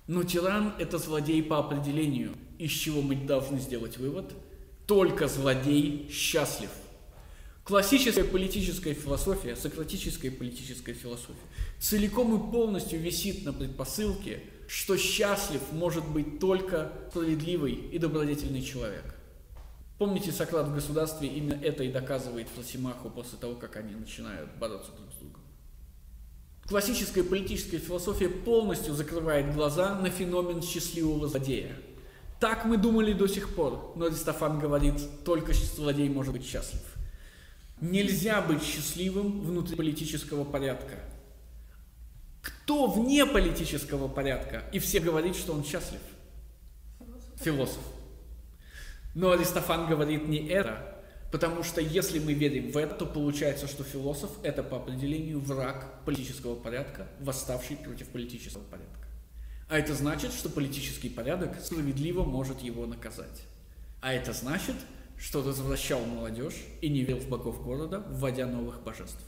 Но 0.07 0.23
тиран– 0.23 0.73
это 0.79 0.99
злодей 0.99 1.43
по 1.43 1.59
определению, 1.59 2.35
из 2.57 2.71
чего 2.71 3.01
мы 3.01 3.17
должны 3.17 3.59
сделать 3.59 3.97
вывод– 3.97 4.31
только 4.87 5.27
злодей 5.27 6.09
счастлив. 6.09 6.69
Классическая 7.65 8.23
политическая 8.23 8.93
философия, 8.93 9.57
сократическая 9.57 10.31
политическая 10.31 10.93
философия, 10.93 11.35
целиком 11.77 12.33
и 12.35 12.51
полностью 12.53 13.01
висит 13.01 13.43
на 13.43 13.51
предпосылке, 13.51 14.43
что 14.67 14.97
счастлив 14.97 15.61
может 15.71 16.07
быть 16.07 16.39
только 16.39 16.91
справедливый 17.09 17.73
и 17.73 17.97
добродетельный 17.97 18.61
человек. 18.61 19.15
Помните, 19.97 20.31
Сократ 20.31 20.67
в 20.67 20.75
государстве 20.75 21.27
именно 21.27 21.59
это 21.63 21.83
и 21.83 21.91
доказывает 21.91 22.47
Флосимаху 22.49 23.09
после 23.09 23.37
того, 23.39 23.55
как 23.55 23.77
они 23.77 23.95
начинают 23.95 24.49
бороться 24.57 24.91
друг 24.91 25.11
с 25.11 25.15
другом. 25.15 25.41
Классическая 26.67 27.23
политическая 27.23 27.79
философия 27.79 28.29
полностью 28.29 28.93
закрывает 28.93 29.53
глаза 29.53 29.95
на 29.95 30.09
феномен 30.09 30.61
счастливого 30.61 31.27
злодея– 31.27 31.75
так 32.39 32.65
мы 32.65 32.77
думали 32.77 33.13
до 33.13 33.27
сих 33.27 33.55
пор, 33.55 33.93
но 33.95 34.05
Аристофан 34.05 34.59
говорит, 34.59 34.95
только 35.25 35.53
злодей 35.53 36.07
может 36.07 36.33
быть 36.33 36.45
счастлив. 36.45 36.81
Нельзя 37.81 38.41
быть 38.41 38.63
счастливым 38.63 39.41
внутри 39.41 39.75
политического 39.75 40.43
порядка. 40.43 40.95
Кто 42.67 42.87
вне 42.87 43.25
политического 43.25 44.09
порядка? 44.09 44.65
И 44.73 44.79
все 44.79 44.99
говорит, 44.99 45.37
что 45.37 45.53
он 45.53 45.63
счастлив. 45.63 46.01
Философ. 47.37 47.81
Но 49.15 49.31
Аристофан 49.31 49.87
говорит 49.87 50.27
не 50.27 50.45
это, 50.49 51.01
потому 51.31 51.63
что 51.63 51.79
если 51.79 52.19
мы 52.19 52.33
верим 52.33 52.73
в 52.73 52.75
это, 52.75 52.93
то 52.93 53.05
получается, 53.05 53.67
что 53.67 53.85
философ 53.85 54.31
это 54.43 54.63
по 54.63 54.75
определению 54.75 55.39
враг 55.39 56.03
политического 56.03 56.55
порядка, 56.55 57.07
восставший 57.21 57.77
против 57.77 58.09
политического 58.09 58.63
порядка. 58.63 59.07
А 59.69 59.79
это 59.79 59.95
значит, 59.95 60.33
что 60.33 60.49
политический 60.49 61.07
порядок 61.07 61.57
справедливо 61.61 62.25
может 62.25 62.59
его 62.59 62.85
наказать. 62.85 63.43
А 64.01 64.11
это 64.11 64.33
значит, 64.33 64.75
что 65.17 65.41
развращал 65.41 66.01
молодежь 66.01 66.65
и 66.81 66.89
не 66.89 67.03
верил 67.03 67.21
в 67.21 67.29
богов 67.29 67.63
города, 67.63 68.03
вводя 68.09 68.45
новых 68.45 68.83
божеств. 68.83 69.23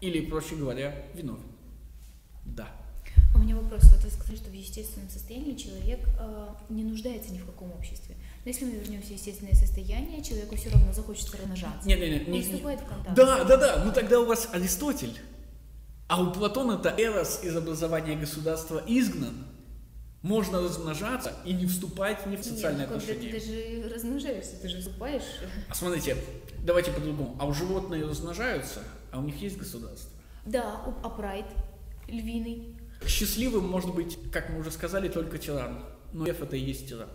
Или, 0.00 0.24
проще 0.24 0.56
говоря, 0.56 1.04
виновен. 1.12 1.57
Да. 2.56 2.68
У 3.34 3.38
меня 3.38 3.56
вопрос. 3.56 3.82
Вот 3.84 4.02
вы 4.02 4.10
сказали, 4.10 4.36
что 4.36 4.50
в 4.50 4.52
естественном 4.54 5.08
состоянии 5.10 5.54
человек 5.54 6.00
э, 6.18 6.48
не 6.70 6.82
нуждается 6.84 7.32
ни 7.32 7.38
в 7.38 7.46
каком 7.46 7.72
обществе. 7.72 8.16
Но 8.44 8.50
если 8.50 8.64
мы 8.64 8.72
вернемся 8.72 9.08
в 9.08 9.12
естественное 9.12 9.54
состояние, 9.54 10.22
человеку 10.22 10.56
все 10.56 10.70
равно 10.70 10.92
захочется 10.92 11.36
размножаться. 11.36 11.86
Нет, 11.86 12.00
нет, 12.00 12.10
нет. 12.10 12.26
Он 12.28 12.32
не, 12.34 12.42
вступает 12.42 12.80
не. 12.80 12.86
в 12.86 12.88
контакт. 12.88 13.14
Да, 13.14 13.44
да, 13.44 13.56
да. 13.56 13.84
Ну 13.84 13.92
тогда 13.92 14.20
у 14.20 14.26
вас 14.26 14.48
Аристотель. 14.52 15.16
А 16.08 16.22
у 16.22 16.32
Платона 16.32 16.72
это 16.80 16.94
эрос 17.00 17.40
из 17.44 17.54
образования 17.56 18.16
государства 18.16 18.82
изгнан. 18.86 19.44
Можно 20.22 20.60
размножаться 20.60 21.32
и 21.44 21.52
не 21.52 21.66
вступать 21.66 22.26
ни 22.26 22.36
в 22.36 22.42
социальные 22.42 22.88
Нет, 22.88 22.96
отношения. 22.96 23.30
ты 23.30 23.38
даже 23.38 23.94
размножаешься, 23.94 24.56
ты 24.60 24.68
же 24.68 24.80
вступаешь. 24.80 25.22
А 25.68 25.74
смотрите, 25.74 26.16
давайте 26.64 26.90
по-другому. 26.90 27.36
А 27.38 27.46
у 27.46 27.52
животные 27.52 28.04
размножаются, 28.04 28.80
а 29.12 29.20
у 29.20 29.22
них 29.22 29.40
есть 29.40 29.58
государство. 29.58 30.10
Да, 30.44 30.80
у- 30.86 31.06
а 31.06 31.10
прайд 31.10 31.44
львиный. 32.08 32.76
Счастливым 33.06 33.68
может 33.68 33.94
быть, 33.94 34.18
как 34.32 34.50
мы 34.50 34.60
уже 34.60 34.70
сказали, 34.70 35.08
только 35.08 35.38
тиран. 35.38 35.84
Но 36.12 36.24
лев 36.26 36.42
это 36.42 36.56
и 36.56 36.60
есть 36.60 36.88
тиран. 36.88 37.08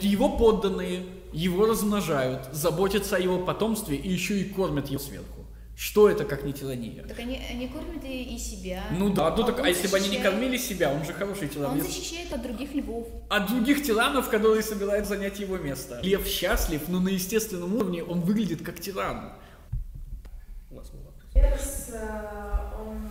Его 0.00 0.36
подданные 0.36 1.06
его 1.32 1.66
размножают, 1.66 2.48
заботятся 2.52 3.16
о 3.16 3.18
его 3.18 3.38
потомстве 3.44 3.96
и 3.96 4.08
еще 4.10 4.38
и 4.40 4.44
кормят 4.44 4.88
его 4.88 5.00
сверху. 5.00 5.46
Что 5.76 6.08
это, 6.10 6.24
как 6.24 6.42
не 6.42 6.52
тирания? 6.52 7.04
Так 7.04 7.20
они, 7.20 7.40
они 7.48 7.68
кормят 7.68 8.04
и, 8.04 8.34
и 8.34 8.38
себя. 8.38 8.82
Ну 8.98 9.10
да, 9.10 9.34
ну 9.36 9.44
так, 9.44 9.60
он 9.60 9.64
а 9.64 9.68
если 9.68 9.86
бы 9.86 9.96
они 9.96 10.08
не 10.08 10.16
защищает- 10.16 10.32
кормили 10.32 10.56
себя, 10.56 10.92
он 10.92 11.04
же 11.04 11.12
хороший 11.12 11.44
Он 11.44 11.48
тиранец. 11.50 11.86
защищает 11.86 12.32
от 12.32 12.42
других 12.42 12.74
львов. 12.74 13.06
От 13.30 13.46
других 13.46 13.84
тиранов, 13.84 14.28
которые 14.28 14.62
собираются 14.62 15.14
занять 15.14 15.38
его 15.38 15.56
место. 15.56 16.00
Лев 16.02 16.26
счастлив, 16.26 16.82
но 16.88 16.98
на 16.98 17.10
естественном 17.10 17.76
уровне 17.76 18.02
он 18.02 18.22
выглядит 18.22 18.62
как 18.62 18.80
тиран. 18.80 19.32
У 20.70 20.74
вас 20.74 20.90
был 20.90 20.98
вопрос. 21.00 21.30
Эрос, 21.34 21.90
э, 21.94 22.72
он 22.84 23.08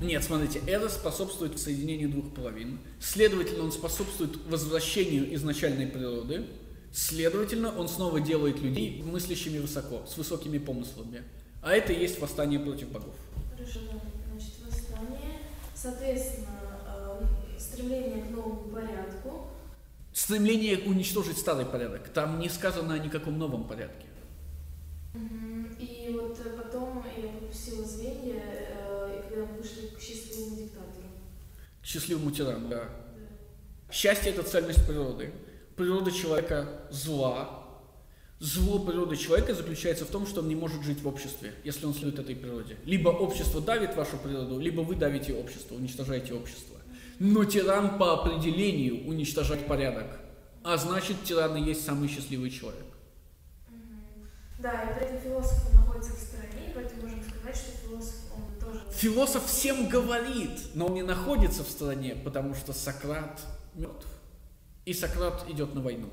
Нет, 0.00 0.24
смотрите, 0.24 0.62
Эрос 0.66 0.94
способствует 0.94 1.58
соединению 1.58 2.10
двух 2.10 2.32
половин, 2.34 2.80
следовательно, 3.00 3.64
он 3.64 3.72
способствует 3.72 4.36
возвращению 4.46 5.34
изначальной 5.34 5.86
природы, 5.86 6.46
следовательно, 6.92 7.76
он 7.76 7.88
снова 7.88 8.20
делает 8.20 8.60
людей 8.60 9.02
мыслящими 9.02 9.58
высоко, 9.58 10.04
с 10.06 10.16
высокими 10.16 10.58
помыслами. 10.58 11.22
А 11.62 11.72
это 11.72 11.92
и 11.92 12.00
есть 12.00 12.18
восстание 12.18 12.58
против 12.58 12.88
богов. 12.88 13.14
Хорошо, 13.54 13.80
значит, 14.30 14.54
восстание. 14.66 15.38
Соответственно, 15.74 16.80
э, 16.86 17.58
стремление 17.58 18.24
к 18.24 18.30
новому 18.30 18.70
порядку. 18.70 19.48
Стремление 20.14 20.78
уничтожить 20.78 21.36
старый 21.36 21.66
порядок. 21.66 22.08
Там 22.08 22.38
не 22.40 22.48
сказано 22.48 22.94
о 22.94 22.98
никаком 22.98 23.38
новом 23.38 23.64
порядке. 23.64 24.06
Мгм. 25.12 25.76
И 25.78 26.16
вот 26.18 26.38
э, 26.44 26.50
потом 26.56 27.04
я 27.16 27.28
выпустила 27.28 27.84
звенья, 27.84 28.42
э, 28.42 29.18
и 29.18 29.28
когда 29.28 29.44
мы 29.44 29.58
вышли 29.58 29.88
к 29.88 30.00
счастливому 30.00 30.56
диктатору. 30.56 31.08
К 31.90 31.92
счастливому 31.92 32.30
тирану, 32.30 32.68
да. 32.68 32.84
Счастье– 33.90 34.30
это 34.32 34.44
цельность 34.44 34.86
природы. 34.86 35.32
Природа 35.74 36.12
человека 36.12 36.68
зла. 36.88 37.64
Зло 38.38 38.78
природы 38.78 39.16
человека 39.16 39.56
заключается 39.56 40.04
в 40.04 40.08
том, 40.08 40.24
что 40.24 40.40
он 40.40 40.46
не 40.46 40.54
может 40.54 40.84
жить 40.84 41.02
в 41.02 41.08
обществе, 41.08 41.52
если 41.64 41.86
он 41.86 41.94
следует 41.94 42.20
этой 42.20 42.36
природе. 42.36 42.76
Либо 42.84 43.08
общество 43.08 43.60
давит 43.60 43.96
вашу 43.96 44.18
природу, 44.18 44.60
либо 44.60 44.82
вы 44.82 44.94
давите 44.94 45.34
общество, 45.34 45.74
уничтожаете 45.74 46.32
общество. 46.32 46.76
Но 47.18 47.44
тиран 47.44 47.98
по 47.98 48.12
определению 48.12 49.08
уничтожает 49.08 49.66
порядок. 49.66 50.20
А 50.62 50.76
значит, 50.76 51.16
тиран 51.24 51.56
и 51.56 51.62
есть 51.70 51.84
самый 51.84 52.08
счастливый 52.08 52.50
человек. 52.50 52.86
Да, 54.60 54.84
и 54.84 54.94
при 54.94 55.06
этом 55.06 55.18
философ 55.18 55.74
находится 55.74 56.12
в 56.12 56.20
стороне, 56.20 56.70
и 56.70 56.72
поэтому 56.72 57.02
можем 57.02 57.20
сказать, 57.24 57.56
что 57.56 57.88
философ 57.88 58.14
он 58.36 58.64
тоже... 58.64 58.79
Философ 58.92 59.46
всем 59.46 59.88
говорит, 59.88 60.50
но 60.74 60.86
он 60.86 60.94
не 60.94 61.02
находится 61.02 61.64
в 61.64 61.68
стороне, 61.68 62.16
потому 62.16 62.54
что 62.54 62.72
Сократ 62.72 63.40
мертв. 63.74 64.06
И 64.84 64.92
Сократ 64.92 65.48
идет 65.48 65.74
на 65.74 65.80
войну. 65.80 66.08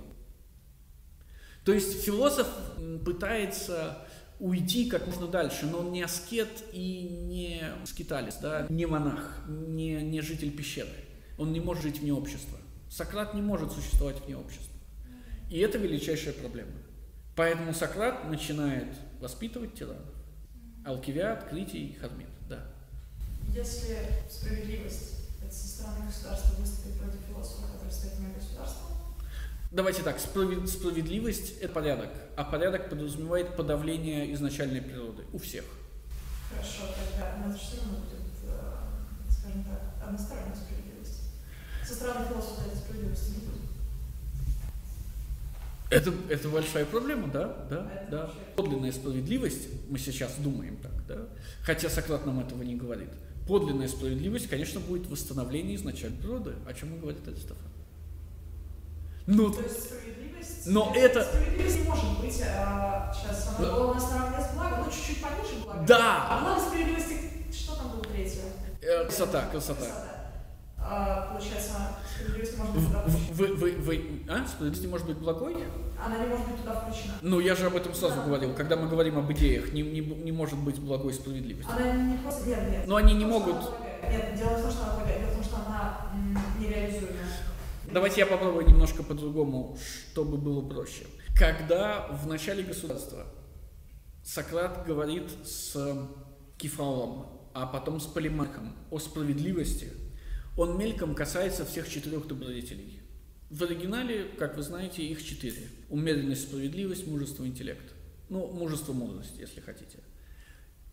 То 1.64 1.74
есть 1.74 2.04
философ 2.04 2.48
пытается 3.04 4.08
уйти 4.40 4.90
как 4.90 5.06
можно 5.06 5.28
дальше, 5.28 5.66
но 5.66 5.80
он 5.80 5.92
не 5.92 6.02
аскет 6.02 6.64
и 6.72 7.02
не 7.02 7.62
скиталец, 7.86 8.38
да, 8.38 8.68
не 8.70 8.86
монах, 8.86 9.44
не, 9.48 10.02
не 10.02 10.22
житель 10.22 10.56
пещеры. 10.56 10.90
Он 11.38 11.52
не 11.52 11.60
может 11.60 11.84
жить 11.84 12.00
вне 12.00 12.14
общества. 12.14 12.58
Сократ 12.90 13.34
не 13.34 13.42
может 13.42 13.72
существовать 13.72 14.24
вне 14.26 14.38
общества. 14.38 14.74
И 15.50 15.60
это 15.60 15.78
величайшая 15.78 16.34
проблема. 16.34 16.72
Поэтому 17.36 17.74
Сократ 17.74 18.30
начинает 18.30 18.88
воспитывать 19.20 19.74
тиранов. 19.74 20.16
Алкивиад, 20.86 21.50
Критий, 21.50 21.98
Хармет, 22.00 22.30
да. 22.30 22.37
Если 23.54 23.98
справедливость 24.30 25.14
это 25.44 25.54
со 25.54 25.68
стороны 25.68 26.06
государства 26.08 26.56
выступит 26.60 27.00
против 27.00 27.20
философа, 27.30 27.64
который 27.74 27.92
стоит 27.92 28.20
на 28.20 28.30
государством, 28.34 28.84
Давайте 29.72 30.02
так, 30.02 30.18
справед- 30.18 30.66
справедливость– 30.68 31.58
это 31.62 31.74
порядок, 31.74 32.10
а 32.38 32.46
порядок 32.46 32.90
подразумевает 32.90 33.56
подавление 33.58 34.34
изначальной 34.34 34.82
природы 34.82 35.24
у 35.34 35.40
всех. 35.40 35.66
хорошо, 36.50 36.94
тогда 36.96 37.36
у 37.46 37.50
нас 37.50 37.60
все 37.60 37.78
равно 37.82 37.98
будет, 37.98 38.32
э, 38.48 39.30
скажем 39.30 39.64
так, 39.66 40.08
односторонняя 40.08 40.56
справедливость. 40.56 41.20
Со 41.86 41.96
стороны 41.96 42.28
философа 42.30 42.62
этой 42.66 42.78
справедливости 42.78 43.30
не 43.32 43.38
будет. 43.46 43.62
Это, 45.90 46.14
это 46.30 46.50
большая 46.50 46.86
проблема, 46.86 47.28
да? 47.28 47.66
Да, 47.70 47.92
Это 47.94 48.08
да. 48.12 48.32
Подлинная 48.56 48.92
справедливость, 48.94 49.68
мы 49.90 50.00
сейчас 50.00 50.36
думаем 50.38 50.78
так, 50.78 51.06
да? 51.08 51.28
Хотя 51.64 51.90
Сократ 51.90 52.26
нам 52.26 52.40
этого 52.40 52.64
не 52.64 52.76
говорит. 52.76 53.10
Подлинная 53.48 53.88
справедливость, 53.88 54.48
конечно, 54.50 54.80
будет 54.80 55.08
восстановление 55.10 55.76
изначальной 55.78 56.18
природы, 56.18 56.56
о 56.68 56.74
чем 56.74 56.96
и 56.96 57.00
говорит 57.00 57.26
Аристофан. 57.28 57.58
Ну, 59.26 59.52
То 59.52 59.62
есть 59.62 59.84
справедливость... 59.84 60.66
Но 60.68 60.94
это- 60.96 61.24
Справедливость 61.24 61.86
может 61.86 62.20
быть, 62.20 62.42
а, 62.46 63.14
сейчас 63.14 63.56
она 63.58 63.68
была 63.70 63.92
у 63.92 63.94
нас 63.94 64.12
наравне 64.12 64.46
с 64.46 64.54
благом, 64.56 64.80
ну 64.86 64.92
чуть-чуть 64.92 65.22
пониже 65.22 65.64
блага. 65.64 65.86
Да. 65.88 66.28
А 66.30 66.42
благо 66.44 66.62
справедливости, 66.62 67.18
что 67.52 67.76
там 67.76 67.92
было 67.92 68.04
третье? 68.04 68.42
э, 68.82 69.04
красота, 69.06 69.48
красота. 69.48 70.17
А, 70.90 71.34
получается, 71.34 71.74
справедливость 72.14 72.58
может 72.58 72.76
быть 72.76 72.88
туда 72.88 73.02
включена. 73.02 73.34
Вы, 73.34 73.48
вы, 73.56 73.72
вы, 73.72 74.22
а? 74.30 74.48
Справедливость 74.48 74.82
не 74.82 74.88
может 74.88 75.08
быть 75.08 75.18
благой? 75.18 75.56
Она 76.04 76.18
не 76.18 76.28
может 76.28 76.48
быть 76.48 76.62
туда 76.62 76.80
включена. 76.80 77.14
Ну, 77.22 77.40
я 77.40 77.56
же 77.56 77.66
об 77.66 77.76
этом 77.76 77.94
сразу 77.94 78.16
Да. 78.16 78.24
говорил. 78.24 78.54
Когда 78.54 78.78
мы 78.78 78.88
говорим 78.88 79.18
об 79.18 79.32
идеях, 79.34 79.74
не, 79.74 79.82
не, 79.82 80.00
не 80.00 80.32
может 80.32 80.58
быть 80.60 80.80
благой 80.80 81.14
справедливости. 81.14 81.70
Она 81.70 81.92
не 81.92 82.18
просто... 82.20 82.48
Нет, 82.48 82.70
нет. 82.70 82.88
Но 82.88 82.96
они 82.96 83.14
не 83.16 83.26
могут... 83.26 83.58
Нет, 84.04 84.36
дело 84.38 84.58
в 84.58 84.62
том, 84.62 84.72
что 84.72 84.84
она 84.84 84.94
предлагает. 84.94 85.20
Дело 85.20 85.32
в 85.32 85.36
том, 85.36 85.44
что 85.44 85.56
она 85.68 86.12
нереализуема. 86.60 87.18
Давайте 87.92 88.22
я 88.22 88.28
попробую 88.28 88.66
немножко 88.68 89.04
по-другому, 89.04 89.78
чтобы 90.12 90.38
было 90.38 90.62
проще. 90.62 91.06
Когда 91.38 92.08
в 92.08 92.28
начале 92.28 92.64
государства 92.64 93.26
Сократ 94.24 94.86
говорит 94.86 95.32
с 95.46 95.76
Кефраоном 96.58 97.38
а 97.58 97.66
потом 97.66 98.00
с 98.00 98.06
полимархом 98.06 98.76
о 98.92 99.00
справедливости, 99.00 99.92
он 100.58 100.78
мельком 100.78 101.14
касается 101.14 101.66
всех 101.66 101.88
четырех 101.88 102.28
добродетелей. 102.28 103.00
В 103.52 103.64
оригинале, 103.64 104.26
как 104.38 104.58
вы 104.58 104.64
знаете, 104.64 105.04
их 105.04 105.24
четыре. 105.24 105.70
Умеренность, 105.90 106.42
справедливость, 106.42 107.08
мужество, 107.08 107.46
интеллект. 107.46 107.94
Ну, 108.28 108.48
мужество, 108.48 108.92
мудрость, 108.92 109.38
если 109.38 109.62
хотите. 109.62 110.00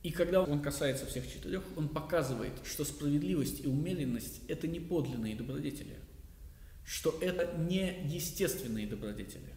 И 0.03 0.11
когда 0.11 0.43
он 0.43 0.61
касается 0.61 1.07
всех 1.07 1.27
четырех, 1.27 1.63
он 1.77 1.89
показывает, 1.89 2.53
что 2.63 2.85
справедливость 2.85 3.65
и 3.65 3.67
умеренность– 3.67 4.43
это 4.49 4.69
не 4.69 4.79
подлинные 4.79 5.35
добродетели, 5.35 5.97
что 6.85 7.19
это 7.23 7.57
не 7.57 8.03
естественные 8.05 8.87
добродетели. 8.87 9.55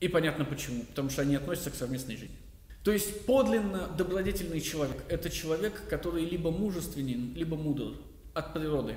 И 0.00 0.08
понятно 0.08 0.44
почему, 0.44 0.84
потому 0.84 1.08
что 1.08 1.22
они 1.22 1.34
относятся 1.34 1.70
к 1.70 1.74
совместной 1.74 2.16
жизни. 2.16 2.36
То 2.84 2.92
есть 2.92 3.24
подлинно 3.24 3.88
добродетельный 3.96 4.60
человек– 4.60 5.02
это 5.08 5.30
человек, 5.30 5.82
который 5.88 6.26
либо 6.26 6.50
мужественен, 6.50 7.34
либо 7.34 7.56
мудр 7.56 7.96
от 8.34 8.54
природы, 8.54 8.96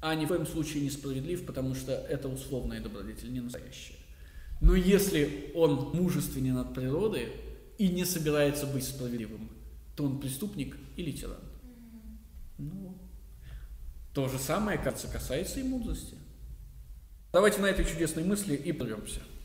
а 0.00 0.14
ни 0.14 0.24
в 0.24 0.28
коем 0.28 0.46
случае 0.46 0.84
несправедлив, 0.84 1.44
потому 1.44 1.74
что 1.74 1.92
это 1.92 2.28
условная 2.28 2.80
добродетель, 2.80 3.32
не 3.32 3.40
настоящая. 3.40 3.96
Но 4.60 4.74
если 4.74 5.52
он 5.54 5.90
мужественен 5.94 6.58
от 6.58 6.74
природы 6.74 7.28
и 7.78 7.88
не 7.88 8.04
собирается 8.04 8.66
быть 8.66 8.84
справедливым, 8.84 9.50
то 9.96 10.04
он 10.04 10.20
преступник 10.20 10.76
или 10.96 11.12
тиран. 11.12 11.40
Ну, 12.58 12.98
то 14.14 14.28
же 14.28 14.38
самое, 14.38 14.78
кажется, 14.78 15.08
касается 15.08 15.60
и 15.60 15.62
мудрости. 15.62 16.16
Давайте 17.32 17.60
на 17.60 17.66
этой 17.66 17.84
чудесной 17.84 18.24
мысли 18.24 18.56
и 18.56 18.72
прервемся. 18.72 19.20